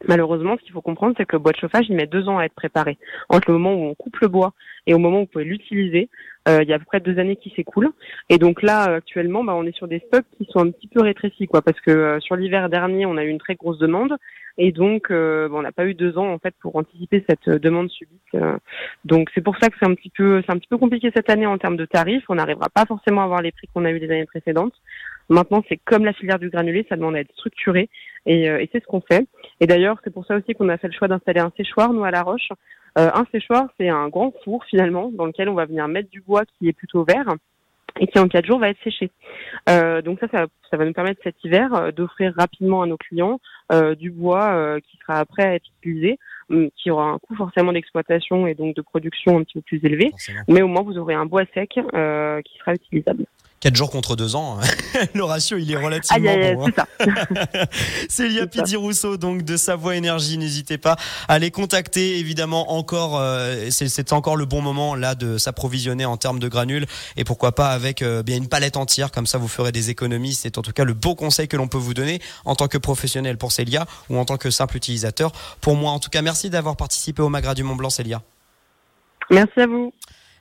Malheureusement, 0.07 0.57
ce 0.59 0.63
qu'il 0.63 0.73
faut 0.73 0.83
comprendre, 0.83 1.15
c'est 1.17 1.25
que 1.25 1.37
le 1.37 1.41
bois 1.41 1.53
de 1.53 1.59
chauffage, 1.59 1.87
il 1.89 1.97
met 1.97 2.07
deux 2.07 2.29
ans 2.29 2.39
à 2.39 2.45
être 2.45 2.55
préparé. 2.55 2.99
Entre 3.29 3.51
le 3.51 3.59
moment 3.59 3.75
où 3.75 3.87
on 3.89 3.95
coupe 3.95 4.19
le 4.21 4.29
bois 4.29 4.53
et 4.87 4.95
au 4.95 4.99
moment 4.99 5.19
où 5.19 5.21
vous 5.21 5.27
pouvez 5.27 5.45
l'utiliser, 5.45 6.09
il 6.49 6.69
y 6.69 6.73
a 6.73 6.77
à 6.77 6.79
peu 6.79 6.85
près 6.85 7.01
deux 7.01 7.19
années 7.19 7.37
qui 7.37 7.51
s'écoulent. 7.57 7.91
Et 8.29 8.39
donc 8.39 8.63
là, 8.63 8.85
actuellement, 8.95 9.43
bah, 9.43 9.55
on 9.57 9.65
est 9.65 9.75
sur 9.75 9.89
des 9.89 9.99
stocks 10.07 10.27
qui 10.37 10.47
sont 10.51 10.61
un 10.61 10.71
petit 10.71 10.87
peu 10.87 11.01
rétrécis, 11.01 11.47
quoi, 11.47 11.61
parce 11.61 11.81
que 11.81 12.19
sur 12.21 12.37
l'hiver 12.37 12.69
dernier, 12.69 13.05
on 13.07 13.17
a 13.17 13.25
eu 13.25 13.29
une 13.29 13.39
très 13.39 13.57
grosse 13.57 13.79
demande. 13.79 14.17
Et 14.59 14.73
donc, 14.73 15.11
euh, 15.11 15.49
on 15.53 15.63
n'a 15.63 15.73
pas 15.73 15.85
eu 15.85 15.95
deux 15.95 16.17
ans 16.17 16.33
en 16.33 16.39
fait 16.39 16.55
pour 16.61 16.77
anticiper 16.77 17.25
cette 17.29 17.47
euh, 17.49 17.59
demande 17.59 17.91
subite. 17.91 18.21
Euh. 18.35 18.57
donc, 19.05 19.29
c'est 19.35 19.43
pour 19.43 19.57
ça 19.59 19.69
que 19.69 19.77
c'est 19.79 19.87
un 19.87 19.95
petit 19.95 20.11
peu, 20.11 20.43
c'est 20.43 20.53
un 20.53 20.57
petit 20.57 20.69
peu 20.69 20.79
compliqué 20.79 21.11
cette 21.15 21.29
année 21.29 21.47
en 21.47 21.59
termes 21.59 21.77
de 21.77 21.85
tarifs. 21.85 22.25
On 22.29 22.37
n'arrivera 22.37 22.69
pas 22.71 22.87
forcément 22.87 23.21
à 23.21 23.25
avoir 23.25 23.43
les 23.43 23.53
prix 23.53 23.69
qu'on 23.73 23.85
a 23.85 23.91
eu 23.91 23.99
les 23.99 24.11
années 24.11 24.27
précédentes. 24.27 24.75
Maintenant, 25.29 25.63
c'est 25.69 25.79
comme 25.85 26.05
la 26.05 26.13
filière 26.13 26.39
du 26.39 26.51
granulé, 26.51 26.87
ça 26.89 26.97
demande 26.97 27.17
à 27.17 27.21
être 27.21 27.33
structuré 27.33 27.89
et, 28.27 28.45
et 28.45 28.69
c'est 28.73 28.81
ce 28.81 28.87
qu'on 28.87 29.01
fait. 29.01 29.27
Et 29.61 29.67
d'ailleurs, 29.67 29.99
c'est 30.05 30.13
pour 30.13 30.27
ça 30.27 30.37
aussi 30.37 30.55
qu'on 30.55 30.69
a 30.69 30.79
fait 30.79 30.89
le 30.89 30.93
choix 30.93 31.09
d'installer 31.09 31.41
un 31.41 31.53
séchoir, 31.57 31.93
nous, 31.93 32.05
à 32.05 32.11
La 32.11 32.23
Roche. 32.23 32.49
un 32.97 33.25
séchoir, 33.33 33.69
c'est 33.79 33.89
un 33.89 34.09
grand 34.09 34.33
four, 34.45 34.65
finalement, 34.65 35.11
dans 35.13 35.27
lequel 35.27 35.49
on 35.49 35.55
va 35.55 35.65
venir 35.65 35.89
mettre 35.89 36.11
du 36.11 36.21
bois 36.21 36.45
qui 36.45 36.69
est 36.69 36.73
plutôt 36.73 37.05
vert 37.05 37.37
et 38.01 38.07
qui 38.07 38.19
en 38.19 38.29
quatre 38.29 38.47
jours 38.47 38.59
va 38.59 38.69
être 38.69 38.83
séché. 38.83 39.11
Euh, 39.69 40.03
donc 40.03 40.21
ça, 40.21 40.29
ça, 40.29 40.47
ça, 40.71 40.77
va 40.77 40.85
nous 40.85 40.93
permettre 40.93 41.21
cet 41.23 41.43
hiver 41.45 41.75
euh, 41.75 41.93
d'offrir 41.93 42.35
rapidement 42.37 42.83
à 42.83 42.87
nos 42.87 42.97
clients 42.97 43.41
euh, 43.73 43.95
du 43.95 44.11
bois 44.11 44.55
euh, 44.55 44.81
qui 44.81 44.99
sera 44.99 45.25
prêt 45.25 45.45
à 45.45 45.55
être 45.55 45.67
utilisé, 45.79 46.19
hum, 46.51 46.71
qui 46.77 46.91
aura 46.91 47.07
un 47.07 47.19
coût 47.19 47.35
forcément 47.35 47.73
d'exploitation 47.73 48.47
et 48.47 48.55
donc 48.55 48.77
de 48.77 48.83
production 48.83 49.39
un 49.39 49.45
petit 49.45 49.55
peu 49.55 49.63
plus 49.63 49.85
élevé, 49.85 50.11
mais 50.49 50.63
au 50.63 50.69
moins 50.69 50.83
vous 50.83 50.99
aurez 50.99 51.15
un 51.15 51.27
bois 51.27 51.45
sec 51.55 51.71
qui 51.71 52.59
sera 52.59 52.75
utilisable. 52.75 53.27
4 53.61 53.75
jours 53.75 53.91
contre 53.91 54.17
2 54.17 54.37
ans, 54.37 54.59
le 55.15 55.25
ratio 55.25 55.57
il 55.57 55.71
est 55.73 55.77
relativement 55.77 56.35
bon. 56.55 56.69
Hein. 56.77 56.85
Célia 58.09 58.47
Pidi-Rousseau 58.47 59.17
donc 59.17 59.43
de 59.43 59.57
Savoie 59.57 59.97
Énergie, 59.97 60.37
n'hésitez 60.37 60.79
pas 60.79 60.97
à 61.29 61.39
les 61.39 61.51
contacter. 61.51 62.19
Évidemment 62.19 62.73
encore, 62.73 63.19
euh, 63.19 63.69
c'est 63.71 64.13
encore 64.13 64.37
le 64.37 64.45
bon 64.45 64.61
moment 64.61 64.95
là 64.95 65.15
de 65.15 65.39
s'approvisionner 65.39 66.05
en 66.05 66.17
termes 66.17 66.39
de 66.39 66.49
granules 66.49 66.87
et 67.17 67.25
pourquoi 67.25 67.53
pas 67.53 67.71
avec 67.71 68.03
euh, 68.03 68.23
bien 68.23 68.37
une 68.37 68.49
palette 68.49 68.77
entière 68.77 69.11
comme 69.11 69.27
ça 69.27 69.39
vous 69.39 69.49
ferez 69.49 69.73
des 69.73 69.91
économies. 69.91 70.35
C'est 70.35 70.59
en 70.59 70.63
tout 70.63 70.73
cas 70.73 70.85
le 70.85 70.95
beau 70.95 71.15
conseil 71.15 71.49
que 71.49 71.57
l'on 71.57 71.69
peut 71.69 71.79
vous 71.79 71.95
donner 71.95 72.21
en 72.45 72.55
tant 72.55 72.69
que 72.69 72.79
professionnel 72.79 73.39
pour 73.39 73.53
Célia 73.53 73.87
ou 74.11 74.19
en 74.19 74.25
tant 74.25 74.37
que 74.37 74.51
simple 74.51 74.77
utilisateur. 74.77 75.33
Pour 75.61 75.77
moi 75.77 75.93
en 75.93 75.99
tout 75.99 76.11
cas, 76.11 76.23
merci 76.23 76.51
d'avoir 76.51 76.77
participé 76.77 77.23
au 77.23 77.31
Magra 77.31 77.55
du 77.55 77.63
Mont 77.63 77.77
Blanc 77.77 77.91
Célia. 77.91 78.23
Merci 79.31 79.61
à 79.61 79.67
vous. 79.67 79.93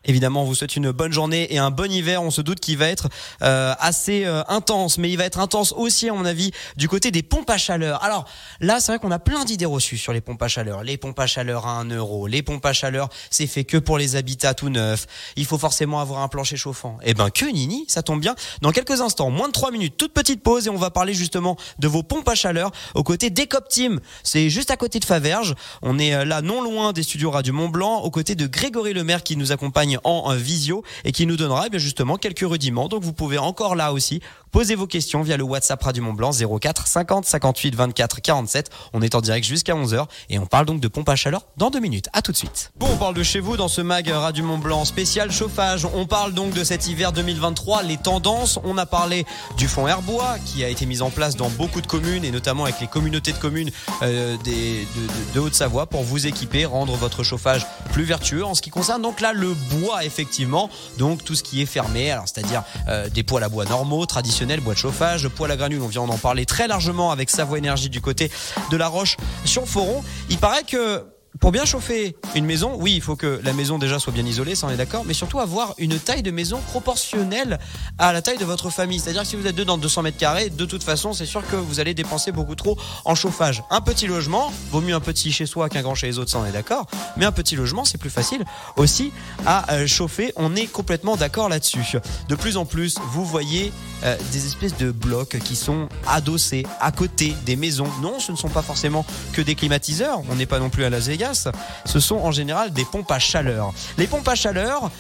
Évidemment, 0.06 0.44
on 0.44 0.46
vous 0.46 0.56
souhaite 0.56 0.76
une 0.76 0.92
bonne 0.92 1.12
journée 1.12 1.54
et 1.54 1.58
un 1.58 1.72
bon 1.72 1.92
hiver. 1.92 2.22
On 2.22 2.32
se 2.32 2.42
doute 2.42 2.60
qu'il 2.60 2.78
va 2.78 2.88
être 2.88 3.10
euh, 3.42 3.74
assez 3.80 4.26
euh, 4.26 4.44
intense, 4.48 4.98
mais 4.98 5.10
il 5.10 5.18
va 5.18 5.26
être 5.26 5.40
intense 5.40 5.74
aussi, 5.74 6.10
à 6.10 6.14
mon 6.14 6.26
avis, 6.26 6.52
du 6.78 6.88
côté 6.88 7.12
des 7.12 7.24
pompes 7.24 7.50
à 7.50 7.58
chaleur. 7.58 8.04
Alors 8.04 8.26
là, 8.60 8.80
c'est 8.80 8.92
vrai 8.92 9.00
qu'on 9.00 9.12
a 9.12 9.20
plein 9.20 9.46
d'idées 9.46 9.66
reçues 9.66 9.98
sur 9.98 10.14
les 10.14 10.22
pompes 10.22 10.42
à 10.42 10.48
chaleur. 10.48 10.84
Les 10.84 10.98
pompes 10.98 11.20
à 11.20 11.28
chaleur 11.28 11.66
à 11.66 11.72
1 11.80 11.90
euro, 11.90 12.28
les 12.28 12.44
pompes 12.44 12.66
à 12.66 12.74
chaleur, 12.74 13.10
c'est 13.30 13.48
fait 13.48 13.64
que 13.64 13.78
pour 13.78 13.98
les 13.98 14.16
habitats 14.16 14.54
tout 14.54 14.70
neufs. 14.70 15.08
Il 15.36 15.46
faut 15.46 15.58
forcément 15.58 16.00
avoir 16.00 16.22
un 16.22 16.28
plancher 16.28 16.58
chauffant. 16.58 16.98
Eh 17.04 17.14
ben 17.14 17.30
que 17.30 17.46
nini, 17.46 17.86
ça 17.88 18.04
tombe 18.04 18.22
bien. 18.22 18.36
Dans 18.62 18.72
quelques 18.72 19.02
instants, 19.02 19.30
moins 19.30 19.48
de 19.48 19.54
3 19.54 19.72
minutes, 19.72 19.98
toute 19.98 20.14
petite 20.14 20.44
pause 20.44 20.68
et 20.68 20.70
on 20.70 20.78
va 20.78 20.92
parler 20.92 21.14
justement 21.14 21.58
de 21.80 21.88
vos 21.88 22.04
pompes 22.04 22.30
à 22.30 22.36
chaleur 22.36 22.72
au 22.94 23.04
côté 23.04 23.30
d'Ecoptim. 23.30 24.00
C'est 24.24 24.50
juste 24.50 24.72
à 24.72 24.78
côté 24.78 25.00
de 25.00 25.06
Faverges. 25.06 25.56
On 25.82 25.98
est 26.00 26.14
euh, 26.14 26.26
là 26.26 26.42
non 26.42 26.62
loin 26.62 26.94
des 26.94 27.04
studios 27.04 27.32
Radio 27.32 27.54
Mont 27.54 27.70
Blanc, 27.70 28.02
aux 28.02 28.12
côtés 28.12 28.36
de 28.36 28.48
Grégory 28.48 28.94
Lemaire 28.94 29.24
qui 29.24 29.38
nous 29.38 29.52
accompagne 29.52 29.95
en 30.04 30.34
visio 30.36 30.84
et 31.04 31.12
qui 31.12 31.26
nous 31.26 31.38
donnera 31.38 31.68
eh 31.72 31.80
justement 31.80 32.18
quelques 32.18 32.48
rudiments. 32.48 32.88
Donc 32.88 33.04
vous 33.04 33.14
pouvez 33.14 33.38
encore 33.38 33.76
là 33.76 33.94
aussi 33.94 34.22
poser 34.56 34.76
vos 34.76 34.88
questions 34.88 35.22
via 35.22 35.36
le 35.36 35.44
WhatsApp 35.44 35.84
Radio 35.84 36.02
Mont 36.02 36.14
Blanc 36.14 36.32
04 36.32 36.88
50 36.88 37.26
58 37.26 37.76
24 37.76 38.22
47. 38.22 38.70
On 38.94 39.02
est 39.02 39.14
en 39.14 39.20
direct 39.20 39.46
jusqu'à 39.46 39.74
11h 39.74 40.06
et 40.30 40.40
on 40.40 40.46
parle 40.46 40.66
donc 40.66 40.80
de 40.80 40.88
pompe 40.88 41.10
à 41.10 41.18
chaleur 41.18 41.42
dans 41.58 41.70
deux 41.70 41.82
minutes. 41.82 42.08
À 42.14 42.22
tout 42.22 42.32
de 42.32 42.38
suite. 42.38 42.72
Bon, 42.78 42.88
on 42.90 42.96
parle 42.96 43.16
de 43.16 43.24
chez 43.24 43.42
vous 43.42 43.58
dans 43.58 43.68
ce 43.68 43.82
mag 43.82 44.08
Radio 44.08 44.46
Mont 44.46 44.58
Blanc 44.58 44.86
spécial 44.86 45.30
chauffage. 45.30 45.86
On 45.94 46.06
parle 46.06 46.34
donc 46.34 46.54
de 46.54 46.64
cet 46.64 46.88
hiver 46.88 47.12
2023, 47.12 47.84
les 47.84 47.98
tendances. 47.98 48.58
On 48.64 48.78
a 48.78 48.86
parlé 48.86 49.26
du 49.58 49.68
fonds 49.68 49.90
Airbois 49.90 50.38
qui 50.46 50.64
a 50.64 50.70
été 50.70 50.86
mis 50.86 51.02
en 51.02 51.10
place 51.10 51.36
dans 51.36 51.50
beaucoup 51.50 51.82
de 51.82 51.88
communes 51.88 52.24
et 52.24 52.32
notamment 52.32 52.64
avec 52.64 52.80
les 52.80 52.88
communautés 52.88 53.34
de 53.34 53.38
communes 53.38 53.72
euh, 54.04 54.38
des, 54.46 54.88
de, 54.96 55.34
de 55.34 55.40
Haute-Savoie 55.42 55.88
pour 55.88 56.04
vous 56.04 56.28
équiper, 56.28 56.66
rendre 56.66 56.96
votre 56.96 57.24
chauffage 57.24 57.68
plus 57.92 58.04
vertueux. 58.04 58.46
En 58.46 58.54
ce 58.54 58.62
qui 58.62 58.70
concerne 58.70 59.02
donc 59.02 59.20
là 59.20 59.34
le 59.34 59.54
bois, 59.54 59.85
effectivement, 60.04 60.70
donc 60.98 61.24
tout 61.24 61.36
ce 61.36 61.44
qui 61.44 61.62
est 61.62 61.66
fermé, 61.66 62.12
alors 62.12 62.26
c'est-à-dire 62.28 62.64
euh, 62.88 63.10
des 63.10 63.24
poêles 63.24 63.44
à 63.44 63.50
bois 63.50 63.66
normaux, 63.66 64.06
traditionnels, 64.06 64.60
bois 64.60 64.74
de 64.74 64.80
chauffage, 64.80 65.28
poêle 65.30 65.52
à 65.52 65.58
granules, 65.58 65.82
on 65.82 65.88
vient 65.88 66.06
d'en 66.06 66.18
parler 66.18 66.46
très 66.46 66.68
largement 66.68 67.12
avec 67.12 67.30
Savoie 67.30 67.58
Énergie 67.58 67.90
du 67.90 68.02
côté 68.02 68.32
de 68.72 68.78
la 68.78 68.88
Roche 68.88 69.18
sur 69.46 69.68
Foron. 69.68 70.04
Il 70.30 70.38
paraît 70.38 70.64
que 70.64 71.04
pour 71.40 71.52
bien 71.52 71.66
chauffer 71.66 72.16
une 72.36 72.46
maison, 72.46 72.78
oui, 72.80 72.94
il 72.96 73.02
faut 73.02 73.16
que 73.16 73.40
la 73.44 73.54
maison 73.54 73.78
déjà 73.78 74.00
soit 74.00 74.14
bien 74.14 74.26
isolée, 74.26 74.56
ça 74.56 74.68
on 74.68 74.70
est 74.70 74.78
d'accord, 74.78 75.04
mais 75.06 75.14
surtout 75.14 75.40
avoir 75.40 75.74
une 75.78 76.00
taille 76.00 76.24
de 76.24 76.32
maison 76.32 76.60
proportionnelle 76.68 77.60
à 77.98 78.14
la 78.14 78.22
taille 78.22 78.38
de 78.38 78.46
votre 78.46 78.70
famille. 78.70 79.00
C'est-à-dire 79.00 79.24
que 79.24 79.28
si 79.28 79.36
vous 79.36 79.48
êtes 79.48 79.56
deux 79.56 79.66
dans 79.66 79.78
200 79.78 80.04
mètres 80.04 80.18
carrés, 80.18 80.50
de 80.50 80.66
toute 80.66 80.84
façon, 80.84 81.14
c'est 81.14 81.26
sûr 81.26 81.46
que 81.48 81.56
vous 81.56 81.80
allez 81.80 81.94
dépenser 81.94 82.32
beaucoup 82.32 82.56
trop 82.56 82.78
en 83.04 83.16
chauffage. 83.16 83.64
Un 83.70 83.82
petit 83.82 84.08
logement, 84.08 84.52
vaut 84.72 84.82
mieux 84.82 84.96
un 84.96 85.00
petit 85.00 85.32
chez 85.32 85.46
soi 85.46 85.70
qu'un 85.70 85.82
grand 85.82 85.96
chez 85.96 86.08
les 86.08 86.20
autres, 86.20 86.32
ça 86.32 86.40
on 86.40 86.46
est 86.46 86.52
d'accord, 86.52 86.88
mais 87.18 87.26
un 87.26 87.32
petit 87.32 87.56
logement, 87.56 87.86
c'est 87.86 87.98
plus 87.98 88.10
facile 88.10 88.44
aussi 88.78 89.12
à 89.46 89.74
euh, 89.74 89.88
chauffer. 89.88 90.32
On 90.36 90.56
est 90.56 90.68
complètement 90.68 91.16
d'accord 91.16 91.50
là-dessus. 91.50 91.98
De 92.30 92.36
plus 92.36 92.58
en 92.58 92.66
plus, 92.66 92.96
vous 93.12 93.26
voyez 93.26 93.72
euh, 94.04 94.16
des 94.32 94.46
espèces 94.46 94.78
de 94.78 94.92
blocs 94.92 95.38
qui 95.40 95.56
sont 95.56 95.90
adossés 96.08 96.66
à 96.80 96.92
côté 96.92 97.36
des 97.46 97.56
maisons. 97.56 97.88
Non, 98.02 98.20
ce 98.20 98.32
ne 98.32 98.38
sont 98.38 98.50
pas 98.50 98.62
forcément 98.62 99.06
que 99.34 99.42
des 99.42 99.56
climatiseurs. 99.56 100.22
On 100.30 100.36
n'est 100.36 100.46
pas 100.46 100.60
non 100.60 100.70
plus 100.70 100.84
à 100.84 100.90
Las 100.90 101.08
Vegas. 101.08 101.25
Ce 101.34 102.00
sont 102.00 102.18
en 102.18 102.32
général 102.32 102.72
des 102.72 102.86
pompes 102.86 103.12
à 103.12 103.20
chaleur. 103.20 103.74
Les 103.98 104.08
pompes 104.08 104.28
à 104.28 104.36
chaleur, 104.36 104.92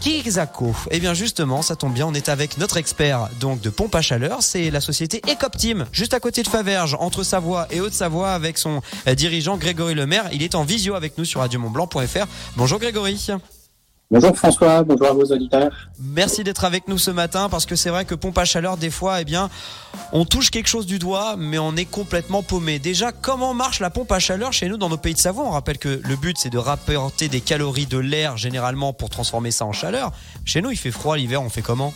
Kizako. 0.00 0.74
Eh 0.90 1.00
bien 1.00 1.14
justement, 1.14 1.62
ça 1.62 1.76
tombe 1.76 1.92
bien, 1.92 2.06
on 2.06 2.14
est 2.14 2.28
avec 2.28 2.58
notre 2.58 2.76
expert 2.76 3.28
donc 3.40 3.60
de 3.60 3.70
pompe 3.70 3.94
à 3.94 4.02
chaleur, 4.02 4.42
c'est 4.42 4.70
la 4.70 4.80
société 4.80 5.20
Ecoptim, 5.28 5.86
juste 5.92 6.14
à 6.14 6.20
côté 6.20 6.42
de 6.42 6.48
Faverges, 6.48 6.96
entre 7.00 7.22
Savoie 7.22 7.66
et 7.70 7.80
Haute-Savoie, 7.80 8.32
avec 8.32 8.58
son 8.58 8.82
euh, 9.08 9.14
dirigeant 9.14 9.56
Grégory 9.56 9.94
Lemaire. 9.94 10.28
Il 10.32 10.42
est 10.42 10.54
en 10.54 10.64
visio 10.64 10.94
avec 10.94 11.18
nous 11.18 11.24
sur 11.24 11.40
radiomontblanc.fr. 11.40 12.26
Bonjour 12.56 12.78
Grégory. 12.78 13.26
Bonjour 14.08 14.36
François, 14.36 14.84
bonjour 14.84 15.08
à 15.08 15.12
vos 15.12 15.24
auditeurs. 15.24 15.88
Merci 16.00 16.44
d'être 16.44 16.64
avec 16.64 16.86
nous 16.86 16.96
ce 16.96 17.10
matin 17.10 17.48
parce 17.50 17.66
que 17.66 17.74
c'est 17.74 17.90
vrai 17.90 18.04
que 18.04 18.14
pompe 18.14 18.38
à 18.38 18.44
chaleur, 18.44 18.76
des 18.76 18.90
fois, 18.90 19.20
eh 19.20 19.24
bien, 19.24 19.48
on 20.12 20.24
touche 20.24 20.50
quelque 20.50 20.68
chose 20.68 20.86
du 20.86 21.00
doigt, 21.00 21.34
mais 21.36 21.58
on 21.58 21.74
est 21.74 21.90
complètement 21.90 22.44
paumé. 22.44 22.78
Déjà, 22.78 23.10
comment 23.10 23.52
marche 23.52 23.80
la 23.80 23.90
pompe 23.90 24.12
à 24.12 24.20
chaleur 24.20 24.52
chez 24.52 24.68
nous 24.68 24.76
dans 24.76 24.88
nos 24.88 24.96
pays 24.96 25.14
de 25.14 25.18
Savoie? 25.18 25.42
On 25.42 25.50
rappelle 25.50 25.78
que 25.78 25.88
le 25.88 26.14
but, 26.14 26.38
c'est 26.38 26.50
de 26.50 26.58
rapporter 26.58 27.26
des 27.26 27.40
calories 27.40 27.86
de 27.86 27.98
l'air 27.98 28.36
généralement 28.36 28.92
pour 28.92 29.10
transformer 29.10 29.50
ça 29.50 29.66
en 29.66 29.72
chaleur. 29.72 30.12
Chez 30.44 30.62
nous, 30.62 30.70
il 30.70 30.76
fait 30.76 30.92
froid 30.92 31.16
l'hiver, 31.16 31.42
on 31.42 31.48
fait 31.48 31.62
comment? 31.62 31.92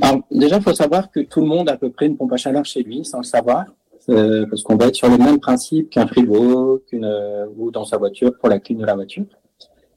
Alors, 0.00 0.20
Déjà, 0.30 0.58
il 0.58 0.62
faut 0.62 0.74
savoir 0.74 1.10
que 1.10 1.18
tout 1.18 1.40
le 1.40 1.46
monde 1.48 1.68
a 1.68 1.72
à 1.72 1.76
peu 1.76 1.90
près 1.90 2.06
une 2.06 2.16
pompe 2.16 2.32
à 2.32 2.36
chaleur 2.36 2.64
chez 2.64 2.84
lui, 2.84 3.04
sans 3.04 3.18
le 3.18 3.24
savoir. 3.24 3.64
Euh, 4.10 4.46
parce 4.48 4.62
qu'on 4.62 4.76
va 4.76 4.86
être 4.86 4.94
sur 4.94 5.08
le 5.08 5.18
même 5.18 5.40
principe 5.40 5.90
qu'un 5.90 6.06
frigo, 6.06 6.80
qu'une 6.88 7.04
euh, 7.04 7.46
ou 7.56 7.72
dans 7.72 7.84
sa 7.84 7.96
voiture 7.96 8.30
pour 8.38 8.48
la 8.48 8.60
clim 8.60 8.78
de 8.78 8.86
la 8.86 8.94
voiture. 8.94 9.24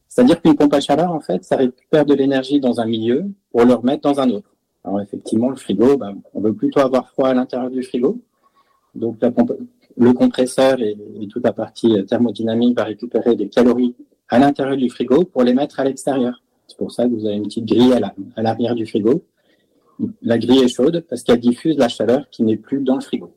C'est-à-dire 0.10 0.42
qu'une 0.42 0.56
pompe 0.56 0.74
à 0.74 0.82
chaleur, 0.82 1.12
en 1.12 1.20
fait, 1.20 1.44
ça 1.44 1.56
récupère 1.56 2.04
de 2.04 2.16
l'énergie 2.16 2.60
dans 2.60 2.82
un 2.82 2.86
milieu 2.86 3.26
pour 3.52 3.64
le 3.64 3.76
remettre 3.76 4.02
dans 4.02 4.20
un 4.20 4.30
autre. 4.32 4.50
Alors 4.84 5.00
effectivement, 5.02 5.50
le 5.50 5.56
frigo, 5.56 5.98
bah, 5.98 6.14
on 6.34 6.42
veut 6.42 6.54
plutôt 6.54 6.80
avoir 6.80 7.08
froid 7.10 7.30
à 7.30 7.34
l'intérieur 7.34 7.70
du 7.70 7.84
frigo. 7.84 8.20
Donc 8.96 9.18
le 9.98 10.14
compresseur 10.14 10.82
et, 10.82 10.98
toute 11.30 11.44
la 11.44 11.54
partie 11.54 12.04
thermodynamique 12.06 12.76
va 12.76 12.86
récupérer 12.86 13.36
des 13.36 13.50
calories 13.50 13.96
à 14.30 14.40
l'intérieur 14.40 14.78
du 14.78 14.90
frigo 14.90 15.26
pour 15.26 15.44
les 15.44 15.54
mettre 15.54 15.80
à 15.80 15.84
l'extérieur. 15.84 16.42
C'est 16.68 16.78
pour 16.78 16.92
ça 16.92 17.06
que 17.06 17.14
vous 17.14 17.26
avez 17.26 17.36
une 17.36 17.44
petite 17.44 17.66
grille 17.66 17.94
à 18.36 18.42
l'arrière 18.42 18.74
du 18.74 18.88
frigo. 18.88 19.24
La 20.24 20.40
grille 20.40 20.64
est 20.64 20.74
chaude 20.74 21.06
parce 21.08 21.24
qu'elle 21.24 21.40
diffuse 21.40 21.78
la 21.78 21.90
chaleur 21.90 22.30
qui 22.32 22.44
n'est 22.44 22.58
plus 22.58 22.82
dans 22.82 22.96
le 22.96 23.02
frigo. 23.02 23.32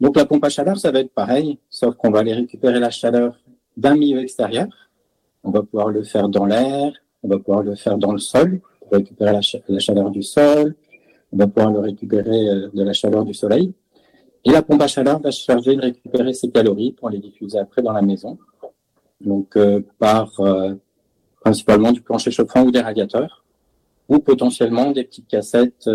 Donc 0.00 0.16
la 0.16 0.24
pompe 0.24 0.44
à 0.44 0.48
chaleur, 0.48 0.78
ça 0.78 0.90
va 0.90 1.00
être 1.00 1.12
pareil, 1.12 1.58
sauf 1.70 1.94
qu'on 1.96 2.10
va 2.10 2.20
aller 2.20 2.32
récupérer 2.32 2.80
la 2.80 2.90
chaleur 2.90 3.38
d'un 3.76 3.94
milieu 3.94 4.20
extérieur 4.20 4.68
on 5.44 5.50
va 5.50 5.62
pouvoir 5.62 5.88
le 5.88 6.02
faire 6.02 6.28
dans 6.28 6.46
l'air, 6.46 6.92
on 7.22 7.28
va 7.28 7.38
pouvoir 7.38 7.62
le 7.62 7.74
faire 7.74 7.98
dans 7.98 8.12
le 8.12 8.18
sol 8.18 8.60
pour 8.80 8.92
récupérer 8.92 9.32
la, 9.32 9.40
chaleur 9.80 10.10
du 10.10 10.22
sol, 10.22 10.74
on 11.32 11.36
va 11.36 11.46
pouvoir 11.46 11.72
le 11.72 11.80
récupérer 11.80 12.48
euh, 12.48 12.68
de 12.72 12.82
la 12.82 12.92
chaleur 12.92 13.24
du 13.24 13.34
soleil. 13.34 13.72
Et 14.44 14.50
la 14.50 14.62
pompe 14.62 14.82
à 14.82 14.86
chaleur 14.86 15.20
va 15.20 15.30
se 15.30 15.42
charger 15.42 15.76
de 15.76 15.82
récupérer 15.82 16.32
ces 16.32 16.50
calories 16.50 16.92
pour 16.92 17.10
les 17.10 17.18
diffuser 17.18 17.58
après 17.58 17.82
dans 17.82 17.92
la 17.92 18.02
maison. 18.02 18.38
Donc 19.20 19.56
euh, 19.56 19.80
par 19.98 20.38
euh, 20.40 20.74
principalement 21.40 21.92
du 21.92 22.00
plancher 22.00 22.30
chauffant 22.30 22.64
ou 22.64 22.70
des 22.70 22.80
radiateurs, 22.80 23.44
ou 24.08 24.20
potentiellement 24.20 24.90
des 24.90 25.04
petites 25.04 25.28
cassettes, 25.28 25.86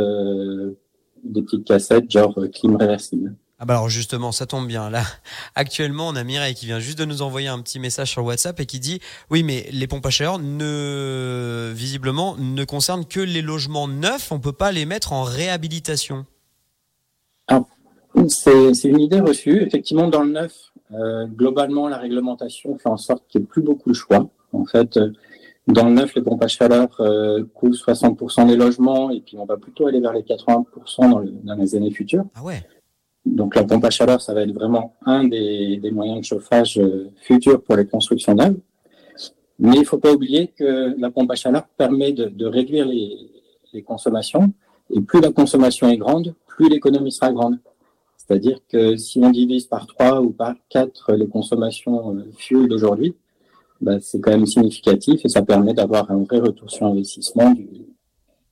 des 1.23 1.41
petites 1.41 1.65
cassettes 1.65 2.11
genre 2.11 2.37
clim 2.53 2.75
réversible. 2.75 3.35
Ah 3.63 3.65
bah 3.65 3.75
alors 3.75 3.87
justement, 3.87 4.33
ça 4.33 4.45
tombe 4.45 4.67
bien. 4.67 4.89
Là, 4.89 5.03
actuellement, 5.55 6.09
on 6.09 6.17
a 6.17 6.25
Mireille 6.25 6.53
qui 6.53 6.65
vient 6.65 6.81
juste 6.81 6.99
de 6.99 7.05
nous 7.05 7.21
envoyer 7.21 7.47
un 7.47 7.61
petit 7.61 7.79
message 7.79 8.11
sur 8.11 8.25
WhatsApp 8.25 8.59
et 8.59 8.65
qui 8.65 8.81
dit 8.81 8.99
oui, 9.29 9.41
mais 9.41 9.69
les 9.71 9.87
pompes 9.87 10.05
à 10.05 10.09
chaleur 10.09 10.37
ne 10.37 11.71
visiblement 11.73 12.35
ne 12.37 12.65
concernent 12.65 13.05
que 13.05 13.21
les 13.21 13.41
logements 13.41 13.87
neufs. 13.87 14.33
On 14.33 14.41
peut 14.41 14.51
pas 14.51 14.73
les 14.73 14.85
mettre 14.85 15.13
en 15.13 15.23
réhabilitation. 15.23 16.25
c'est 18.27 18.83
une 18.83 18.99
idée 18.99 19.21
reçue. 19.21 19.61
Effectivement, 19.61 20.09
dans 20.09 20.23
le 20.23 20.31
neuf, 20.31 20.73
euh, 20.91 21.25
globalement, 21.27 21.87
la 21.87 21.99
réglementation 21.99 22.77
fait 22.77 22.89
en 22.89 22.97
sorte 22.97 23.23
qu'il 23.29 23.39
n'y 23.39 23.45
ait 23.45 23.47
plus 23.47 23.61
beaucoup 23.61 23.91
de 23.91 23.95
choix. 23.95 24.27
En 24.51 24.65
fait, 24.65 24.97
euh, 24.97 25.13
dans 25.67 25.85
le 25.85 25.93
neuf, 25.93 26.15
les 26.15 26.21
pompes 26.21 26.43
à 26.43 26.49
chaleur 26.49 26.89
euh, 26.99 27.45
couvrent 27.53 27.75
60% 27.75 28.45
des 28.45 28.57
logements 28.57 29.09
et 29.09 29.21
puis 29.21 29.37
on 29.37 29.45
va 29.45 29.55
plutôt 29.55 29.87
aller 29.87 30.01
vers 30.01 30.11
les 30.11 30.23
80% 30.23 30.65
dans, 31.09 31.23
dans 31.45 31.55
les 31.55 31.75
années 31.75 31.91
futures. 31.91 32.25
Ah 32.35 32.43
ouais. 32.43 32.61
Donc 33.25 33.55
la 33.55 33.63
pompe 33.63 33.85
à 33.85 33.89
chaleur, 33.89 34.21
ça 34.21 34.33
va 34.33 34.41
être 34.41 34.53
vraiment 34.53 34.95
un 35.05 35.23
des, 35.23 35.79
moyens 35.91 36.19
de 36.19 36.25
chauffage 36.25 36.77
euh, 36.77 37.09
futurs 37.21 37.61
pour 37.61 37.75
les 37.75 37.85
constructions 37.85 38.35
neuves. 38.35 38.57
Mais 39.59 39.75
il 39.75 39.79
ne 39.79 39.85
faut 39.85 39.97
pas 39.97 40.11
oublier 40.11 40.47
que 40.47 40.99
la 40.99 41.09
pompe 41.09 41.31
à 41.31 41.35
chaleur 41.35 41.65
permet 41.77 42.11
de, 42.11 42.45
réduire 42.45 42.85
les, 42.85 43.81
consommations. 43.85 44.53
Et 44.91 45.01
plus 45.01 45.21
la 45.21 45.31
consommation 45.31 45.89
est 45.89 45.97
grande, 45.97 46.35
plus 46.45 46.69
l'économie 46.69 47.11
sera 47.11 47.31
grande. 47.31 47.59
C'est-à-dire 48.17 48.59
que 48.69 48.95
si 48.97 49.19
on 49.19 49.31
divise 49.31 49.65
par 49.65 49.87
3 49.87 50.21
ou 50.21 50.29
par 50.29 50.53
4 50.69 51.13
les 51.13 51.27
consommations 51.27 52.15
euh, 52.15 52.25
fuel 52.37 52.67
d'aujourd'hui, 52.67 53.15
bah, 53.81 53.99
c'est 53.99 54.19
quand 54.19 54.31
même 54.31 54.45
significatif 54.45 55.25
et 55.25 55.29
ça 55.29 55.41
permet 55.41 55.73
d'avoir 55.73 56.09
un 56.11 56.23
vrai 56.23 56.39
retour 56.39 56.69
sur 56.69 56.85
investissement 56.85 57.53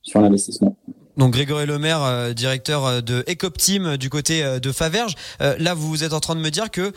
sur 0.02 0.20
l'investissement. 0.20 0.76
Donc 1.18 1.34
Grégory 1.34 1.66
Lemaire, 1.66 2.02
euh, 2.02 2.32
directeur 2.32 2.86
euh, 2.86 3.00
de 3.02 3.22
Ecopteam 3.28 3.84
euh, 3.84 3.96
du 3.98 4.08
côté 4.08 4.42
de 4.60 4.72
Faverges. 4.72 5.14
là, 5.40 5.74
vous 5.74 6.04
êtes 6.04 6.12
en 6.12 6.20
train 6.20 6.34
de 6.34 6.40
me 6.40 6.50
dire 6.50 6.70
que, 6.70 6.92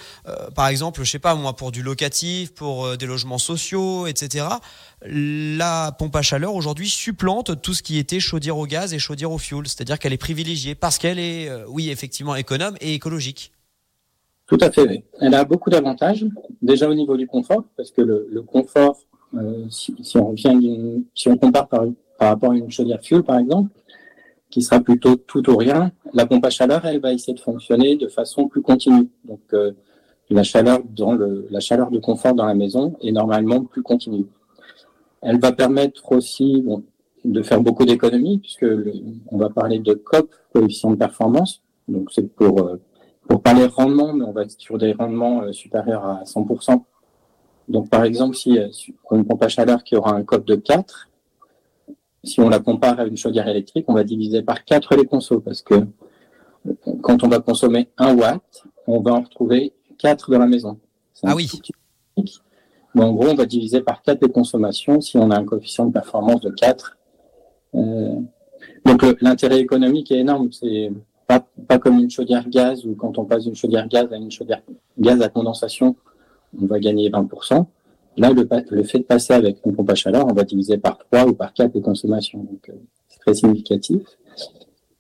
par 0.56 0.67
exemple, 0.67 1.04
je 1.04 1.10
sais 1.10 1.19
pas 1.19 1.36
moi, 1.36 1.56
pour 1.56 1.71
du 1.71 1.82
locatif, 1.82 2.54
pour 2.54 2.97
des 2.97 3.06
logements 3.06 3.38
sociaux, 3.38 4.08
etc., 4.08 4.45
la 5.06 5.91
pompe 5.97 6.15
à 6.15 6.21
chaleur 6.21 6.56
aujourd'hui 6.56 6.89
supplante 6.89 7.62
tout 7.62 7.73
ce 7.73 7.84
qui 7.84 7.97
était 7.97 8.19
chaudière 8.19 8.58
au 8.58 8.65
gaz 8.65 8.93
et 8.93 8.99
chaudière 8.99 9.32
au 9.32 9.38
fioul. 9.38 9.67
C'est-à-dire 9.67 9.99
qu'elle 9.99 10.13
est 10.13 10.17
privilégiée 10.17 10.75
parce 10.75 10.97
qu'elle 10.97 11.19
est, 11.19 11.49
oui, 11.67 11.89
effectivement 11.89 12.36
économe 12.36 12.75
et 12.82 12.93
écologique. 12.93 13.51
Tout 14.47 14.58
à 14.62 14.71
fait. 14.71 15.04
Elle 15.19 15.34
a 15.34 15.43
beaucoup 15.43 15.69
d'avantages. 15.69 16.25
Déjà 16.62 16.89
au 16.89 16.93
niveau 16.93 17.17
du 17.17 17.28
confort, 17.28 17.63
parce 17.78 17.91
que 17.91 18.01
le, 18.01 18.41
confort, 18.41 18.97
si, 19.69 19.93
on 20.17 21.38
compare 21.38 21.67
par, 21.67 21.86
par 22.17 22.30
rapport 22.30 22.51
à 22.51 22.56
une 22.56 22.71
chaudière 22.71 22.99
fuel, 23.01 23.23
par 23.23 23.39
exemple, 23.39 23.69
qui 24.55 24.61
sera 24.61 24.79
plutôt 24.79 25.17
tout 25.17 25.49
ou 25.49 25.57
rien, 25.57 25.91
la 26.13 26.25
pompe 26.25 26.45
à 26.45 26.49
chaleur, 26.49 26.85
elle 26.85 27.01
va 27.01 27.11
essayer 27.11 27.33
de 27.33 27.41
fonctionner 27.41 27.97
de 27.97 28.07
façon 28.07 28.47
plus 28.47 28.61
continue. 28.61 29.09
Donc, 29.25 29.41
euh, 29.51 29.73
la 30.29 30.43
chaleur 30.43 30.79
dans 30.95 31.11
le, 31.11 31.45
la 31.51 31.59
chaleur 31.59 31.91
de 31.91 31.99
confort 31.99 32.33
dans 32.33 32.45
la 32.45 32.53
maison 32.53 32.95
est 33.01 33.11
normalement 33.11 33.65
plus 33.65 33.83
continue. 33.83 34.27
Elle 35.21 35.41
va 35.41 35.51
permettre 35.51 36.09
aussi 36.13 36.61
bon, 36.61 36.83
de 37.25 37.41
faire 37.41 37.59
beaucoup 37.59 37.83
d'économies 37.83 38.37
puisque 38.37 38.65
on 39.27 39.37
va 39.37 39.49
parler 39.49 39.79
de 39.79 39.93
COP, 39.93 40.33
coefficient 40.53 40.91
de 40.91 40.95
performance. 40.95 41.61
Donc, 41.89 42.07
c'est 42.13 42.33
pour 42.33 42.61
euh, 42.61 42.79
pour 43.27 43.41
parler 43.41 43.65
rendement, 43.65 44.13
mais 44.13 44.23
on 44.23 44.31
va 44.31 44.43
être 44.43 44.57
sur 44.57 44.77
des 44.77 44.93
rendements 44.93 45.41
euh, 45.41 45.51
supérieurs 45.51 46.05
à 46.05 46.23
100%. 46.23 46.81
Donc, 47.67 47.89
par 47.89 48.05
exemple, 48.05 48.37
si 48.37 48.57
pour 49.03 49.17
une 49.17 49.25
pompe 49.25 49.43
à 49.43 49.49
chaleur 49.49 49.83
qui 49.83 49.97
aura 49.97 50.15
un 50.15 50.23
COP 50.23 50.45
de 50.45 50.55
4, 50.55 51.09
si 52.25 52.39
on 52.39 52.49
la 52.49 52.59
compare 52.59 52.99
à 52.99 53.05
une 53.05 53.17
chaudière 53.17 53.47
électrique, 53.47 53.85
on 53.88 53.93
va 53.93 54.03
diviser 54.03 54.41
par 54.41 54.65
4 54.65 54.95
les 54.95 55.05
consos 55.05 55.41
parce 55.43 55.61
que 55.61 55.75
quand 57.01 57.23
on 57.23 57.27
va 57.27 57.39
consommer 57.39 57.89
1 57.97 58.15
watt, 58.15 58.63
on 58.88 58.99
va 59.01 59.13
en 59.13 59.21
retrouver 59.21 59.73
4 59.99 60.31
dans 60.31 60.39
la 60.39 60.47
maison. 60.47 60.79
Ah 61.23 61.35
oui. 61.35 61.49
Mais 62.95 63.03
en 63.03 63.13
gros, 63.13 63.27
on 63.27 63.35
va 63.35 63.45
diviser 63.45 63.81
par 63.81 64.01
4 64.01 64.21
les 64.23 64.31
consommations 64.31 65.01
si 65.01 65.17
on 65.17 65.29
a 65.31 65.38
un 65.38 65.45
coefficient 65.45 65.85
de 65.85 65.93
performance 65.93 66.41
de 66.41 66.49
4. 66.49 66.97
Euh, 67.75 68.15
donc 68.85 69.05
l'intérêt 69.21 69.59
économique 69.59 70.11
est 70.11 70.19
énorme. 70.19 70.51
C'est 70.51 70.91
pas, 71.27 71.45
pas 71.67 71.77
comme 71.77 71.99
une 71.99 72.09
chaudière 72.09 72.47
gaz 72.49 72.85
ou 72.85 72.95
quand 72.95 73.17
on 73.17 73.25
passe 73.25 73.43
d'une 73.43 73.55
chaudière 73.55 73.88
gaz 73.88 74.11
à 74.11 74.17
une 74.17 74.31
chaudière 74.31 74.61
gaz 74.97 75.21
à 75.21 75.29
condensation, 75.29 75.95
on 76.59 76.65
va 76.65 76.79
gagner 76.79 77.09
20%. 77.09 77.65
Là, 78.17 78.32
le, 78.32 78.84
fait 78.84 78.99
de 78.99 79.04
passer 79.04 79.34
avec 79.34 79.58
une 79.65 79.75
pompe 79.75 79.89
à 79.89 79.95
chaleur, 79.95 80.25
on 80.28 80.34
va 80.34 80.43
diviser 80.43 80.78
par 80.78 80.97
3 80.97 81.28
ou 81.28 81.34
par 81.34 81.54
4 81.54 81.73
les 81.75 81.82
consommations. 81.82 82.39
Donc, 82.39 82.69
euh, 82.69 82.73
c'est 83.10 83.19
très 83.19 83.34
significatif. 83.34 84.01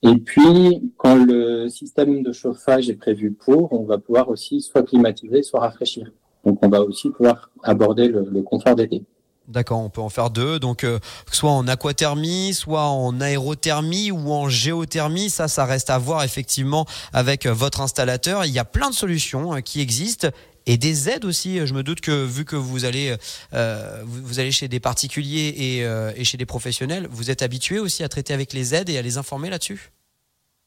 Et 0.03 0.17
puis, 0.17 0.91
quand 0.97 1.15
le 1.15 1.69
système 1.69 2.23
de 2.23 2.31
chauffage 2.31 2.89
est 2.89 2.95
prévu 2.95 3.31
pour, 3.31 3.71
on 3.73 3.85
va 3.85 3.97
pouvoir 3.97 4.29
aussi 4.29 4.61
soit 4.61 4.83
climatiser, 4.83 5.43
soit 5.43 5.61
rafraîchir. 5.61 6.11
Donc, 6.45 6.59
on 6.63 6.69
va 6.69 6.81
aussi 6.81 7.09
pouvoir 7.09 7.49
aborder 7.63 8.09
le, 8.09 8.41
confort 8.43 8.75
d'été. 8.75 9.01
D'accord, 9.47 9.79
on 9.79 9.89
peut 9.89 10.01
en 10.01 10.09
faire 10.09 10.29
deux. 10.29 10.59
Donc, 10.59 10.83
euh, 10.83 10.99
soit 11.31 11.51
en 11.51 11.67
aquathermie, 11.67 12.53
soit 12.53 12.87
en 12.89 13.19
aérothermie 13.21 14.11
ou 14.11 14.31
en 14.31 14.49
géothermie. 14.49 15.29
Ça, 15.29 15.47
ça 15.47 15.65
reste 15.65 15.89
à 15.89 15.97
voir 15.97 16.23
effectivement 16.23 16.85
avec 17.13 17.47
votre 17.47 17.81
installateur. 17.81 18.45
Il 18.45 18.51
y 18.51 18.59
a 18.59 18.65
plein 18.65 18.89
de 18.89 18.95
solutions 18.95 19.55
euh, 19.55 19.59
qui 19.61 19.81
existent 19.81 20.27
et 20.65 20.77
des 20.77 21.09
aides 21.09 21.25
aussi. 21.25 21.65
Je 21.65 21.73
me 21.73 21.83
doute 21.83 22.01
que 22.01 22.25
vu 22.25 22.45
que 22.45 22.55
vous 22.55 22.85
allez, 22.85 23.15
euh, 23.53 24.01
vous, 24.05 24.39
allez 24.39 24.51
chez 24.51 24.67
des 24.67 24.79
particuliers 24.79 25.53
et, 25.57 25.85
euh, 25.85 26.11
et, 26.15 26.23
chez 26.23 26.37
des 26.37 26.45
professionnels, 26.45 27.07
vous 27.09 27.31
êtes 27.31 27.41
habitué 27.41 27.79
aussi 27.79 28.03
à 28.03 28.09
traiter 28.09 28.33
avec 28.33 28.53
les 28.53 28.75
aides 28.75 28.89
et 28.89 28.97
à 28.97 29.01
les 29.01 29.17
informer 29.17 29.49
là-dessus? 29.49 29.91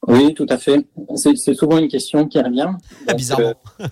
Oui, 0.07 0.35
tout 0.35 0.47
à 0.49 0.59
fait. 0.59 0.87
C'est 1.17 1.55
souvent 1.55 1.79
une 1.79 1.89
question 1.89 2.27
qui 2.27 2.41
revient. 2.41 2.71
Ah, 3.07 3.15
bizarrement. 3.15 3.55
Euh, 3.81 3.87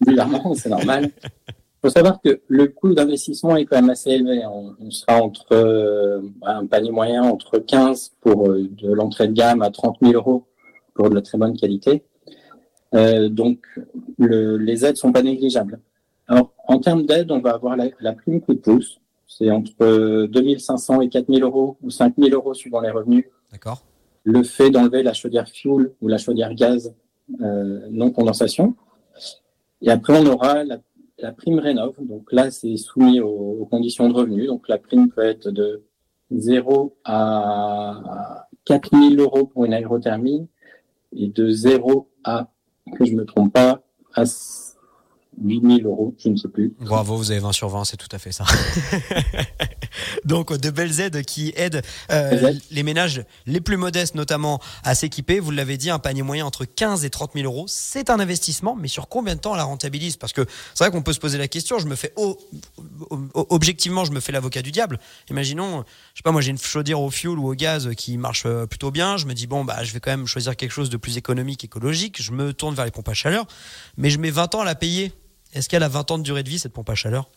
bizarrement, 0.00 0.54
c'est 0.54 0.70
normal. 0.70 1.10
Il 1.24 1.88
faut 1.88 1.90
savoir 1.90 2.20
que 2.22 2.40
le 2.46 2.68
coût 2.68 2.94
d'investissement 2.94 3.56
est 3.56 3.64
quand 3.64 3.76
même 3.76 3.90
assez 3.90 4.10
élevé. 4.10 4.42
On, 4.46 4.90
sera 4.90 5.20
entre 5.20 5.52
euh, 5.52 6.20
un 6.42 6.66
panier 6.66 6.90
moyen 6.90 7.24
entre 7.24 7.58
15 7.58 8.12
pour 8.20 8.48
euh, 8.48 8.68
de 8.70 8.92
l'entrée 8.92 9.28
de 9.28 9.32
gamme 9.32 9.62
à 9.62 9.70
30 9.70 9.98
000 10.00 10.14
euros 10.14 10.46
pour 10.94 11.10
de 11.10 11.14
la 11.14 11.22
très 11.22 11.38
bonne 11.38 11.56
qualité. 11.56 12.04
Euh, 12.94 13.28
donc, 13.28 13.58
le, 14.18 14.56
les 14.56 14.84
aides 14.84 14.96
sont 14.96 15.12
pas 15.12 15.22
négligeables. 15.22 15.80
Alors, 16.28 16.52
en 16.66 16.78
termes 16.78 17.04
d'aide, 17.04 17.30
on 17.30 17.40
va 17.40 17.50
avoir 17.54 17.76
la, 17.76 17.86
la, 18.00 18.12
prime 18.12 18.40
coup 18.40 18.54
de 18.54 18.60
pouce. 18.60 19.00
C'est 19.26 19.50
entre 19.50 20.26
2500 20.26 21.00
et 21.00 21.08
4000 21.08 21.42
euros 21.42 21.76
ou 21.82 21.90
5000 21.90 22.32
euros 22.34 22.54
suivant 22.54 22.80
les 22.80 22.90
revenus. 22.90 23.24
D'accord. 23.50 23.82
Le 24.24 24.42
fait 24.42 24.70
d'enlever 24.70 25.02
la 25.02 25.14
chaudière 25.14 25.48
fuel 25.48 25.92
ou 26.00 26.08
la 26.08 26.18
chaudière 26.18 26.54
gaz 26.54 26.94
euh, 27.40 27.80
non 27.90 28.10
condensation. 28.10 28.74
Et 29.80 29.90
après, 29.90 30.18
on 30.18 30.26
aura 30.26 30.64
la, 30.64 30.78
la 31.18 31.32
prime 31.32 31.58
rénov. 31.58 31.94
Donc 32.00 32.30
là, 32.32 32.50
c'est 32.50 32.76
soumis 32.76 33.20
aux, 33.20 33.28
aux, 33.60 33.66
conditions 33.66 34.08
de 34.08 34.14
revenus. 34.14 34.48
Donc 34.48 34.68
la 34.68 34.78
prime 34.78 35.10
peut 35.10 35.22
être 35.22 35.50
de 35.50 35.82
0 36.30 36.96
à 37.04 38.48
4000 38.64 39.18
euros 39.18 39.46
pour 39.46 39.64
une 39.64 39.74
aérothermie 39.74 40.46
et 41.14 41.28
de 41.28 41.50
0 41.50 42.08
à 42.24 42.51
que 42.96 43.04
je 43.04 43.12
me 43.12 43.24
trompe 43.24 43.52
pas, 43.52 43.80
à 44.14 44.24
8000 45.42 45.86
euros, 45.86 46.14
je 46.18 46.28
ne 46.28 46.36
sais 46.36 46.48
plus. 46.48 46.74
Bravo, 46.80 47.16
vous 47.16 47.30
avez 47.30 47.40
20 47.40 47.52
sur 47.52 47.68
20, 47.68 47.84
c'est 47.84 47.96
tout 47.96 48.08
à 48.12 48.18
fait 48.18 48.32
ça. 48.32 48.44
Donc 50.24 50.52
de 50.56 50.70
belles 50.70 51.00
aides 51.00 51.24
qui 51.24 51.52
aident 51.56 51.82
euh, 52.10 52.52
les 52.70 52.82
ménages 52.82 53.24
les 53.46 53.60
plus 53.60 53.76
modestes 53.76 54.14
notamment 54.14 54.60
à 54.84 54.94
s'équiper. 54.94 55.40
Vous 55.40 55.50
l'avez 55.50 55.76
dit, 55.76 55.90
un 55.90 55.98
panier 55.98 56.22
moyen 56.22 56.46
entre 56.46 56.64
15 56.64 57.04
et 57.04 57.10
30 57.10 57.32
000 57.34 57.46
euros, 57.46 57.66
c'est 57.68 58.10
un 58.10 58.20
investissement, 58.20 58.76
mais 58.76 58.88
sur 58.88 59.08
combien 59.08 59.34
de 59.34 59.40
temps 59.40 59.52
on 59.52 59.56
la 59.56 59.64
rentabilise? 59.64 60.16
Parce 60.16 60.32
que 60.32 60.46
c'est 60.74 60.84
vrai 60.84 60.90
qu'on 60.90 61.02
peut 61.02 61.12
se 61.12 61.20
poser 61.20 61.38
la 61.38 61.48
question. 61.48 61.78
Je 61.78 61.86
me 61.86 61.96
fais 61.96 62.12
objectivement, 63.34 64.04
je 64.04 64.12
me 64.12 64.20
fais 64.20 64.32
l'avocat 64.32 64.62
du 64.62 64.70
diable. 64.70 64.98
Imaginons, 65.30 65.84
je 66.14 66.18
sais 66.18 66.22
pas, 66.22 66.32
moi 66.32 66.40
j'ai 66.40 66.50
une 66.50 66.58
chaudière 66.58 67.00
au 67.00 67.10
fioul 67.10 67.38
ou 67.38 67.50
au 67.50 67.54
gaz 67.54 67.90
qui 67.96 68.16
marche 68.18 68.44
euh, 68.46 68.66
plutôt 68.66 68.90
bien. 68.90 69.16
Je 69.16 69.26
me 69.26 69.34
dis 69.34 69.46
bon 69.46 69.64
bah 69.64 69.82
je 69.82 69.92
vais 69.92 70.00
quand 70.00 70.10
même 70.10 70.26
choisir 70.26 70.56
quelque 70.56 70.72
chose 70.72 70.90
de 70.90 70.96
plus 70.96 71.16
économique, 71.16 71.64
écologique. 71.64 72.22
Je 72.22 72.32
me 72.32 72.52
tourne 72.52 72.74
vers 72.74 72.84
les 72.84 72.90
pompes 72.90 73.08
à 73.08 73.14
chaleur, 73.14 73.46
mais 73.96 74.10
je 74.10 74.18
mets 74.18 74.30
20 74.30 74.54
ans 74.54 74.60
à 74.60 74.64
la 74.64 74.74
payer. 74.74 75.12
Est-ce 75.52 75.68
qu'elle 75.68 75.82
a 75.82 75.88
20 75.88 76.12
ans 76.12 76.18
de 76.18 76.22
durée 76.22 76.42
de 76.42 76.48
vie 76.48 76.58
cette 76.58 76.72
pompe 76.72 76.88
à 76.90 76.94
chaleur? 76.94 77.28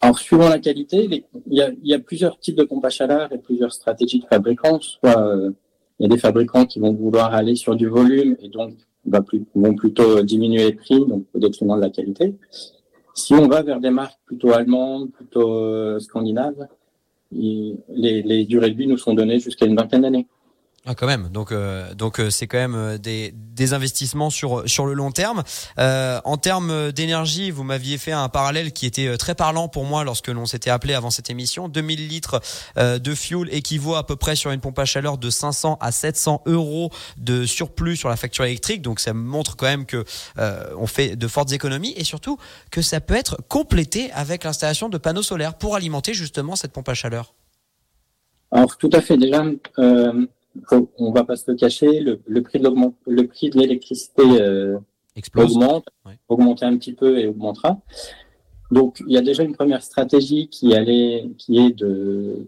Alors, 0.00 0.18
suivant 0.18 0.48
la 0.48 0.58
qualité, 0.58 1.24
il 1.50 1.76
y, 1.82 1.94
a, 1.94 1.98
plusieurs 1.98 2.38
types 2.38 2.56
de 2.56 2.64
pompes 2.64 2.84
à 2.84 2.90
chaleur 2.90 3.32
et 3.32 3.38
plusieurs 3.38 3.72
stratégies 3.72 4.20
de 4.20 4.26
fabricants. 4.26 4.78
Soit 4.80 5.18
euh, 5.18 5.50
il 5.98 6.02
y 6.02 6.06
a 6.06 6.08
des 6.14 6.18
fabricants 6.18 6.66
qui 6.66 6.80
vont 6.80 6.92
vouloir 6.92 7.34
aller 7.34 7.56
sur 7.56 7.74
du 7.76 7.88
volume 7.88 8.36
et 8.40 8.48
donc 8.48 8.74
vont 9.54 9.74
plutôt 9.74 10.22
diminuer 10.22 10.64
les 10.64 10.72
prix, 10.74 10.98
donc 11.06 11.24
au 11.32 11.38
détriment 11.38 11.76
de 11.76 11.80
la 11.80 11.90
qualité. 11.90 12.34
Si 13.14 13.32
on 13.32 13.48
va 13.48 13.62
vers 13.62 13.80
des 13.80 13.90
marques 13.90 14.18
plutôt 14.26 14.52
allemandes, 14.52 15.10
plutôt 15.12 15.54
euh, 15.54 15.98
scandinaves, 16.00 16.68
les, 17.32 17.74
les 17.88 18.44
durées 18.44 18.70
de 18.70 18.76
vie 18.76 18.86
nous 18.86 18.98
sont 18.98 19.14
données 19.14 19.40
jusqu'à 19.40 19.64
une 19.64 19.76
vingtaine 19.76 20.02
d'années. 20.02 20.26
Ah, 20.88 20.94
quand 20.94 21.08
même. 21.08 21.30
Donc, 21.30 21.50
euh, 21.50 21.94
donc 21.94 22.20
euh, 22.20 22.30
c'est 22.30 22.46
quand 22.46 22.58
même 22.58 22.76
euh, 22.76 22.96
des, 22.96 23.34
des 23.34 23.74
investissements 23.74 24.30
sur 24.30 24.62
sur 24.68 24.86
le 24.86 24.92
long 24.92 25.10
terme. 25.10 25.42
Euh, 25.80 26.20
en 26.24 26.36
termes 26.36 26.92
d'énergie, 26.92 27.50
vous 27.50 27.64
m'aviez 27.64 27.98
fait 27.98 28.12
un 28.12 28.28
parallèle 28.28 28.72
qui 28.72 28.86
était 28.86 29.16
très 29.16 29.34
parlant 29.34 29.66
pour 29.66 29.84
moi 29.84 30.04
lorsque 30.04 30.28
l'on 30.28 30.46
s'était 30.46 30.70
appelé 30.70 30.94
avant 30.94 31.10
cette 31.10 31.28
émission. 31.28 31.68
2000 31.68 32.06
litres 32.06 32.40
de 32.76 33.14
fuel 33.16 33.48
équivaut 33.52 33.96
à 33.96 34.06
peu 34.06 34.14
près 34.14 34.36
sur 34.36 34.52
une 34.52 34.60
pompe 34.60 34.78
à 34.78 34.84
chaleur 34.84 35.18
de 35.18 35.28
500 35.28 35.76
à 35.80 35.90
700 35.90 36.42
euros 36.46 36.90
de 37.16 37.46
surplus 37.46 37.96
sur 37.96 38.08
la 38.08 38.16
facture 38.16 38.44
électrique. 38.44 38.80
Donc, 38.80 39.00
ça 39.00 39.12
montre 39.12 39.56
quand 39.56 39.66
même 39.66 39.86
que 39.86 40.04
on 40.36 40.86
fait 40.86 41.16
de 41.16 41.26
fortes 41.26 41.50
économies 41.50 41.94
et 41.96 42.04
surtout 42.04 42.38
que 42.70 42.80
ça 42.80 43.00
peut 43.00 43.14
être 43.14 43.38
complété 43.48 44.12
avec 44.12 44.44
l'installation 44.44 44.88
de 44.88 44.98
panneaux 44.98 45.22
solaires 45.22 45.54
pour 45.54 45.74
alimenter 45.74 46.14
justement 46.14 46.54
cette 46.54 46.72
pompe 46.72 46.88
à 46.88 46.94
chaleur. 46.94 47.34
Alors, 48.52 48.76
tout 48.76 48.90
à 48.92 49.00
fait. 49.00 49.16
Déjà. 49.16 49.44
On 50.98 51.12
va 51.12 51.24
pas 51.24 51.36
se 51.36 51.50
le 51.50 51.56
cacher, 51.56 52.00
le, 52.00 52.42
prix 52.42 52.58
de 52.58 52.68
le 53.06 53.26
prix 53.26 53.50
de 53.50 53.58
l'électricité 53.58 54.22
euh, 54.22 54.78
augmente, 55.36 55.86
augmenter 56.28 56.64
un 56.64 56.76
petit 56.76 56.92
peu 56.92 57.18
et 57.18 57.26
augmentera. 57.26 57.80
Donc 58.70 59.02
il 59.06 59.14
y 59.14 59.18
a 59.18 59.22
déjà 59.22 59.42
une 59.42 59.54
première 59.54 59.82
stratégie 59.82 60.48
qui 60.48 60.74
allait, 60.74 61.30
qui 61.38 61.58
est 61.58 61.70
de 61.70 62.46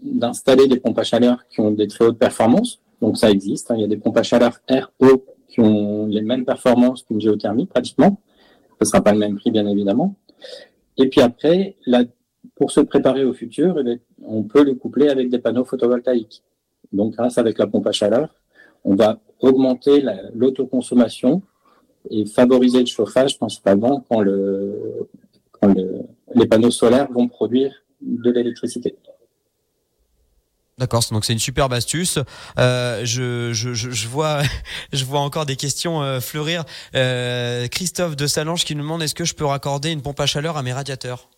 d'installer 0.00 0.66
des 0.68 0.78
pompes 0.78 0.98
à 0.98 1.04
chaleur 1.04 1.46
qui 1.48 1.60
ont 1.60 1.70
des 1.70 1.88
très 1.88 2.04
hautes 2.04 2.18
performances. 2.18 2.80
Donc 3.00 3.16
ça 3.16 3.30
existe. 3.30 3.70
Hein. 3.70 3.76
Il 3.76 3.80
y 3.80 3.84
a 3.84 3.88
des 3.88 3.96
pompes 3.96 4.18
à 4.18 4.22
chaleur 4.22 4.60
RO 5.00 5.24
qui 5.48 5.60
ont 5.60 6.06
les 6.06 6.22
mêmes 6.22 6.44
performances 6.44 7.04
qu'une 7.04 7.20
géothermie 7.20 7.66
pratiquement. 7.66 8.20
Ce 8.80 8.88
sera 8.88 9.02
pas 9.02 9.12
le 9.12 9.18
même 9.18 9.36
prix 9.36 9.50
bien 9.50 9.66
évidemment. 9.66 10.16
Et 10.98 11.08
puis 11.08 11.20
après, 11.20 11.76
pour 12.56 12.70
se 12.70 12.80
préparer 12.80 13.24
au 13.24 13.32
futur, 13.32 13.78
eh 13.78 14.00
on 14.22 14.42
peut 14.42 14.64
le 14.64 14.74
coupler 14.74 15.08
avec 15.08 15.30
des 15.30 15.38
panneaux 15.38 15.64
photovoltaïques. 15.64 16.42
Donc, 16.94 17.14
grâce 17.14 17.38
avec 17.38 17.58
la 17.58 17.66
pompe 17.66 17.86
à 17.86 17.92
chaleur, 17.92 18.34
on 18.84 18.94
va 18.94 19.18
augmenter 19.40 20.04
l'autoconsommation 20.34 21.42
et 22.10 22.26
favoriser 22.26 22.80
le 22.80 22.86
chauffage 22.86 23.38
principalement 23.38 24.04
quand, 24.08 24.20
le, 24.20 25.08
quand 25.52 25.68
le, 25.68 26.02
les 26.34 26.46
panneaux 26.46 26.70
solaires 26.70 27.10
vont 27.10 27.28
produire 27.28 27.72
de 28.00 28.30
l'électricité. 28.30 28.96
D'accord, 30.76 31.02
donc 31.12 31.24
c'est 31.24 31.32
une 31.32 31.38
superbe 31.38 31.72
astuce. 31.72 32.18
Euh, 32.58 33.04
je, 33.04 33.52
je, 33.52 33.72
je, 33.74 34.08
vois, 34.08 34.42
je 34.92 35.04
vois 35.04 35.20
encore 35.20 35.46
des 35.46 35.56
questions 35.56 36.02
euh, 36.02 36.20
fleurir. 36.20 36.64
Euh, 36.96 37.68
Christophe 37.68 38.16
de 38.16 38.26
Salange 38.26 38.64
qui 38.64 38.74
nous 38.74 38.82
demande 38.82 39.02
est-ce 39.02 39.14
que 39.14 39.24
je 39.24 39.34
peux 39.34 39.44
raccorder 39.44 39.92
une 39.92 40.02
pompe 40.02 40.18
à 40.18 40.26
chaleur 40.26 40.56
à 40.56 40.62
mes 40.62 40.72
radiateurs? 40.72 41.28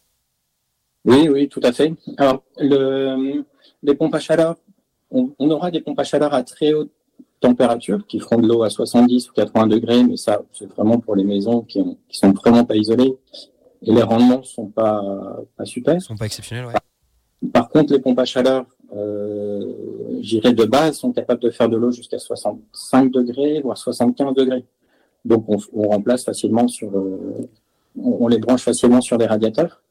Oui, 1.04 1.28
oui, 1.28 1.48
tout 1.48 1.60
à 1.62 1.72
fait. 1.72 1.92
Alors, 2.16 2.42
le, 2.58 3.44
les 3.82 3.94
pompes 3.94 4.14
à 4.14 4.20
chaleur, 4.20 4.56
on, 5.10 5.50
aura 5.50 5.70
des 5.70 5.80
pompes 5.80 5.98
à 5.98 6.04
chaleur 6.04 6.34
à 6.34 6.42
très 6.42 6.72
haute 6.72 6.90
température 7.40 8.06
qui 8.06 8.18
feront 8.18 8.38
de 8.40 8.48
l'eau 8.48 8.62
à 8.62 8.70
70 8.70 9.30
ou 9.30 9.32
80 9.34 9.66
degrés, 9.66 10.02
mais 10.02 10.16
ça, 10.16 10.42
c'est 10.52 10.66
vraiment 10.66 10.98
pour 10.98 11.14
les 11.14 11.24
maisons 11.24 11.62
qui, 11.62 11.80
ont, 11.80 11.96
qui 12.08 12.18
sont 12.18 12.32
vraiment 12.32 12.64
pas 12.64 12.76
isolées 12.76 13.14
et 13.82 13.92
les 13.92 14.02
rendements 14.02 14.42
sont 14.42 14.66
pas, 14.66 15.02
pas 15.56 15.64
super. 15.64 15.94
Ils 15.94 16.00
sont 16.00 16.16
pas 16.16 16.26
exceptionnels, 16.26 16.66
ouais. 16.66 16.72
Par 17.52 17.68
contre, 17.68 17.92
les 17.92 18.00
pompes 18.00 18.18
à 18.18 18.24
chaleur, 18.24 18.64
euh, 18.94 19.72
j'irais 20.20 20.54
de 20.54 20.64
base, 20.64 20.96
sont 20.96 21.12
capables 21.12 21.40
de 21.40 21.50
faire 21.50 21.68
de 21.68 21.76
l'eau 21.76 21.90
jusqu'à 21.90 22.18
65 22.18 23.10
degrés, 23.10 23.60
voire 23.60 23.76
75 23.76 24.34
degrés. 24.34 24.64
Donc, 25.24 25.44
on, 25.48 25.58
on 25.74 25.88
remplace 25.88 26.24
facilement 26.24 26.66
sur, 26.66 26.96
euh, 26.96 27.48
on, 28.02 28.26
les 28.28 28.38
branche 28.38 28.62
facilement 28.62 29.00
sur 29.00 29.18
des 29.18 29.26
radiateurs. 29.26 29.82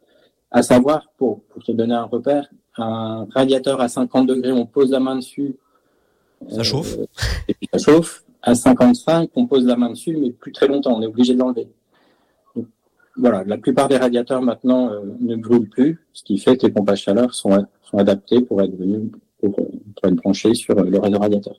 À 0.51 0.63
savoir, 0.63 1.11
pour, 1.17 1.41
pour 1.43 1.63
te 1.63 1.71
donner 1.71 1.93
un 1.93 2.05
repère, 2.05 2.49
un 2.77 3.27
radiateur 3.33 3.81
à 3.81 3.87
50 3.87 4.27
degrés, 4.27 4.51
on 4.51 4.65
pose 4.65 4.91
la 4.91 4.99
main 4.99 5.15
dessus. 5.15 5.55
Ça 6.49 6.63
chauffe. 6.63 6.97
Euh, 6.97 7.05
et 7.47 7.53
puis 7.53 7.67
ça 7.71 7.79
chauffe. 7.79 8.23
À 8.41 8.53
55, 8.53 9.31
on 9.35 9.47
pose 9.47 9.65
la 9.65 9.75
main 9.75 9.89
dessus, 9.89 10.15
mais 10.17 10.31
plus 10.31 10.51
très 10.51 10.67
longtemps. 10.67 10.95
On 10.97 11.01
est 11.01 11.07
obligé 11.07 11.33
de 11.33 11.39
l'enlever 11.39 11.67
voilà, 13.17 13.43
la 13.45 13.57
plupart 13.57 13.87
des 13.87 13.97
radiateurs 13.97 14.41
maintenant 14.41 14.91
euh, 14.91 15.01
ne 15.21 15.35
brûlent 15.35 15.69
plus, 15.69 16.05
ce 16.13 16.23
qui 16.23 16.37
fait 16.37 16.57
que 16.57 16.65
les 16.65 16.71
pompes 16.71 16.89
à 16.89 16.95
chaleur 16.95 17.33
sont, 17.33 17.65
sont 17.81 17.97
adaptés 17.97 18.41
pour 18.41 18.61
être 18.61 18.75
venus 18.75 19.09
pour, 19.49 19.67
pour 19.95 20.09
être 20.09 20.15
branchés 20.15 20.53
sur 20.53 20.75
le 20.75 21.17
radiateur. 21.17 21.55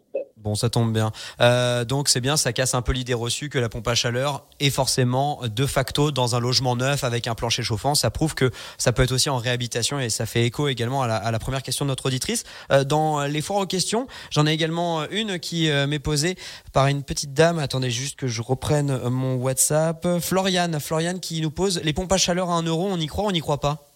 Bon, 0.47 0.55
ça 0.55 0.71
tombe 0.71 0.93
bien. 0.93 1.11
Euh, 1.41 1.85
donc 1.85 2.09
c'est 2.09 2.21
bien, 2.21 2.37
ça 2.37 2.53
casse 2.53 2.75
un 2.75 2.81
peu 2.83 2.93
l'idée 2.93 3.15
reçue 3.15 3.49
que 3.49 3.59
la 3.59 3.69
pompe 3.69 3.89
à 3.89 3.97
chaleur 3.97 4.47
est 4.61 4.71
forcément 4.71 5.41
de 5.45 5.67
facto 5.67 6.13
dans 6.13 6.37
un 6.37 6.39
logement 6.41 6.77
neuf 6.77 7.03
avec 7.03 7.27
un 7.27 7.35
plancher 7.35 7.65
chauffant. 7.65 7.97
Ça 7.97 8.13
prouve 8.13 8.37
que 8.37 8.53
ça 8.79 8.93
peut 8.93 9.03
être 9.03 9.11
aussi 9.11 9.29
en 9.29 9.39
réhabilitation 9.39 9.99
et 9.99 10.09
ça 10.09 10.25
fait 10.25 10.45
écho 10.45 10.69
également 10.69 11.03
à 11.03 11.09
la, 11.09 11.17
à 11.17 11.33
la 11.33 11.41
première 11.41 11.65
question 11.65 11.85
de 11.85 11.89
notre 11.89 12.07
auditrice. 12.07 12.45
Euh, 12.71 12.85
dans 12.85 13.25
les 13.25 13.41
foires 13.41 13.59
aux 13.59 13.67
questions, 13.67 14.07
j'en 14.31 14.47
ai 14.47 14.53
également 14.53 15.11
une 15.11 15.41
qui 15.41 15.69
euh, 15.69 15.89
m'est 15.89 15.99
posée 15.99 16.37
par 16.73 16.87
une 16.87 17.03
petite 17.03 17.35
dame. 17.35 17.59
Attendez 17.59 17.91
juste 17.91 18.15
que 18.15 18.29
je 18.29 18.41
reprenne 18.41 19.09
mon 19.09 19.35
WhatsApp. 19.35 20.07
Floriane, 20.21 20.79
Floriane 20.79 21.19
qui 21.19 21.41
nous 21.41 21.51
pose 21.51 21.81
les 21.83 21.93
pompes 21.93 22.13
à 22.13 22.19
chaleur 22.19 22.51
à 22.51 22.55
1 22.55 22.63
euro, 22.63 22.87
on 22.89 23.01
y 23.01 23.07
croit, 23.09 23.25
on 23.25 23.33
n'y 23.33 23.41
croit 23.41 23.59
pas? 23.59 23.96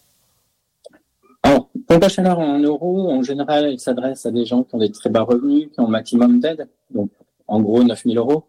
Pompe 1.91 2.05
à 2.05 2.09
chaleur 2.09 2.39
en 2.39 2.61
euros, 2.61 3.11
en 3.11 3.25
général, 3.25 3.65
elle 3.65 3.81
s'adresse 3.81 4.25
à 4.25 4.31
des 4.31 4.47
gens 4.47 4.63
qui 4.63 4.77
ont 4.77 4.79
des 4.79 4.93
très 4.93 5.11
bas 5.11 5.23
revenus, 5.23 5.71
qui 5.75 5.81
ont 5.81 5.89
un 5.89 5.91
maximum 5.91 6.39
d'aide, 6.39 6.69
donc 6.95 7.11
en 7.49 7.61
gros 7.61 7.83
9000 7.83 8.17
euros. 8.17 8.45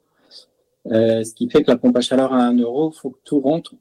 Euh, 0.91 1.23
ce 1.23 1.33
qui 1.33 1.49
fait 1.49 1.63
que 1.63 1.71
la 1.71 1.77
pompe 1.77 1.97
à 1.97 2.01
chaleur 2.01 2.33
à 2.33 2.37
1 2.37 2.59
euro, 2.59 2.91
il 2.93 2.99
faut 2.99 3.09
que 3.09 3.17
tout 3.23 3.39
rentre, 3.39 3.73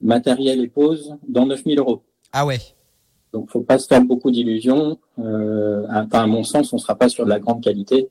matériel 0.00 0.62
et 0.62 0.66
pose, 0.66 1.14
dans 1.28 1.44
9000 1.44 1.78
euros. 1.78 2.02
Ah 2.32 2.46
ouais. 2.46 2.58
Donc, 3.34 3.50
faut 3.50 3.60
pas 3.60 3.78
se 3.78 3.86
faire 3.86 4.00
beaucoup 4.00 4.30
d'illusions. 4.30 4.96
Euh, 5.18 5.86
à, 5.90 6.26
mon 6.26 6.42
sens, 6.42 6.72
on 6.72 6.76
ne 6.76 6.80
sera 6.80 6.94
pas 6.94 7.10
sur 7.10 7.26
de 7.26 7.28
la 7.28 7.38
grande 7.38 7.62
qualité, 7.62 8.08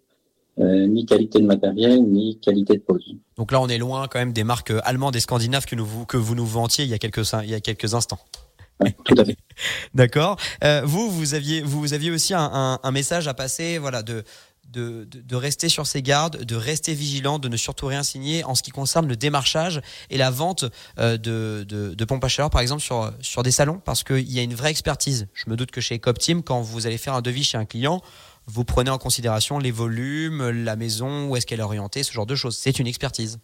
euh, 0.60 0.86
ni 0.86 1.08
qualité 1.08 1.40
de 1.40 1.48
matériel, 1.48 2.04
ni 2.04 2.38
qualité 2.38 2.76
de 2.76 2.82
pose. 2.84 3.16
Donc 3.38 3.52
là, 3.52 3.60
on 3.60 3.70
est 3.70 3.80
loin 3.80 4.08
quand 4.08 4.20
même 4.20 4.34
des 4.34 4.44
marques 4.44 4.74
allemandes 4.84 5.16
et 5.16 5.20
scandinaves 5.20 5.66
que, 5.66 5.76
nous, 5.76 6.06
que 6.08 6.18
vous 6.18 6.36
nous 6.36 6.46
vantiez 6.46 6.86
il 6.86 6.92
y 6.92 6.94
a 6.94 7.00
quelques, 7.00 7.34
il 7.42 7.50
y 7.50 7.56
a 7.56 7.60
quelques 7.60 7.96
instants 7.96 8.20
tout 9.06 9.16
à 9.18 9.26
fait. 9.26 9.38
D'accord. 9.94 10.38
Euh, 10.64 10.82
vous, 10.84 11.10
vous 11.10 11.34
aviez, 11.34 11.62
vous 11.62 11.94
aviez 11.94 12.12
aussi 12.12 12.34
un, 12.36 12.80
message 12.92 13.28
à 13.28 13.34
passer, 13.34 13.78
voilà, 13.78 14.04
de, 14.04 14.24
de, 14.70 15.08
de, 15.12 15.36
rester 15.36 15.70
sur 15.70 15.88
ses 15.88 16.02
gardes, 16.02 16.44
de 16.44 16.56
rester 16.56 16.94
vigilant, 16.94 17.40
de 17.40 17.48
ne 17.48 17.58
surtout 17.58 17.88
rien 17.88 18.04
signer 18.04 18.44
en 18.44 18.56
ce 18.56 18.64
qui 18.64 18.72
concerne 18.72 19.08
le 19.08 19.16
démarchage 19.16 19.82
et 20.10 20.18
la 20.18 20.30
vente 20.30 20.66
euh, 21.00 21.18
de, 21.18 21.66
de, 21.68 21.94
de, 21.94 22.06
pompes 22.06 22.24
à 22.24 22.28
chaleur, 22.28 22.50
par 22.50 22.62
exemple, 22.62 22.82
sur, 22.82 23.12
sur 23.22 23.44
des 23.44 23.52
salons, 23.52 23.80
parce 23.84 24.04
qu'il 24.04 24.32
y 24.32 24.40
a 24.40 24.44
une 24.44 24.56
vraie 24.56 24.72
expertise. 24.72 25.28
Je 25.34 25.50
me 25.50 25.56
doute 25.56 25.72
que 25.72 25.82
chez 25.82 26.00
Copteam, 26.00 26.44
quand 26.44 26.62
vous 26.62 26.88
allez 26.88 26.98
faire 26.98 27.14
un 27.14 27.22
devis 27.22 27.44
chez 27.44 27.58
un 27.58 27.66
client, 27.66 28.02
vous 28.48 28.66
prenez 28.66 28.90
en 28.90 28.98
considération 28.98 29.60
les 29.60 29.72
volumes, 29.72 30.50
la 30.50 30.76
maison, 30.76 31.28
où 31.28 31.36
est-ce 31.36 31.46
qu'elle 31.46 31.60
est 31.60 31.64
orientée, 31.64 32.04
ce 32.04 32.12
genre 32.12 32.26
de 32.26 32.36
choses. 32.36 32.58
C'est 32.58 32.80
une 32.80 32.88
expertise. 32.88 33.40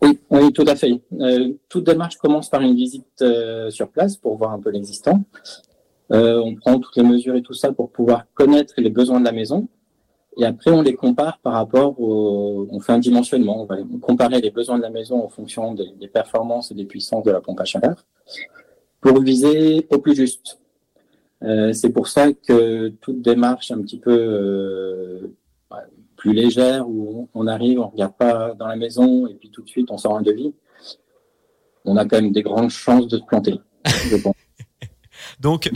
Oui, 0.00 0.18
oui, 0.30 0.52
tout 0.52 0.64
à 0.66 0.76
fait. 0.76 1.00
Euh, 1.20 1.54
toute 1.68 1.84
démarche 1.84 2.16
commence 2.16 2.48
par 2.48 2.60
une 2.60 2.74
visite 2.74 3.22
euh, 3.22 3.70
sur 3.70 3.88
place 3.88 4.16
pour 4.16 4.36
voir 4.36 4.52
un 4.52 4.60
peu 4.60 4.70
l'existant. 4.70 5.22
Euh, 6.12 6.40
on 6.40 6.54
prend 6.54 6.78
toutes 6.78 6.96
les 6.96 7.02
mesures 7.02 7.34
et 7.34 7.42
tout 7.42 7.52
ça 7.52 7.72
pour 7.72 7.90
pouvoir 7.90 8.24
connaître 8.34 8.74
les 8.78 8.90
besoins 8.90 9.20
de 9.20 9.24
la 9.24 9.32
maison. 9.32 9.68
Et 10.36 10.44
après, 10.44 10.70
on 10.70 10.82
les 10.82 10.94
compare 10.94 11.38
par 11.40 11.54
rapport 11.54 12.00
au. 12.00 12.68
On 12.70 12.78
fait 12.78 12.92
un 12.92 13.00
dimensionnement. 13.00 13.60
On 13.60 13.64
va 13.64 13.76
comparer 14.00 14.40
les 14.40 14.50
besoins 14.50 14.78
de 14.78 14.82
la 14.82 14.90
maison 14.90 15.24
en 15.24 15.28
fonction 15.28 15.74
des, 15.74 15.90
des 15.98 16.06
performances 16.06 16.70
et 16.70 16.74
des 16.74 16.84
puissances 16.84 17.24
de 17.24 17.32
la 17.32 17.40
pompe 17.40 17.60
à 17.60 17.64
chaleur 17.64 18.04
pour 19.00 19.20
viser 19.20 19.86
au 19.90 19.98
plus 19.98 20.14
juste. 20.14 20.60
Euh, 21.42 21.72
c'est 21.72 21.90
pour 21.90 22.08
ça 22.08 22.32
que 22.32 22.88
toute 23.00 23.20
démarche 23.20 23.70
un 23.72 23.80
petit 23.82 23.98
peu 23.98 25.30
plus 26.18 26.34
légère 26.34 26.86
où 26.86 27.28
on 27.32 27.46
arrive, 27.46 27.80
on 27.80 27.88
regarde 27.88 28.14
pas 28.14 28.52
dans 28.54 28.66
la 28.66 28.76
maison 28.76 29.26
et 29.26 29.34
puis 29.34 29.50
tout 29.50 29.62
de 29.62 29.68
suite 29.68 29.90
on 29.90 29.96
sort 29.96 30.18
un 30.18 30.22
devis, 30.22 30.52
on 31.84 31.96
a 31.96 32.04
quand 32.04 32.20
même 32.20 32.32
des 32.32 32.42
grandes 32.42 32.70
chances 32.70 33.06
de 33.08 33.16
se 33.16 33.22
planter. 33.22 33.58
donc, 35.40 35.70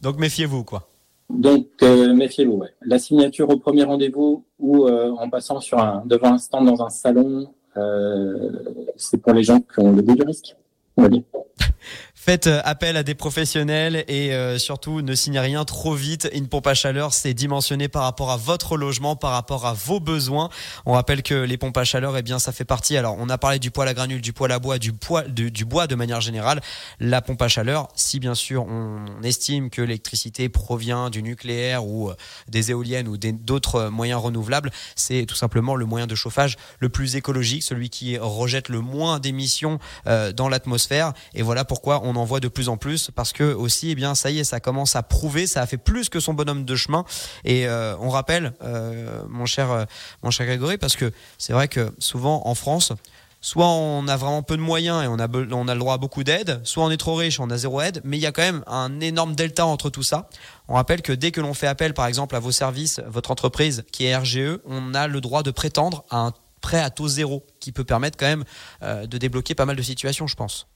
donc, 0.00 0.18
méfiez-vous 0.18 0.62
quoi. 0.64 0.86
Donc 1.30 1.68
euh, 1.82 2.12
méfiez-vous. 2.12 2.58
Ouais. 2.58 2.68
La 2.82 2.98
signature 2.98 3.48
au 3.48 3.56
premier 3.56 3.84
rendez-vous 3.84 4.44
ou 4.58 4.86
euh, 4.86 5.10
en 5.12 5.30
passant 5.30 5.60
sur 5.60 5.78
un, 5.78 6.02
devant 6.04 6.34
un 6.34 6.38
stand 6.38 6.66
dans 6.66 6.82
un 6.82 6.90
salon, 6.90 7.52
euh, 7.76 8.50
c'est 8.96 9.18
pour 9.18 9.32
les 9.32 9.42
gens 9.42 9.60
qui 9.60 9.80
ont 9.80 9.92
le 9.92 10.02
goût 10.02 10.14
du 10.14 10.22
risque. 10.22 10.56
On 10.96 11.02
va 11.02 11.08
dire. 11.08 11.22
Faites 12.22 12.48
euh, 12.48 12.60
appel 12.66 12.98
à 12.98 13.02
des 13.02 13.14
professionnels 13.14 14.04
et 14.06 14.34
euh, 14.34 14.58
surtout 14.58 15.00
ne 15.00 15.14
signez 15.14 15.40
rien 15.40 15.64
trop 15.64 15.94
vite. 15.94 16.28
Une 16.34 16.48
pompe 16.48 16.66
à 16.66 16.74
chaleur, 16.74 17.14
c'est 17.14 17.32
dimensionné 17.32 17.88
par 17.88 18.02
rapport 18.02 18.30
à 18.30 18.36
votre 18.36 18.76
logement, 18.76 19.16
par 19.16 19.30
rapport 19.30 19.64
à 19.64 19.72
vos 19.72 20.00
besoins. 20.00 20.50
On 20.84 20.92
rappelle 20.92 21.22
que 21.22 21.32
les 21.32 21.56
pompes 21.56 21.78
à 21.78 21.84
chaleur, 21.84 22.18
eh 22.18 22.22
bien, 22.22 22.38
ça 22.38 22.52
fait 22.52 22.66
partie. 22.66 22.98
Alors, 22.98 23.16
on 23.18 23.30
a 23.30 23.38
parlé 23.38 23.58
du 23.58 23.70
poêle 23.70 23.88
à 23.88 23.94
granules, 23.94 24.20
du 24.20 24.34
poêle 24.34 24.52
à 24.52 24.58
bois, 24.58 24.78
du, 24.78 24.92
poids, 24.92 25.22
du 25.22 25.64
bois 25.64 25.86
de 25.86 25.94
manière 25.94 26.20
générale. 26.20 26.60
La 26.98 27.22
pompe 27.22 27.40
à 27.40 27.48
chaleur, 27.48 27.88
si 27.94 28.20
bien 28.20 28.34
sûr 28.34 28.66
on 28.66 29.22
estime 29.22 29.70
que 29.70 29.80
l'électricité 29.80 30.50
provient 30.50 31.08
du 31.08 31.22
nucléaire 31.22 31.86
ou 31.86 32.10
euh, 32.10 32.14
des 32.48 32.70
éoliennes 32.70 33.08
ou 33.08 33.16
d'autres 33.16 33.88
moyens 33.88 34.20
renouvelables, 34.20 34.72
c'est 34.94 35.24
tout 35.24 35.36
simplement 35.36 35.74
le 35.74 35.86
moyen 35.86 36.06
de 36.06 36.14
chauffage 36.14 36.58
le 36.80 36.90
plus 36.90 37.16
écologique, 37.16 37.62
celui 37.62 37.88
qui 37.88 38.18
rejette 38.18 38.68
le 38.68 38.80
moins 38.80 39.20
d'émissions 39.20 39.78
dans 40.04 40.50
l'atmosphère. 40.50 41.14
Et 41.32 41.40
voilà 41.40 41.64
pourquoi 41.64 42.02
on 42.04 42.09
on 42.10 42.16
en 42.16 42.24
voit 42.24 42.40
de 42.40 42.48
plus 42.48 42.68
en 42.68 42.76
plus 42.76 43.10
parce 43.14 43.32
que 43.32 43.44
aussi, 43.44 43.90
eh 43.90 43.94
bien, 43.94 44.14
ça 44.14 44.30
y 44.30 44.40
est, 44.40 44.44
ça 44.44 44.60
commence 44.60 44.96
à 44.96 45.02
prouver, 45.02 45.46
ça 45.46 45.62
a 45.62 45.66
fait 45.66 45.78
plus 45.78 46.08
que 46.08 46.20
son 46.20 46.34
bonhomme 46.34 46.64
de 46.64 46.76
chemin. 46.76 47.04
Et 47.44 47.66
euh, 47.66 47.96
on 48.00 48.08
rappelle, 48.08 48.52
euh, 48.62 49.22
mon 49.28 49.46
cher, 49.46 49.70
euh, 49.70 49.84
mon 50.22 50.30
cher 50.30 50.46
Grégory, 50.46 50.78
parce 50.78 50.96
que 50.96 51.12
c'est 51.38 51.52
vrai 51.52 51.68
que 51.68 51.92
souvent 51.98 52.42
en 52.46 52.54
France, 52.54 52.92
soit 53.40 53.68
on 53.68 54.06
a 54.08 54.16
vraiment 54.16 54.42
peu 54.42 54.56
de 54.56 54.62
moyens 54.62 55.04
et 55.04 55.06
on 55.06 55.18
a, 55.18 55.26
le 55.26 55.78
droit 55.78 55.94
à 55.94 55.98
beaucoup 55.98 56.24
d'aide, 56.24 56.60
soit 56.64 56.84
on 56.84 56.90
est 56.90 56.96
trop 56.96 57.14
riche, 57.14 57.40
on 57.40 57.48
a 57.50 57.56
zéro 57.56 57.80
aide, 57.80 58.00
mais 58.04 58.18
il 58.18 58.20
y 58.20 58.26
a 58.26 58.32
quand 58.32 58.42
même 58.42 58.62
un 58.66 59.00
énorme 59.00 59.34
delta 59.34 59.64
entre 59.64 59.88
tout 59.88 60.02
ça. 60.02 60.28
On 60.68 60.74
rappelle 60.74 61.00
que 61.00 61.12
dès 61.12 61.30
que 61.30 61.40
l'on 61.40 61.54
fait 61.54 61.66
appel, 61.66 61.94
par 61.94 62.06
exemple, 62.06 62.36
à 62.36 62.40
vos 62.40 62.52
services, 62.52 63.00
votre 63.06 63.30
entreprise 63.30 63.84
qui 63.92 64.04
est 64.04 64.16
RGE, 64.16 64.58
on 64.66 64.94
a 64.94 65.06
le 65.06 65.20
droit 65.20 65.42
de 65.42 65.50
prétendre 65.50 66.04
à 66.10 66.18
un 66.18 66.32
prêt 66.60 66.80
à 66.80 66.90
taux 66.90 67.08
zéro 67.08 67.46
qui 67.60 67.72
peut 67.72 67.84
permettre 67.84 68.18
quand 68.18 68.26
même 68.26 68.44
de 68.82 69.16
débloquer 69.16 69.54
pas 69.54 69.64
mal 69.64 69.76
de 69.76 69.82
situations, 69.82 70.26
je 70.26 70.36
pense. 70.36 70.66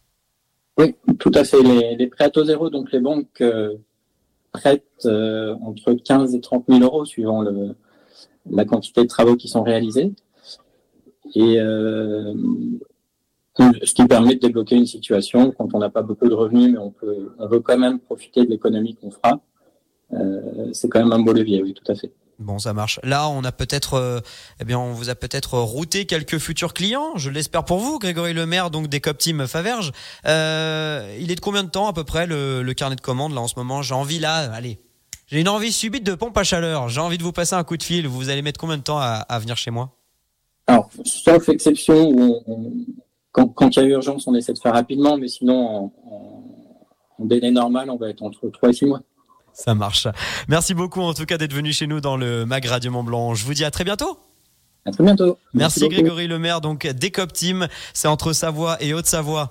Oui, 0.77 0.97
tout 1.18 1.31
à 1.35 1.45
fait. 1.45 1.62
Les, 1.62 2.07
prêts 2.09 2.25
à 2.25 2.31
taux 2.31 2.45
zéro, 2.45 2.68
donc 2.68 2.91
les 2.93 3.01
banques 3.01 3.41
euh, 3.41 3.75
prêtent 4.53 5.07
euh, 5.07 5.55
entre 5.62 5.93
15 5.93 6.35
et 6.35 6.41
30 6.41 6.64
000 6.68 6.81
euros 6.83 7.05
suivant 7.05 7.43
le, 7.43 7.77
la 8.51 8.64
quantité 8.64 9.03
de 9.03 9.07
travaux 9.09 9.37
qui 9.37 9.49
sont 9.49 9.62
réalisés. 9.62 10.12
Et 11.35 11.61
euh, 11.61 12.35
ce 13.57 13.95
qui 13.95 14.05
permet 14.07 14.35
de 14.35 14.41
débloquer 14.41 14.77
une 14.77 14.87
situation 14.87 15.53
quand 15.53 15.75
on 15.75 15.79
n'a 15.79 15.91
pas 15.91 16.03
beaucoup 16.03 16.29
de 16.29 16.35
revenus, 16.35 16.72
mais 16.72 16.79
on 16.79 16.91
peut, 16.91 17.33
on 17.39 17.47
veut 17.47 17.61
quand 17.61 17.79
même 17.79 18.01
profiter 18.01 18.45
de 18.45 18.51
l'économie 18.51 18.97
qu'on 18.97 19.11
fera. 19.12 19.41
c'est 20.72 20.89
quand 20.89 21.01
même 21.01 21.12
un 21.12 21.20
beau 21.20 21.33
levier, 21.33 21.62
oui, 21.62 21.72
tout 21.72 21.91
à 21.91 21.95
fait. 21.95 22.12
Bon, 22.39 22.59
ça 22.59 22.72
marche. 22.72 22.99
Là, 23.05 23.28
on 23.28 23.45
a 23.45 23.53
peut-être, 23.53 23.95
euh, 23.95 24.20
eh 24.61 24.64
bien, 24.64 24.78
on 24.78 24.93
vous 24.93 25.09
a 25.09 25.14
peut-être 25.14 25.59
routé 25.59 26.05
quelques 26.05 26.39
futurs 26.39 26.74
clients. 26.74 27.16
Je 27.16 27.30
l'espère 27.30 27.64
pour 27.64 27.78
vous, 27.78 27.99
Grégory 27.99 28.32
Lemaire, 28.32 28.70
donc 28.70 28.89
des 28.89 29.01
Cop 29.01 29.18
Team 29.18 29.47
Faverge. 29.47 29.93
Euh, 30.26 31.16
il 31.20 31.30
est 31.30 31.37
de 31.37 31.41
combien 31.41 31.62
de 31.62 31.70
temps 31.70 31.87
à 31.87 31.93
peu 31.93 32.03
près 32.03 32.26
le, 32.26 32.72
carnet 32.76 32.97
de 32.97 33.01
commandes 33.01 33.35
là 33.35 33.41
en 33.41 33.49
ce 33.49 33.55
moment? 33.57 33.82
J'ai 33.82 33.95
envie 33.95 34.18
là, 34.18 34.53
allez, 34.53 34.80
j'ai 35.28 35.41
une 35.41 35.49
envie 35.49 35.70
subite 35.70 36.05
de 36.05 36.14
pompe 36.14 36.37
à 36.37 36.45
chaleur. 36.45 36.89
J'ai 36.89 37.01
envie 37.01 37.18
de 37.18 37.22
vous 37.22 37.32
passer 37.32 37.55
un 37.55 37.62
coup 37.62 37.76
de 37.76 37.82
fil. 37.85 38.09
Vous 38.09 38.30
allez 38.30 38.43
mettre 38.43 38.59
combien 38.59 38.78
de 38.78 38.82
temps 38.82 38.99
à, 38.99 39.39
venir 39.39 39.57
chez 39.57 39.70
moi? 39.70 39.91
Alors, 40.66 40.91
sauf 41.05 41.49
exception 41.49 42.43
quand, 43.32 43.76
il 43.76 43.82
y 43.82 43.87
a 43.87 43.89
urgence, 43.89 44.26
on 44.26 44.35
essaie 44.35 44.53
de 44.53 44.59
faire 44.59 44.74
rapidement, 44.74 45.16
mais 45.16 45.26
sinon, 45.26 45.91
en 47.18 47.24
délai 47.24 47.51
normal, 47.51 47.91
on 47.91 47.97
va 47.97 48.09
être 48.11 48.22
entre 48.22 48.49
3 48.49 48.70
et 48.70 48.72
6 48.72 48.87
mois. 48.87 49.03
Ça 49.55 49.75
marche. 49.75 50.09
Merci 50.49 50.75
beaucoup 50.75 51.01
en 51.01 51.15
tout 51.15 51.25
cas 51.25 51.39
d'être 51.39 51.55
venu 51.55 51.73
chez 51.73 51.87
nous 51.87 52.01
dans 52.01 52.17
le 52.17 52.45
Mag 52.45 52.65
Radio 52.67 52.91
Mont 52.91 53.05
Blanc. 53.05 53.35
Je 53.35 53.45
vous 53.45 53.55
dis 53.55 53.65
à 53.65 53.71
très 53.71 53.85
bientôt. 53.85 54.19
À 54.87 54.91
très 54.91 55.03
bientôt. 55.03 55.39
Merci, 55.55 55.89
Grégory 55.89 56.27
Lemaire, 56.27 56.61
donc 56.61 56.87
Décop 56.87 57.33
Team, 57.33 57.69
c'est 57.95 58.09
entre 58.09 58.35
Savoie 58.35 58.77
et 58.83 58.93
Haute-Savoie. 58.93 59.43